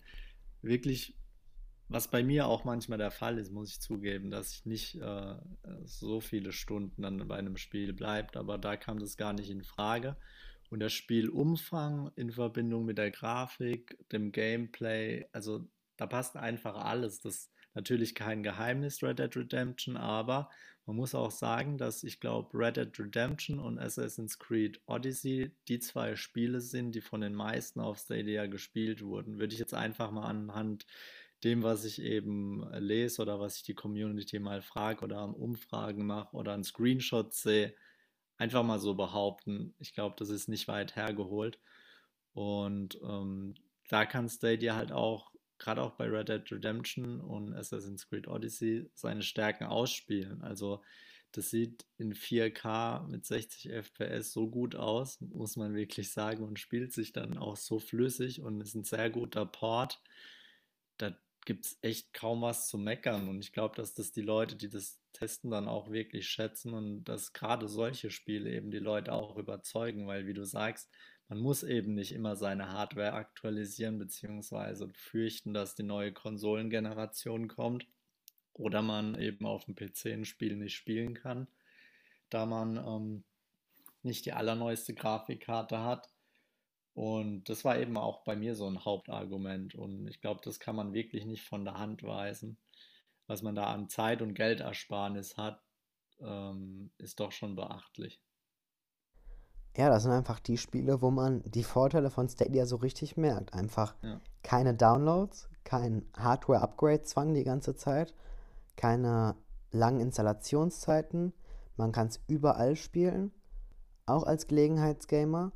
Wirklich, 0.62 1.18
was 1.90 2.10
bei 2.10 2.24
mir 2.24 2.48
auch 2.48 2.66
manchmal 2.66 3.00
der 3.00 3.12
Fall 3.12 3.40
ist, 3.40 3.52
muss 3.52 3.72
ich 3.72 3.82
zugeben, 3.82 4.32
dass 4.32 4.54
ich 4.54 4.66
nicht 4.66 4.96
äh, 5.02 5.36
so 5.86 6.22
viele 6.22 6.52
Stunden 6.52 7.02
dann 7.04 7.28
bei 7.28 7.38
einem 7.38 7.58
Spiel 7.58 7.94
bleibt, 7.94 8.38
aber 8.38 8.58
da 8.60 8.78
kam 8.78 9.00
das 9.00 9.18
gar 9.18 9.34
nicht 9.34 9.50
in 9.50 9.64
Frage. 9.64 10.18
Und 10.70 10.80
der 10.82 10.90
Spielumfang 10.90 12.12
in 12.16 12.32
Verbindung 12.32 12.86
mit 12.86 12.98
der 13.00 13.12
Grafik, 13.12 13.98
dem 14.12 14.32
Gameplay, 14.32 15.28
also 15.32 15.68
da 15.98 16.08
passt 16.08 16.38
einfach 16.38 16.76
alles. 16.76 17.22
Das 17.22 17.53
natürlich 17.74 18.16
kein 18.16 18.44
Geheimnis, 18.44 19.02
Red 19.04 19.20
Dead 19.20 19.36
Redemption, 19.36 19.98
aber 19.98 20.50
man 20.86 20.98
muss 20.98 21.16
auch 21.16 21.32
sagen, 21.32 21.78
dass 21.78 22.04
ich 22.04 22.20
glaube, 22.20 22.58
Red 22.58 22.78
Dead 22.78 23.00
Redemption 23.00 23.60
und 23.60 23.80
Assassin's 23.80 24.38
Creed 24.38 24.82
Odyssey 24.86 25.52
die 25.68 25.80
zwei 25.80 26.16
Spiele 26.16 26.60
sind, 26.60 26.94
die 26.94 27.02
von 27.02 27.22
den 27.22 27.34
meisten 27.34 27.80
auf 27.80 28.00
Stadia 28.00 28.48
gespielt 28.48 29.02
wurden. 29.02 29.40
Würde 29.40 29.54
ich 29.54 29.60
jetzt 29.60 29.74
einfach 29.74 30.12
mal 30.12 30.26
anhand 30.26 30.86
dem, 31.44 31.64
was 31.64 31.86
ich 31.86 32.02
eben 32.02 32.66
lese 32.74 33.22
oder 33.22 33.40
was 33.40 33.58
ich 33.58 33.64
die 33.64 33.76
Community 33.76 34.40
mal 34.40 34.62
frage 34.62 35.04
oder 35.04 35.20
am 35.20 35.34
Umfragen 35.34 36.06
mache 36.06 36.36
oder 36.36 36.54
an 36.54 36.64
Screenshots 36.64 37.44
sehe, 37.44 37.74
einfach 38.38 38.64
mal 38.64 38.80
so 38.80 38.96
behaupten. 38.96 39.74
Ich 39.80 39.94
glaube, 39.94 40.16
das 40.18 40.30
ist 40.30 40.48
nicht 40.50 40.68
weit 40.68 40.96
hergeholt. 40.96 41.60
Und 42.34 43.00
ähm, 43.04 43.56
da 43.90 44.06
kann 44.06 44.30
Stadia 44.30 44.76
halt 44.76 44.92
auch, 44.92 45.32
gerade 45.60 45.82
auch 45.82 45.92
bei 45.92 46.06
Red 46.06 46.30
Dead 46.30 46.52
Redemption 46.52 47.22
und 47.22 47.54
Assassin's 47.54 48.08
Creed 48.08 48.28
Odyssey, 48.28 48.90
seine 48.94 49.22
Stärken 49.22 49.66
ausspielen. 49.66 50.42
Also 50.42 50.82
das 51.34 51.50
sieht 51.50 51.86
in 51.98 52.14
4K 52.14 53.08
mit 53.08 53.26
60 53.26 53.72
FPS 53.72 54.32
so 54.32 54.50
gut 54.50 54.76
aus, 54.76 55.20
muss 55.20 55.56
man 55.56 55.74
wirklich 55.74 56.12
sagen, 56.12 56.44
und 56.44 56.60
spielt 56.60 56.94
sich 56.94 57.12
dann 57.12 57.38
auch 57.38 57.58
so 57.58 57.80
flüssig 57.80 58.42
und 58.42 58.62
ist 58.62 58.76
ein 58.76 58.84
sehr 58.84 59.10
guter 59.10 59.46
Port. 59.46 60.00
Da 60.98 61.18
gibt 61.46 61.66
es 61.66 61.78
echt 61.82 62.14
kaum 62.14 62.42
was 62.42 62.68
zu 62.68 62.78
meckern. 62.78 63.30
Und 63.30 63.44
ich 63.44 63.52
glaube, 63.52 63.76
dass 63.76 63.96
das 63.96 64.12
die 64.12 64.22
Leute, 64.22 64.56
die 64.56 64.70
das 64.70 65.00
testen, 65.12 65.50
dann 65.50 65.68
auch 65.68 65.92
wirklich 65.92 66.28
schätzen 66.28 66.74
und 66.74 67.04
dass 67.06 67.34
gerade 67.34 67.68
solche 67.68 68.12
Spiele 68.12 68.52
eben 68.52 68.70
die 68.70 68.80
Leute 68.80 69.12
auch 69.12 69.36
überzeugen, 69.36 70.06
weil 70.08 70.28
wie 70.28 70.34
du 70.34 70.46
sagst, 70.46 70.90
man 71.30 71.40
muss 71.40 71.64
eben 71.64 71.96
nicht 71.96 72.12
immer 72.12 72.36
seine 72.36 72.72
Hardware 72.72 73.14
aktualisieren 73.14 73.98
bzw. 73.98 74.88
fürchten, 74.94 75.54
dass 75.54 75.76
die 75.76 75.84
neue 75.84 76.12
Konsolengeneration 76.12 77.48
kommt 77.48 77.88
oder 78.54 78.82
man 78.82 79.20
eben 79.20 79.46
auf 79.46 79.66
dem 79.66 79.76
PC 79.76 80.08
ein 80.08 80.26
Spiel 80.26 80.56
nicht 80.56 80.76
spielen 80.76 81.14
kann, 81.16 81.48
da 82.30 82.46
man 82.46 82.78
ähm, 82.78 83.24
nicht 84.04 84.26
die 84.26 84.34
allerneueste 84.34 84.94
Grafikkarte 84.94 85.80
hat. 85.80 86.10
Und 86.94 87.50
das 87.50 87.66
war 87.66 87.80
eben 87.80 87.98
auch 87.98 88.24
bei 88.24 88.36
mir 88.36 88.54
so 88.56 88.68
ein 88.68 88.86
Hauptargument. 88.86 89.74
Und 89.74 90.08
ich 90.08 90.22
glaube, 90.22 90.42
das 90.44 90.60
kann 90.60 90.76
man 90.76 90.94
wirklich 90.94 91.26
nicht 91.26 91.44
von 91.44 91.66
der 91.66 91.80
Hand 91.80 92.04
weisen. 92.04 92.58
Was 93.26 93.42
man 93.42 93.56
da 93.56 93.74
an 93.74 93.90
Zeit- 93.90 94.22
und 94.22 94.36
Geldersparnis 94.36 95.38
hat, 95.38 95.64
ähm, 96.20 96.92
ist 97.00 97.20
doch 97.20 97.32
schon 97.32 97.56
beachtlich. 97.56 98.20
Ja, 99.76 99.90
das 99.90 100.04
sind 100.04 100.12
einfach 100.12 100.40
die 100.40 100.58
Spiele, 100.58 101.02
wo 101.02 101.10
man 101.10 101.42
die 101.46 101.64
Vorteile 101.64 102.12
von 102.12 102.30
Stadia 102.30 102.66
so 102.66 102.76
richtig 102.76 103.18
merkt. 103.18 103.54
Einfach 103.54 103.96
ja. 104.04 104.20
keine 104.44 104.76
Downloads, 104.76 105.50
kein 105.64 106.06
Hardware-Upgrade-Zwang 106.16 107.34
die 107.34 107.44
ganze 107.44 107.76
Zeit, 107.76 108.14
keine 108.76 109.36
langen 109.72 110.00
Installationszeiten. 110.00 111.34
Man 111.76 111.92
kann 111.92 112.08
es 112.08 112.20
überall 112.28 112.76
spielen, 112.76 113.32
auch 114.06 114.24
als 114.24 114.46
Gelegenheitsgamer. 114.48 115.52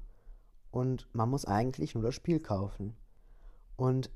Und 0.72 1.08
man 1.14 1.30
muss 1.30 1.46
eigentlich 1.46 1.94
nur 1.94 2.04
das 2.04 2.16
Spiel 2.16 2.40
kaufen. 2.40 2.96
Und 3.76 4.12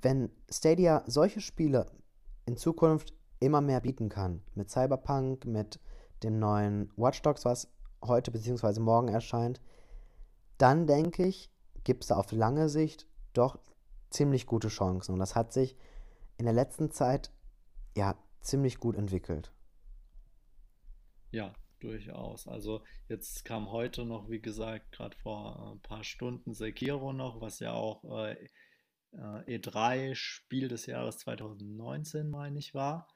wenn 0.00 0.30
Stadia 0.50 1.02
solche 1.06 1.40
Spiele 1.40 1.86
in 2.44 2.56
Zukunft 2.58 3.14
immer 3.40 3.62
mehr 3.62 3.80
bieten 3.80 4.10
kann, 4.10 4.42
mit 4.54 4.70
Cyberpunk, 4.70 5.46
mit 5.46 5.80
dem 6.22 6.38
neuen 6.38 6.90
Watch 6.96 7.22
Dogs, 7.22 7.44
was 7.44 7.68
heute 8.06 8.30
bzw. 8.30 8.80
morgen 8.80 9.08
erscheint, 9.08 9.60
dann 10.58 10.86
denke 10.86 11.26
ich, 11.26 11.50
gibt 11.84 12.04
es 12.04 12.12
auf 12.12 12.32
lange 12.32 12.68
Sicht 12.68 13.06
doch 13.32 13.58
ziemlich 14.10 14.46
gute 14.46 14.68
Chancen. 14.68 15.12
Und 15.12 15.18
das 15.18 15.34
hat 15.34 15.52
sich 15.52 15.76
in 16.38 16.44
der 16.44 16.54
letzten 16.54 16.90
Zeit 16.90 17.32
ja 17.96 18.16
ziemlich 18.40 18.78
gut 18.78 18.96
entwickelt. 18.96 19.52
Ja, 21.30 21.52
durchaus. 21.80 22.46
Also 22.46 22.82
jetzt 23.08 23.44
kam 23.44 23.70
heute 23.70 24.04
noch, 24.04 24.30
wie 24.30 24.40
gesagt, 24.40 24.92
gerade 24.92 25.16
vor 25.16 25.72
ein 25.72 25.80
paar 25.80 26.04
Stunden 26.04 26.54
Sekiro 26.54 27.12
noch, 27.12 27.40
was 27.40 27.58
ja 27.58 27.72
auch 27.72 28.04
äh, 28.04 28.48
E3-Spiel 29.12 30.68
des 30.68 30.86
Jahres 30.86 31.18
2019, 31.18 32.30
meine 32.30 32.58
ich, 32.58 32.74
war 32.74 33.08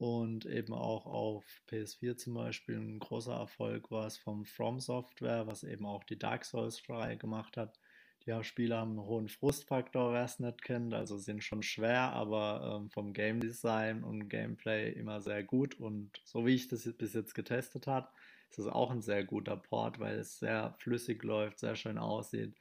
und 0.00 0.46
eben 0.46 0.72
auch 0.72 1.04
auf 1.04 1.44
PS4 1.68 2.16
zum 2.16 2.32
Beispiel 2.32 2.76
ein 2.76 3.00
großer 3.00 3.34
Erfolg 3.34 3.90
war 3.90 4.06
es 4.06 4.16
vom 4.16 4.46
From 4.46 4.80
Software, 4.80 5.46
was 5.46 5.62
eben 5.62 5.84
auch 5.84 6.04
die 6.04 6.18
Dark 6.18 6.46
Souls-Reihe 6.46 7.18
gemacht 7.18 7.58
hat. 7.58 7.78
Die 8.24 8.32
Spiele 8.42 8.78
haben 8.78 8.92
einen 8.92 9.06
hohen 9.06 9.28
Frustfaktor, 9.28 10.14
wer 10.14 10.24
es 10.24 10.38
nicht 10.38 10.62
kennt, 10.62 10.94
also 10.94 11.18
sind 11.18 11.44
schon 11.44 11.62
schwer, 11.62 12.12
aber 12.12 12.78
ähm, 12.80 12.88
vom 12.88 13.12
Game 13.12 13.40
Design 13.40 14.02
und 14.02 14.30
Gameplay 14.30 14.90
immer 14.92 15.20
sehr 15.20 15.42
gut 15.42 15.78
und 15.78 16.10
so 16.24 16.46
wie 16.46 16.54
ich 16.54 16.68
das 16.68 16.90
bis 16.96 17.12
jetzt 17.12 17.34
getestet 17.34 17.86
habe, 17.86 18.08
ist 18.48 18.58
es 18.58 18.66
auch 18.68 18.90
ein 18.90 19.02
sehr 19.02 19.24
guter 19.24 19.58
Port, 19.58 19.98
weil 19.98 20.18
es 20.18 20.38
sehr 20.38 20.74
flüssig 20.78 21.22
läuft, 21.22 21.58
sehr 21.58 21.76
schön 21.76 21.98
aussieht 21.98 22.54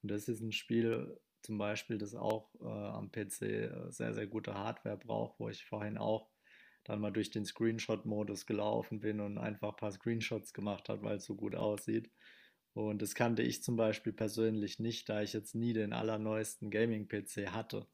und 0.00 0.10
das 0.10 0.28
ist 0.28 0.40
ein 0.40 0.52
Spiel 0.52 1.20
zum 1.42 1.58
Beispiel, 1.58 1.98
das 1.98 2.14
auch 2.14 2.48
äh, 2.60 2.64
am 2.64 3.12
PC 3.12 3.42
äh, 3.42 3.90
sehr, 3.90 4.14
sehr 4.14 4.26
gute 4.26 4.54
Hardware 4.54 4.96
braucht, 4.96 5.38
wo 5.38 5.50
ich 5.50 5.62
vorhin 5.64 5.98
auch 5.98 6.30
dann 6.88 7.00
mal 7.00 7.10
durch 7.10 7.30
den 7.30 7.44
Screenshot-Modus 7.44 8.46
gelaufen 8.46 9.00
bin 9.00 9.20
und 9.20 9.38
einfach 9.38 9.70
ein 9.70 9.76
paar 9.76 9.92
Screenshots 9.92 10.52
gemacht 10.52 10.88
habe, 10.88 11.02
weil 11.02 11.16
es 11.16 11.24
so 11.24 11.34
gut 11.34 11.54
aussieht. 11.54 12.10
Und 12.74 13.00
das 13.02 13.14
kannte 13.14 13.42
ich 13.42 13.62
zum 13.62 13.76
Beispiel 13.76 14.12
persönlich 14.12 14.78
nicht, 14.78 15.08
da 15.08 15.22
ich 15.22 15.32
jetzt 15.32 15.54
nie 15.54 15.72
den 15.72 15.92
allerneuesten 15.92 16.70
Gaming-PC 16.70 17.50
hatte. 17.50 17.86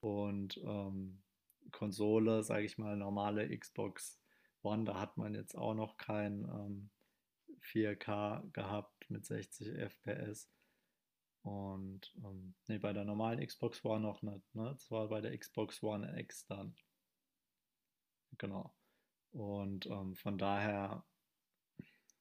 Und 0.00 0.60
ähm, 0.64 1.22
Konsole, 1.70 2.42
sage 2.42 2.64
ich 2.64 2.76
mal, 2.76 2.96
normale 2.96 3.56
Xbox 3.56 4.20
One, 4.62 4.84
da 4.84 4.98
hat 4.98 5.16
man 5.16 5.34
jetzt 5.34 5.56
auch 5.56 5.74
noch 5.74 5.96
kein 5.96 6.44
ähm, 6.44 6.90
4K 7.62 8.50
gehabt 8.52 9.08
mit 9.08 9.24
60 9.24 9.68
FPS. 9.68 10.50
Und 11.42 12.12
ähm, 12.24 12.54
nee, 12.66 12.78
bei 12.78 12.92
der 12.92 13.04
normalen 13.04 13.46
Xbox 13.46 13.84
One 13.84 14.00
noch 14.00 14.22
nicht. 14.22 14.54
Ne? 14.54 14.70
Das 14.72 14.90
war 14.90 15.08
bei 15.08 15.20
der 15.20 15.36
Xbox 15.36 15.82
One 15.82 16.18
X 16.18 16.46
dann. 16.46 16.74
Genau. 18.38 18.74
Und 19.32 19.86
ähm, 19.86 20.14
von 20.14 20.38
daher, 20.38 21.04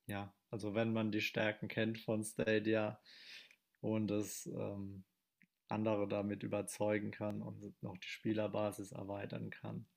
ja, 0.08 0.34
also 0.50 0.74
wenn 0.74 0.94
man 0.94 1.12
die 1.12 1.22
Stärken 1.22 1.68
kennt 1.68 2.00
von 2.00 2.24
Stadia 2.24 3.00
und 3.82 4.12
es 4.12 4.46
ähm, 4.48 5.06
andere 5.68 6.08
damit 6.08 6.44
überzeugen 6.44 7.12
kann 7.12 7.42
und 7.42 7.82
noch 7.82 7.98
die 7.98 8.08
Spielerbasis 8.08 8.92
erweitern 8.92 9.50
kann, 9.50 9.88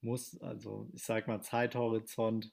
muss, 0.00 0.40
also 0.40 0.88
ich 0.92 1.02
sag 1.02 1.28
mal, 1.28 1.42
Zeithorizont 1.42 2.52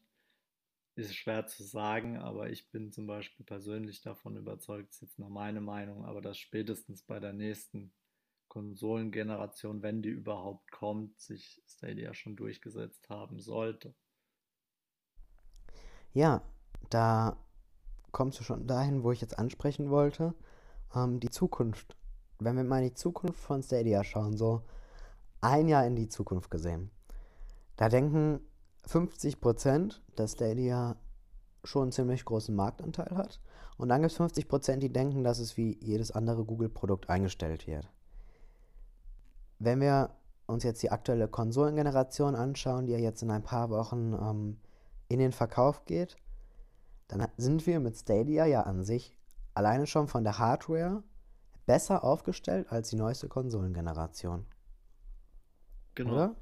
ist 0.95 1.16
schwer 1.16 1.45
zu 1.45 1.64
sagen, 1.64 2.18
aber 2.18 2.50
ich 2.50 2.70
bin 2.72 2.91
zum 2.91 3.06
Beispiel 3.06 3.45
persönlich 3.45 4.02
davon 4.02 4.36
überzeugt, 4.36 4.89
das 4.89 4.95
ist 4.95 5.02
jetzt 5.02 5.20
noch 5.20 5.30
meine 5.30 5.62
Meinung, 5.62 6.06
aber 6.06 6.22
dass 6.22 6.38
spätestens 6.39 7.04
bei 7.04 7.20
der 7.20 7.34
nächsten 7.34 7.93
Konsolengeneration, 8.48 9.82
wenn 9.82 10.02
die 10.02 10.10
überhaupt 10.10 10.72
kommt, 10.72 11.20
sich 11.20 11.62
Stadia 11.68 12.14
schon 12.14 12.36
durchgesetzt 12.36 13.10
haben 13.10 13.39
sollte. 13.39 13.93
Ja, 16.14 16.41
da 16.89 17.38
kommst 18.12 18.39
du 18.39 18.43
schon 18.43 18.68
dahin, 18.68 19.04
wo 19.04 19.12
ich 19.12 19.22
jetzt 19.22 19.38
ansprechen 19.38 19.89
wollte. 19.89 20.34
Ähm, 20.95 21.20
die 21.20 21.30
Zukunft. 21.30 21.95
Wenn 22.39 22.56
wir 22.56 22.64
mal 22.64 22.80
in 22.80 22.89
die 22.89 22.93
Zukunft 22.93 23.39
von 23.39 23.64
Stadia 23.64 24.04
schauen, 24.04 24.38
so 24.38 24.64
ein 25.41 25.68
Jahr 25.68 25.86
in 25.86 25.95
die 25.95 26.10
Zukunft 26.10 26.50
gesehen, 26.50 26.91
da 27.76 27.89
denken 27.89 28.41
50 28.86 29.39
Prozent, 29.41 30.02
dass 30.16 30.34
Stadia 30.34 30.95
schon 31.64 31.84
einen 31.84 31.91
ziemlich 31.91 32.26
großen 32.26 32.56
Marktanteil 32.56 33.16
hat. 33.18 33.39
Und 33.78 33.89
dann 33.89 34.02
gibt 34.02 34.12
es 34.12 34.18
50 34.18 34.48
Prozent, 34.48 34.82
die 34.82 34.91
denken, 34.91 35.24
dass 35.24 35.39
es 35.39 35.58
wie 35.58 35.78
jedes 35.82 36.12
andere 36.12 36.45
Google-Produkt 36.45 37.10
eingestellt 37.10 37.68
wird. 37.68 37.88
Wenn 39.60 39.82
wir 39.82 40.16
uns 40.45 40.64
jetzt 40.64 40.82
die 40.84 40.91
aktuelle 40.91 41.28
Konsolengeneration 41.28 42.36
anschauen, 42.36 42.86
die 42.86 42.93
ja 42.93 42.99
jetzt 42.99 43.22
in 43.22 43.32
ein 43.32 43.43
paar 43.43 43.70
Wochen 43.70 44.14
ähm, 44.14 44.60
in 45.10 45.20
den 45.20 45.32
Verkauf 45.32 45.86
geht, 45.86 46.16
dann 47.08 47.28
sind 47.38 47.66
wir 47.66 47.80
mit 47.80 47.97
Stadia 47.97 48.45
ja 48.45 48.64
an 48.64 48.84
sich 48.84 49.18
alleine 49.53 49.88
schon 49.88 50.08
von 50.08 50.24
der 50.24 50.38
Hardware 50.38 51.03
besser 51.66 52.03
aufgestellt 52.03 52.72
als 52.72 52.89
die 52.89 52.95
neueste 52.95 53.28
Konsolengeneration. 53.28 54.45
Genau. 55.95 56.14
Oder? 56.14 56.36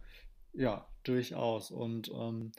Ja, 0.54 0.88
durchaus. 1.04 1.72
Und 1.72 2.12
ähm, 2.14 2.52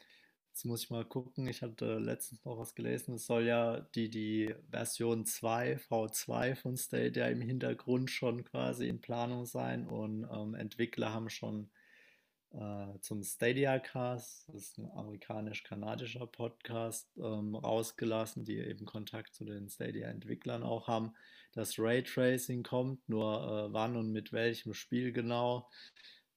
Jetzt 0.57 0.65
muss 0.65 0.85
ich 0.85 0.91
mal 0.91 1.05
gucken. 1.05 1.47
Ich 1.49 1.61
hatte 1.61 1.99
letztens 1.99 2.43
noch 2.47 2.57
was 2.57 2.75
gelesen. 2.75 3.17
Es 3.17 3.27
soll 3.27 3.45
ja 3.45 3.81
die, 3.95 4.09
die 4.09 4.55
Version 4.71 5.27
2, 5.27 5.77
V2 5.77 6.57
von 6.57 6.79
Stadia 6.79 7.29
im 7.29 7.43
Hintergrund 7.43 8.11
schon 8.11 8.43
quasi 8.43 8.89
in 8.89 9.03
Planung 9.03 9.45
sein. 9.45 9.87
Und 9.87 10.27
ähm, 10.33 10.55
Entwickler 10.55 11.13
haben 11.13 11.29
schon 11.29 11.69
äh, 12.53 12.99
zum 13.03 13.23
Stadia 13.23 13.79
Cast, 13.79 14.49
das 14.49 14.55
ist 14.55 14.79
ein 14.79 14.91
amerikanisch-kanadischer 14.93 16.27
Podcast, 16.27 17.11
ähm, 17.19 17.55
rausgelassen, 17.55 18.47
die 18.47 18.57
eben 18.57 18.87
Kontakt 18.87 19.35
zu 19.35 19.45
den 19.45 19.69
Stadia-Entwicklern 19.69 20.63
auch 20.63 20.89
haben, 20.89 21.13
dass 21.53 21.79
Raytracing 21.79 22.63
kommt, 22.63 23.07
nur 23.11 23.43
äh, 23.43 23.73
wann 23.75 23.95
und 23.95 24.11
mit 24.11 24.33
welchem 24.33 24.73
Spiel 24.73 25.13
genau 25.13 25.69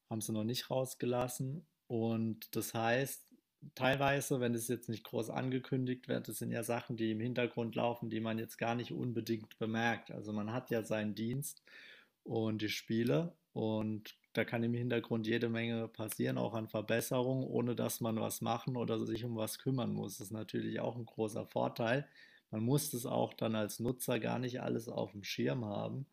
haben 0.09 0.19
sie 0.19 0.33
noch 0.33 0.43
nicht 0.43 0.69
rausgelassen. 0.69 1.65
Und 1.87 2.53
das 2.53 2.73
heißt, 2.73 3.28
teilweise, 3.75 4.39
wenn 4.39 4.55
es 4.55 4.67
jetzt 4.67 4.89
nicht 4.89 5.03
groß 5.03 5.29
angekündigt 5.29 6.07
wird, 6.07 6.27
das 6.27 6.39
sind 6.39 6.51
ja 6.51 6.63
Sachen, 6.63 6.97
die 6.97 7.11
im 7.11 7.19
Hintergrund 7.19 7.75
laufen, 7.75 8.09
die 8.09 8.19
man 8.19 8.39
jetzt 8.39 8.57
gar 8.57 8.75
nicht 8.75 8.91
unbedingt 8.91 9.57
bemerkt. 9.59 10.11
Also 10.11 10.33
man 10.33 10.51
hat 10.53 10.69
ja 10.69 10.83
seinen 10.83 11.15
Dienst 11.15 11.63
und 12.23 12.61
die 12.61 12.69
Spiele 12.69 13.33
und 13.53 14.15
da 14.33 14.45
kann 14.45 14.63
im 14.63 14.73
Hintergrund 14.73 15.27
jede 15.27 15.49
Menge 15.49 15.87
passieren, 15.87 16.37
auch 16.37 16.53
an 16.53 16.67
Verbesserungen, 16.67 17.43
ohne 17.43 17.75
dass 17.75 17.99
man 17.99 18.19
was 18.19 18.41
machen 18.41 18.77
oder 18.77 18.99
sich 18.99 19.25
um 19.25 19.35
was 19.35 19.59
kümmern 19.59 19.93
muss. 19.93 20.17
Das 20.17 20.27
ist 20.27 20.31
natürlich 20.31 20.79
auch 20.79 20.95
ein 20.95 21.05
großer 21.05 21.45
Vorteil. 21.45 22.07
Man 22.51 22.63
muss 22.63 22.91
das 22.91 23.05
auch 23.05 23.33
dann 23.33 23.55
als 23.55 23.79
Nutzer 23.79 24.19
gar 24.19 24.39
nicht 24.39 24.61
alles 24.61 24.87
auf 24.87 25.11
dem 25.11 25.23
Schirm 25.23 25.65
haben. 25.65 26.05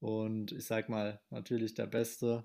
Und 0.00 0.52
ich 0.52 0.66
sage 0.66 0.90
mal, 0.90 1.20
natürlich 1.30 1.74
der 1.74 1.86
beste 1.86 2.44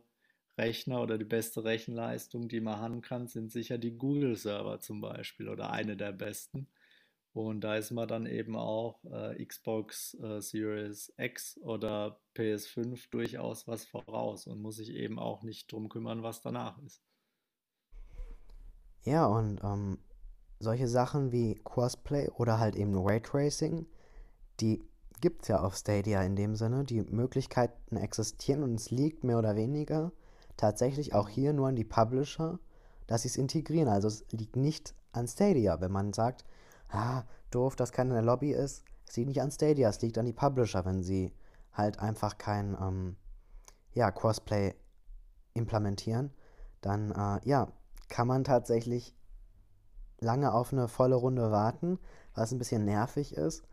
Rechner 0.60 1.01
oder 1.01 1.18
die 1.18 1.26
beste 1.26 1.64
Rechenleistung, 1.64 2.49
die 2.49 2.60
man 2.60 2.80
haben 2.80 3.01
kann, 3.01 3.28
sind 3.28 3.51
sicher 3.51 3.78
die 3.78 3.97
Google-Server 3.97 4.80
zum 4.82 5.01
Beispiel 5.01 5.49
oder 5.49 5.72
eine 5.72 5.95
der 5.95 6.12
besten. 6.12 6.68
Und 7.34 7.62
da 7.62 7.76
ist 7.76 7.91
man 7.91 8.07
dann 8.07 8.26
eben 8.26 8.55
auch 8.55 9.03
äh, 9.05 9.43
Xbox 9.43 10.16
äh, 10.16 10.41
Series 10.41 11.14
X 11.18 11.57
oder 11.62 12.20
PS5 12.36 13.10
durchaus 13.12 13.68
was 13.68 13.86
voraus 13.86 14.47
und 14.47 14.62
muss 14.62 14.78
sich 14.78 14.89
eben 14.89 15.20
auch 15.20 15.43
nicht 15.43 15.72
drum 15.72 15.89
kümmern, 15.89 16.24
was 16.24 16.41
danach 16.41 16.82
ist. 16.84 17.01
Ja, 19.03 19.26
und 19.28 19.62
ähm, 19.64 19.99
solche 20.60 20.88
Sachen 20.88 21.32
wie 21.32 21.55
Crossplay 21.64 22.30
oder 22.30 22.60
halt 22.60 22.76
eben 22.76 22.97
Raytracing, 22.97 23.86
die 24.60 24.84
gibt 25.22 25.43
es 25.43 25.47
ja 25.49 25.62
auf 25.62 25.76
Stadia 25.76 26.22
in 26.24 26.36
dem 26.36 26.55
Sinne. 26.55 26.84
Die 26.84 27.01
Möglichkeiten 27.01 27.95
existieren 27.95 28.64
und 28.64 28.76
es 28.76 28.91
liegt 28.91 29.24
mehr 29.24 29.38
oder 29.38 29.55
weniger 29.55 30.12
tatsächlich 30.60 31.14
auch 31.14 31.30
hier 31.30 31.53
nur 31.53 31.70
an 31.70 31.76
die 31.76 31.86
Publisher, 31.86 32.60
dass 33.07 33.24
sie 33.24 33.30
es 33.30 33.38
integrieren. 33.38 33.88
Also 33.88 34.07
es 34.07 34.26
liegt 34.32 34.55
nicht 34.55 34.93
an 35.12 35.28
Stadia, 35.28 35.82
wenn 35.82 35.91
man 35.91 36.14
sagt, 36.14 36.45
ah, 36.89 37.24
doof, 37.49 37.76
dass 37.76 37.91
keine 37.91 38.22
Lobby 38.22 38.51
ist. 38.51 38.84
Es 39.07 39.18
liegt 39.18 39.30
nicht 39.30 39.41
an 39.41 39.51
Stadia, 39.51 39.89
es 39.89 40.01
liegt 40.01 40.18
an 40.18 40.26
die 40.26 40.34
Publisher, 40.34 40.86
wenn 40.86 41.01
sie 41.01 41.34
halt 41.72 41.99
einfach 41.99 42.38
kein 42.38 42.78
ähm, 42.80 43.16
ja, 43.93 44.12
Crossplay 44.12 44.76
implementieren, 45.53 46.32
dann 46.82 47.12
äh, 47.12 47.39
ja, 47.47 47.72
kann 48.10 48.28
man 48.28 48.43
tatsächlich 48.43 49.16
lange 50.20 50.53
auf 50.53 50.74
eine 50.74 50.88
volle 50.88 51.16
Runde 51.16 51.51
warten, 51.51 51.99
was 52.36 52.51
ein 52.51 52.60
bisschen 52.60 52.86
nervig 52.86 53.34
ist. 53.34 53.64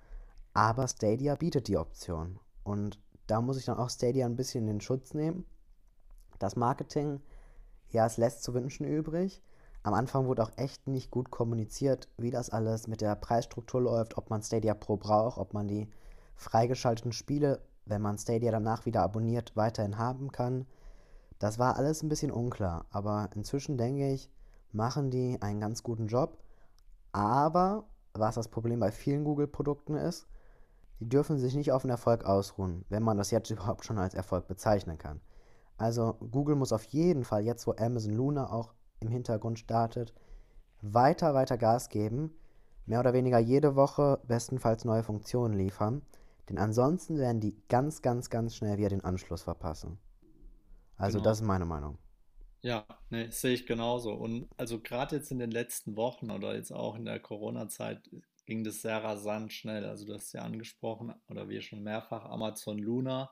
Aber 0.55 0.89
Stadia 0.89 1.35
bietet 1.35 1.69
die 1.69 1.77
Option. 1.77 2.39
Und 2.63 2.99
da 3.27 3.41
muss 3.41 3.59
ich 3.59 3.67
dann 3.67 3.79
auch 3.79 3.91
Stadia 3.91 4.25
ein 4.25 4.37
bisschen 4.37 4.63
in 4.63 4.75
den 4.75 4.81
Schutz 4.81 5.13
nehmen. 5.13 5.45
Das 6.39 6.57
Marketing, 6.57 7.21
ja, 7.91 8.07
es 8.07 8.17
lässt 8.17 8.43
zu 8.43 8.55
wünschen 8.55 8.85
übrig. 8.85 9.43
Am 9.83 9.95
Anfang 9.95 10.27
wurde 10.27 10.43
auch 10.43 10.51
echt 10.57 10.89
nicht 10.89 11.11
gut 11.11 11.31
kommuniziert, 11.31 12.09
wie 12.17 12.31
das 12.31 12.51
alles 12.51 12.89
mit 12.89 13.01
der 13.01 13.15
Preisstruktur 13.15 13.81
läuft, 13.81 14.19
ob 14.19 14.31
man 14.31 14.43
Stadia 14.43 14.75
Pro 14.75 14.97
braucht, 14.97 15.39
ob 15.39 15.55
man 15.55 15.69
die 15.69 15.89
freigeschalteten 16.35 17.13
Spiele, 17.13 17.61
wenn 17.85 18.03
man 18.03 18.19
Stadia 18.19 18.51
danach 18.51 18.85
wieder 18.85 19.03
abonniert, 19.03 19.53
weiterhin 19.55 19.97
haben 19.97 20.33
kann. 20.33 20.67
Das 21.39 21.59
war 21.59 21.77
alles 21.77 22.03
ein 22.03 22.09
bisschen 22.09 22.33
unklar, 22.33 22.87
aber 22.91 23.31
inzwischen 23.35 23.79
denke 23.79 24.11
ich, 24.13 24.31
machen 24.73 25.11
die 25.11 25.41
einen 25.41 25.61
ganz 25.61 25.83
guten 25.83 26.09
Job. 26.09 26.39
Aber 27.13 27.85
was 28.13 28.35
das 28.35 28.49
Problem 28.49 28.81
bei 28.81 28.91
vielen 28.91 29.25
Google-Produkten 29.25 29.95
ist, 29.95 30.27
die 31.01 31.09
dürfen 31.09 31.39
sich 31.39 31.55
nicht 31.55 31.73
auf 31.73 31.83
den 31.83 31.91
Erfolg 31.91 32.25
ausruhen, 32.25 32.85
wenn 32.89 33.03
man 33.03 33.19
das 33.19 33.31
jetzt 33.31 33.51
überhaupt 33.51 33.85
schon 33.85 33.99
als 33.99 34.15
Erfolg 34.15 34.49
bezeichnen 34.49 34.99
kann. 34.99 35.21
Also 35.79 36.15
Google 36.31 36.57
muss 36.57 36.73
auf 36.73 36.85
jeden 36.85 37.25
Fall, 37.25 37.45
jetzt 37.45 37.67
wo 37.67 37.73
Amazon 37.79 38.15
Luna 38.15 38.51
auch 38.51 38.73
im 39.01 39.09
Hintergrund 39.09 39.59
startet, 39.59 40.15
weiter, 40.83 41.35
weiter 41.35 41.59
Gas 41.59 41.89
geben, 41.89 42.33
mehr 42.87 43.01
oder 43.01 43.13
weniger 43.15 43.39
jede 43.39 43.77
Woche 43.77 44.21
bestenfalls 44.27 44.85
neue 44.85 45.03
Funktionen 45.03 45.55
liefern, 45.55 46.03
denn 46.49 46.59
ansonsten 46.59 47.19
werden 47.19 47.41
die 47.41 47.57
ganz, 47.69 48.03
ganz, 48.03 48.31
ganz 48.31 48.55
schnell 48.57 48.79
wieder 48.79 48.89
den 48.91 49.05
Anschluss 49.05 49.43
verpassen. 49.43 49.99
Also 50.99 51.19
Genau. 51.19 51.23
das 51.23 51.41
ist 51.41 51.47
meine 51.47 51.65
Meinung. 51.65 51.99
Ja, 52.63 52.87
ne, 53.11 53.31
sehe 53.31 53.55
ich 53.55 53.67
genauso. 53.67 54.13
Und 54.13 54.49
also 54.57 54.81
gerade 54.81 55.17
jetzt 55.17 55.31
in 55.31 55.39
den 55.39 55.51
letzten 55.51 55.97
Wochen 55.97 56.31
oder 56.31 56.55
jetzt 56.57 56.73
auch 56.73 56.97
in 56.97 57.05
der 57.05 57.21
Corona-Zeit 57.21 58.11
ging 58.47 58.65
das 58.65 58.83
sehr 58.83 59.03
rasant 59.05 59.53
schnell. 59.53 59.85
Also 59.85 60.07
du 60.07 60.15
hast 60.15 60.33
ja 60.33 60.43
angesprochen, 60.43 61.15
oder 61.29 61.49
wir 61.49 61.63
schon 61.63 61.83
mehrfach, 61.83 62.25
Amazon 62.25 62.79
Luna, 62.79 63.31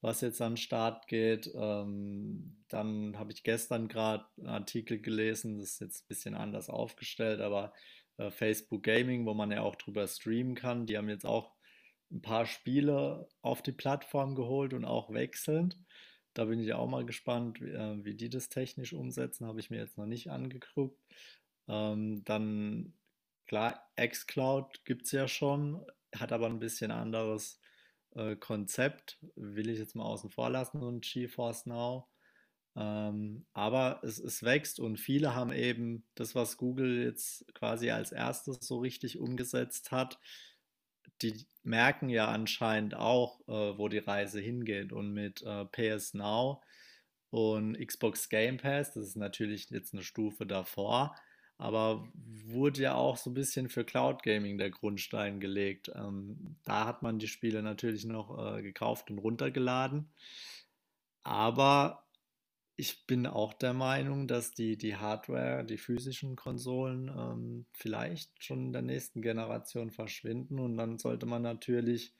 was 0.00 0.20
jetzt 0.20 0.40
an 0.40 0.52
den 0.52 0.56
Start 0.56 1.06
geht. 1.06 1.50
Ähm, 1.54 2.64
dann 2.68 3.18
habe 3.18 3.32
ich 3.32 3.42
gestern 3.42 3.88
gerade 3.88 4.24
einen 4.38 4.48
Artikel 4.48 5.00
gelesen, 5.00 5.58
das 5.58 5.72
ist 5.72 5.80
jetzt 5.80 6.04
ein 6.04 6.08
bisschen 6.08 6.34
anders 6.34 6.70
aufgestellt, 6.70 7.40
aber 7.40 7.72
äh, 8.16 8.30
Facebook 8.30 8.82
Gaming, 8.82 9.26
wo 9.26 9.34
man 9.34 9.50
ja 9.50 9.62
auch 9.62 9.76
drüber 9.76 10.06
streamen 10.06 10.54
kann, 10.54 10.86
die 10.86 10.96
haben 10.96 11.08
jetzt 11.08 11.26
auch 11.26 11.52
ein 12.10 12.22
paar 12.22 12.46
Spiele 12.46 13.28
auf 13.42 13.62
die 13.62 13.72
Plattform 13.72 14.34
geholt 14.34 14.74
und 14.74 14.84
auch 14.84 15.12
wechselnd. 15.12 15.76
Da 16.34 16.44
bin 16.44 16.60
ich 16.60 16.72
auch 16.72 16.88
mal 16.88 17.04
gespannt, 17.04 17.60
wie, 17.60 17.70
äh, 17.70 18.04
wie 18.04 18.14
die 18.14 18.30
das 18.30 18.48
technisch 18.48 18.92
umsetzen, 18.92 19.46
habe 19.46 19.60
ich 19.60 19.70
mir 19.70 19.78
jetzt 19.78 19.98
noch 19.98 20.06
nicht 20.06 20.30
angeguckt. 20.30 20.98
Ähm, 21.68 22.24
dann, 22.24 22.94
klar, 23.46 23.90
xCloud 23.96 24.84
gibt 24.84 25.06
es 25.06 25.12
ja 25.12 25.28
schon, 25.28 25.84
hat 26.14 26.32
aber 26.32 26.46
ein 26.46 26.58
bisschen 26.58 26.90
anderes 26.90 27.59
äh, 28.14 28.36
Konzept, 28.36 29.18
will 29.36 29.68
ich 29.68 29.78
jetzt 29.78 29.96
mal 29.96 30.04
außen 30.04 30.30
vor 30.30 30.50
lassen 30.50 30.82
und 30.82 31.04
GeForce 31.04 31.66
Now. 31.66 32.08
Ähm, 32.76 33.46
aber 33.52 34.00
es, 34.04 34.18
es 34.18 34.42
wächst 34.42 34.78
und 34.78 34.98
viele 34.98 35.34
haben 35.34 35.52
eben 35.52 36.06
das, 36.14 36.34
was 36.34 36.56
Google 36.56 37.02
jetzt 37.02 37.44
quasi 37.54 37.90
als 37.90 38.12
erstes 38.12 38.58
so 38.60 38.78
richtig 38.78 39.18
umgesetzt 39.18 39.90
hat, 39.90 40.18
die 41.22 41.46
merken 41.62 42.08
ja 42.08 42.28
anscheinend 42.28 42.94
auch, 42.94 43.40
äh, 43.48 43.78
wo 43.78 43.88
die 43.88 43.98
Reise 43.98 44.40
hingeht. 44.40 44.92
Und 44.92 45.12
mit 45.12 45.42
äh, 45.42 45.66
PS 45.66 46.14
Now 46.14 46.62
und 47.30 47.74
Xbox 47.78 48.28
Game 48.28 48.56
Pass, 48.56 48.92
das 48.92 49.08
ist 49.08 49.16
natürlich 49.16 49.68
jetzt 49.70 49.92
eine 49.92 50.02
Stufe 50.02 50.46
davor, 50.46 51.14
aber 51.60 52.08
wurde 52.46 52.82
ja 52.82 52.94
auch 52.94 53.16
so 53.16 53.30
ein 53.30 53.34
bisschen 53.34 53.68
für 53.68 53.84
Cloud 53.84 54.22
Gaming 54.22 54.58
der 54.58 54.70
Grundstein 54.70 55.40
gelegt. 55.40 55.90
Ähm, 55.94 56.56
da 56.64 56.86
hat 56.86 57.02
man 57.02 57.18
die 57.18 57.28
Spiele 57.28 57.62
natürlich 57.62 58.04
noch 58.04 58.56
äh, 58.56 58.62
gekauft 58.62 59.10
und 59.10 59.18
runtergeladen. 59.18 60.08
Aber 61.22 62.04
ich 62.76 63.06
bin 63.06 63.26
auch 63.26 63.52
der 63.52 63.74
Meinung, 63.74 64.26
dass 64.26 64.52
die, 64.52 64.78
die 64.78 64.96
Hardware, 64.96 65.64
die 65.64 65.76
physischen 65.76 66.34
Konsolen 66.34 67.08
ähm, 67.08 67.66
vielleicht 67.74 68.42
schon 68.42 68.66
in 68.66 68.72
der 68.72 68.82
nächsten 68.82 69.20
Generation 69.20 69.90
verschwinden 69.90 70.58
und 70.58 70.78
dann 70.78 70.98
sollte 70.98 71.26
man 71.26 71.42
natürlich 71.42 72.14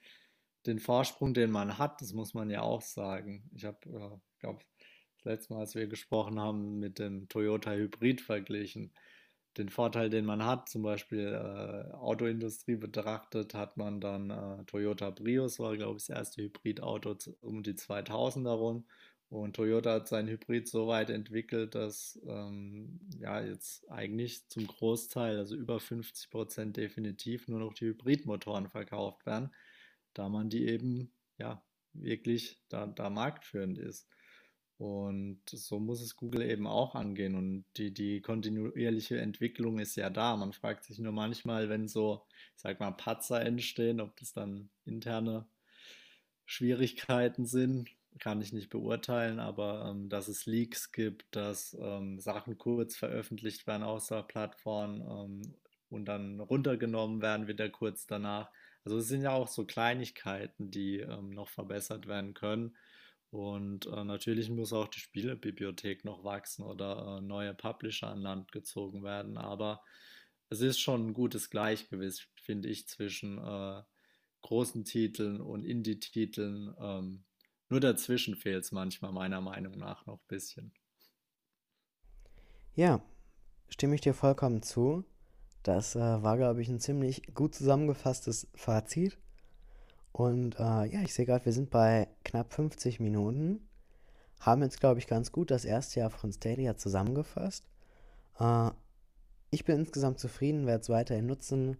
den 0.67 0.79
Vorsprung, 0.79 1.33
den 1.33 1.51
man 1.51 1.79
hat, 1.79 2.03
das 2.03 2.13
muss 2.13 2.35
man 2.35 2.51
ja 2.51 2.61
auch 2.61 2.83
sagen. 2.83 3.49
Ich 3.55 3.65
habe, 3.65 3.79
äh, 3.89 4.19
glaube, 4.39 4.63
das 5.17 5.25
letzte 5.25 5.55
Mal, 5.55 5.61
als 5.61 5.75
wir 5.75 5.87
gesprochen 5.87 6.39
haben, 6.39 6.79
mit 6.79 6.99
dem 6.99 7.29
Toyota 7.29 7.73
Hybrid 7.73 8.21
verglichen. 8.21 8.93
Den 9.57 9.69
Vorteil, 9.69 10.11
den 10.11 10.25
man 10.25 10.45
hat, 10.45 10.69
zum 10.69 10.83
Beispiel 10.83 11.27
äh, 11.27 11.93
Autoindustrie 11.95 12.77
betrachtet, 12.77 13.55
hat 13.55 13.77
man 13.77 14.01
dann 14.01 14.31
äh, 14.31 14.65
Toyota 14.67 15.11
Prius, 15.11 15.59
war, 15.59 15.77
glaube 15.77 15.99
ich, 15.99 16.07
das 16.07 16.17
erste 16.17 16.43
Hybridauto 16.43 17.17
um 17.41 17.63
die 17.63 17.75
2000er 17.75 18.51
rum. 18.51 18.85
Und 19.31 19.55
Toyota 19.55 19.95
hat 19.95 20.09
sein 20.09 20.29
Hybrid 20.29 20.69
so 20.69 20.89
weit 20.89 21.09
entwickelt, 21.09 21.77
dass 21.77 22.21
ähm, 22.27 22.99
ja 23.21 23.41
jetzt 23.41 23.89
eigentlich 23.89 24.49
zum 24.49 24.67
Großteil, 24.67 25.39
also 25.39 25.55
über 25.55 25.79
50 25.79 26.31
Prozent 26.31 26.77
definitiv 26.77 27.47
nur 27.47 27.61
noch 27.61 27.73
die 27.75 27.87
Hybridmotoren 27.87 28.69
verkauft 28.69 29.27
werden, 29.27 29.55
da 30.15 30.29
man 30.29 30.51
die 30.51 30.67
eben 30.67 31.13
ja 31.39 31.63
wirklich 31.93 32.61
da, 32.69 32.87
da 32.89 33.09
marktführend 33.09 33.79
ist. 33.79 34.09
Und 34.81 35.43
so 35.45 35.79
muss 35.79 36.01
es 36.01 36.17
Google 36.17 36.41
eben 36.41 36.67
auch 36.67 36.95
angehen. 36.95 37.35
Und 37.35 37.67
die, 37.77 37.93
die 37.93 38.23
kontinuierliche 38.23 39.21
Entwicklung 39.21 39.79
ist 39.79 39.95
ja 39.95 40.09
da. 40.09 40.37
Man 40.37 40.55
fragt 40.55 40.85
sich 40.85 40.99
nur 40.99 41.13
manchmal, 41.13 41.69
wenn 41.69 41.87
so, 41.87 42.23
ich 42.57 42.63
sag 42.63 42.81
mal, 42.81 42.93
Patzer 42.93 43.43
entstehen, 43.43 44.01
ob 44.01 44.17
das 44.17 44.33
dann 44.33 44.71
interne 44.87 45.47
Schwierigkeiten 46.47 47.45
sind, 47.45 47.91
kann 48.21 48.41
ich 48.41 48.55
nicht 48.55 48.71
beurteilen, 48.71 49.39
aber 49.39 49.91
ähm, 49.91 50.09
dass 50.09 50.29
es 50.29 50.47
Leaks 50.47 50.93
gibt, 50.93 51.27
dass 51.37 51.77
ähm, 51.79 52.19
Sachen 52.19 52.57
kurz 52.57 52.97
veröffentlicht 52.97 53.67
werden 53.67 53.83
aus 53.83 54.07
der 54.07 54.23
Plattform 54.23 55.03
ähm, 55.03 55.55
und 55.91 56.07
dann 56.07 56.41
runtergenommen 56.41 57.21
werden 57.21 57.49
wieder 57.49 57.69
kurz 57.69 58.07
danach. 58.07 58.51
Also 58.87 58.97
es 58.97 59.09
sind 59.09 59.21
ja 59.21 59.33
auch 59.33 59.49
so 59.49 59.67
Kleinigkeiten, 59.67 60.71
die 60.71 61.01
ähm, 61.01 61.29
noch 61.29 61.51
verbessert 61.51 62.07
werden 62.07 62.33
können. 62.33 62.75
Und 63.31 63.87
äh, 63.87 64.05
natürlich 64.05 64.51
muss 64.51 64.73
auch 64.73 64.89
die 64.89 64.99
Spielebibliothek 64.99 66.05
noch 66.05 66.25
wachsen 66.25 66.65
oder 66.65 67.19
äh, 67.19 67.21
neue 67.21 67.55
Publisher 67.55 68.09
an 68.09 68.21
Land 68.21 68.51
gezogen 68.51 69.05
werden. 69.05 69.39
Aber 69.39 69.83
es 70.49 70.61
ist 70.61 70.81
schon 70.81 71.09
ein 71.09 71.15
gutes 71.15 71.49
Gleichgewicht, 71.49 72.29
finde 72.35 72.69
ich, 72.69 72.89
zwischen 72.89 73.39
äh, 73.39 73.83
großen 74.43 74.85
Titeln 74.85 75.41
und 75.41 75.65
Indie-Titeln. 75.65 76.75
Ähm, 76.81 77.25
nur 77.69 77.79
dazwischen 77.79 78.35
fehlt 78.35 78.65
es 78.65 78.73
manchmal 78.73 79.13
meiner 79.13 79.41
Meinung 79.41 79.79
nach 79.79 80.07
noch 80.07 80.19
ein 80.19 80.27
bisschen. 80.27 80.73
Ja, 82.75 83.01
stimme 83.69 83.95
ich 83.95 84.01
dir 84.01 84.15
vollkommen 84.15 84.63
zu. 84.63 85.05
Das 85.63 85.95
äh, 85.95 86.01
war, 86.01 86.37
glaube 86.37 86.63
ich, 86.63 86.69
ein 86.69 86.81
ziemlich 86.81 87.33
gut 87.35 87.55
zusammengefasstes 87.55 88.49
Fazit. 88.55 89.19
Und 90.13 90.59
äh, 90.59 90.87
ja, 90.87 91.03
ich 91.03 91.15
sehe 91.15 91.27
gerade, 91.27 91.45
wir 91.45 91.53
sind 91.53 91.71
bei 91.71 92.09
knapp 92.25 92.53
50 92.53 93.01
Minuten. 93.01 93.69
Haben 94.41 94.63
jetzt, 94.63 94.81
glaube 94.81 94.99
ich, 94.99 95.07
ganz 95.07 95.33
gut 95.33 95.51
das 95.51 95.65
erste 95.65 96.01
Jahr 96.01 96.11
von 96.11 96.33
Stadia 96.33 96.77
zusammengefasst. 96.77 97.65
Äh, 98.39 98.71
ich 99.51 99.65
bin 99.65 99.79
insgesamt 99.81 100.19
zufrieden, 100.19 100.67
werde 100.67 100.83
es 100.83 100.89
weiterhin 100.89 101.27
nutzen. 101.27 101.77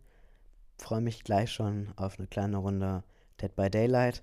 Freue 0.79 1.01
mich 1.01 1.25
gleich 1.25 1.53
schon 1.53 1.93
auf 1.97 2.19
eine 2.19 2.29
kleine 2.29 2.59
Runde 2.59 3.05
Dead 3.41 3.55
by 3.55 3.71
Daylight. 3.71 4.23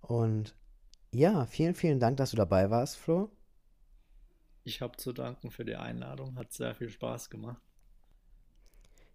Und 0.00 0.54
ja, 1.12 1.46
vielen, 1.46 1.74
vielen 1.74 2.00
Dank, 2.00 2.16
dass 2.16 2.30
du 2.30 2.36
dabei 2.36 2.70
warst, 2.70 2.96
Flo. 2.96 3.30
Ich 4.64 4.80
habe 4.80 4.96
zu 4.96 5.12
danken 5.12 5.50
für 5.50 5.64
die 5.64 5.76
Einladung. 5.76 6.36
Hat 6.36 6.52
sehr 6.52 6.74
viel 6.74 6.90
Spaß 6.90 7.30
gemacht. 7.30 7.62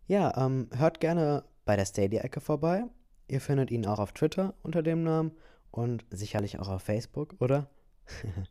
Ja, 0.08 0.46
ähm, 0.46 0.70
hört 0.74 1.00
gerne 1.00 1.44
bei 1.66 1.76
der 1.76 1.86
Stadia-Ecke 1.86 2.42
vorbei. 2.42 2.86
Ihr 3.28 3.42
findet 3.42 3.72
ihn 3.72 3.86
auch 3.86 4.00
auf 4.00 4.12
Twitter 4.14 4.54
unter 4.64 4.84
dem 4.84 5.04
Namen 5.04 5.32
und 5.72 6.06
sicherlich 6.10 6.60
auch 6.60 6.68
auf 6.68 6.84
Facebook, 6.84 7.36
oder? 7.40 7.70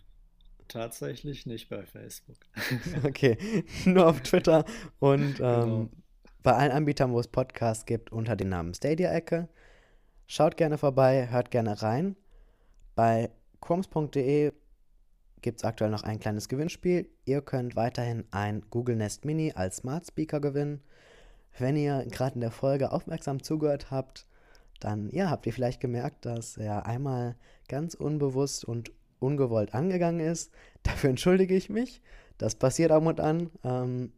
Tatsächlich 0.68 1.46
nicht 1.46 1.68
bei 1.68 1.84
Facebook. 1.84 2.36
okay, 3.04 3.36
nur 3.84 4.06
auf 4.06 4.20
Twitter 4.20 4.64
und 4.98 5.40
ähm, 5.40 5.40
genau. 5.40 5.88
bei 6.42 6.52
allen 6.52 6.72
Anbietern, 6.72 7.12
wo 7.12 7.20
es 7.20 7.28
Podcasts 7.28 7.86
gibt, 7.86 8.12
unter 8.12 8.36
dem 8.36 8.48
Namen 8.48 8.72
Stadia-Ecke. 8.74 9.48
Schaut 10.26 10.56
gerne 10.56 10.78
vorbei, 10.78 11.28
hört 11.28 11.50
gerne 11.50 11.82
rein. 11.82 12.16
Bei 12.94 13.30
quoms.de 13.60 14.52
gibt 15.42 15.58
es 15.58 15.64
aktuell 15.64 15.90
noch 15.90 16.04
ein 16.04 16.20
kleines 16.20 16.48
Gewinnspiel. 16.48 17.08
Ihr 17.24 17.42
könnt 17.42 17.74
weiterhin 17.74 18.24
ein 18.30 18.62
Google 18.70 18.96
Nest 18.96 19.24
Mini 19.24 19.52
als 19.54 19.78
Smart 19.78 20.06
Speaker 20.06 20.40
gewinnen. 20.40 20.82
Wenn 21.58 21.76
ihr 21.76 22.06
gerade 22.06 22.36
in 22.36 22.40
der 22.40 22.52
Folge 22.52 22.92
aufmerksam 22.92 23.42
zugehört 23.42 23.90
habt, 23.90 24.26
dann 24.80 25.10
ja, 25.10 25.30
habt 25.30 25.46
ihr 25.46 25.52
vielleicht 25.52 25.80
gemerkt, 25.80 26.26
dass 26.26 26.56
er 26.56 26.86
einmal 26.86 27.36
ganz 27.68 27.94
unbewusst 27.94 28.64
und 28.64 28.92
ungewollt 29.18 29.74
angegangen 29.74 30.20
ist. 30.20 30.52
Dafür 30.82 31.10
entschuldige 31.10 31.54
ich 31.54 31.70
mich. 31.70 32.02
Das 32.38 32.54
passiert 32.54 32.90
ab 32.90 33.04
und 33.04 33.20
an. 33.20 33.50
Ähm, 33.62 34.12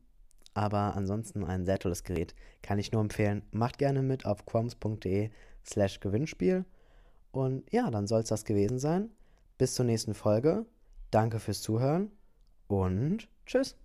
aber 0.54 0.96
ansonsten 0.96 1.44
ein 1.44 1.64
sehr 1.64 1.78
tolles 1.78 2.04
Gerät. 2.04 2.34
Kann 2.62 2.78
ich 2.78 2.92
nur 2.92 3.00
empfehlen. 3.00 3.42
Macht 3.50 3.78
gerne 3.78 4.02
mit 4.02 4.26
auf 4.26 4.46
quoms.de 4.46 5.30
slash 5.64 6.00
Gewinnspiel. 6.00 6.64
Und 7.32 7.70
ja, 7.72 7.90
dann 7.90 8.06
soll 8.06 8.20
es 8.20 8.28
das 8.28 8.44
gewesen 8.44 8.78
sein. 8.78 9.10
Bis 9.58 9.74
zur 9.74 9.86
nächsten 9.86 10.14
Folge. 10.14 10.66
Danke 11.10 11.40
fürs 11.40 11.62
Zuhören 11.62 12.10
und 12.68 13.28
tschüss. 13.46 13.81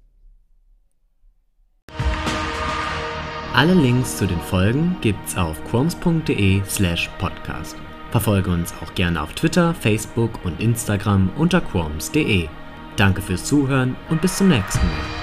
Alle 3.57 3.73
Links 3.73 4.17
zu 4.17 4.27
den 4.27 4.39
Folgen 4.39 4.95
gibt's 5.01 5.35
auf 5.35 5.59
quoms.de 5.71 6.61
slash 6.67 7.09
podcast. 7.17 7.75
Verfolge 8.11 8.51
uns 8.51 8.71
auch 8.83 8.93
gerne 8.93 9.19
auf 9.19 9.33
Twitter, 9.33 9.73
Facebook 9.73 10.45
und 10.45 10.61
Instagram 10.61 11.31
unter 11.37 11.61
quoms.de. 11.61 12.49
Danke 12.97 13.23
fürs 13.23 13.45
Zuhören 13.45 13.95
und 14.09 14.21
bis 14.21 14.37
zum 14.37 14.49
nächsten 14.49 14.85
Mal. 14.85 15.16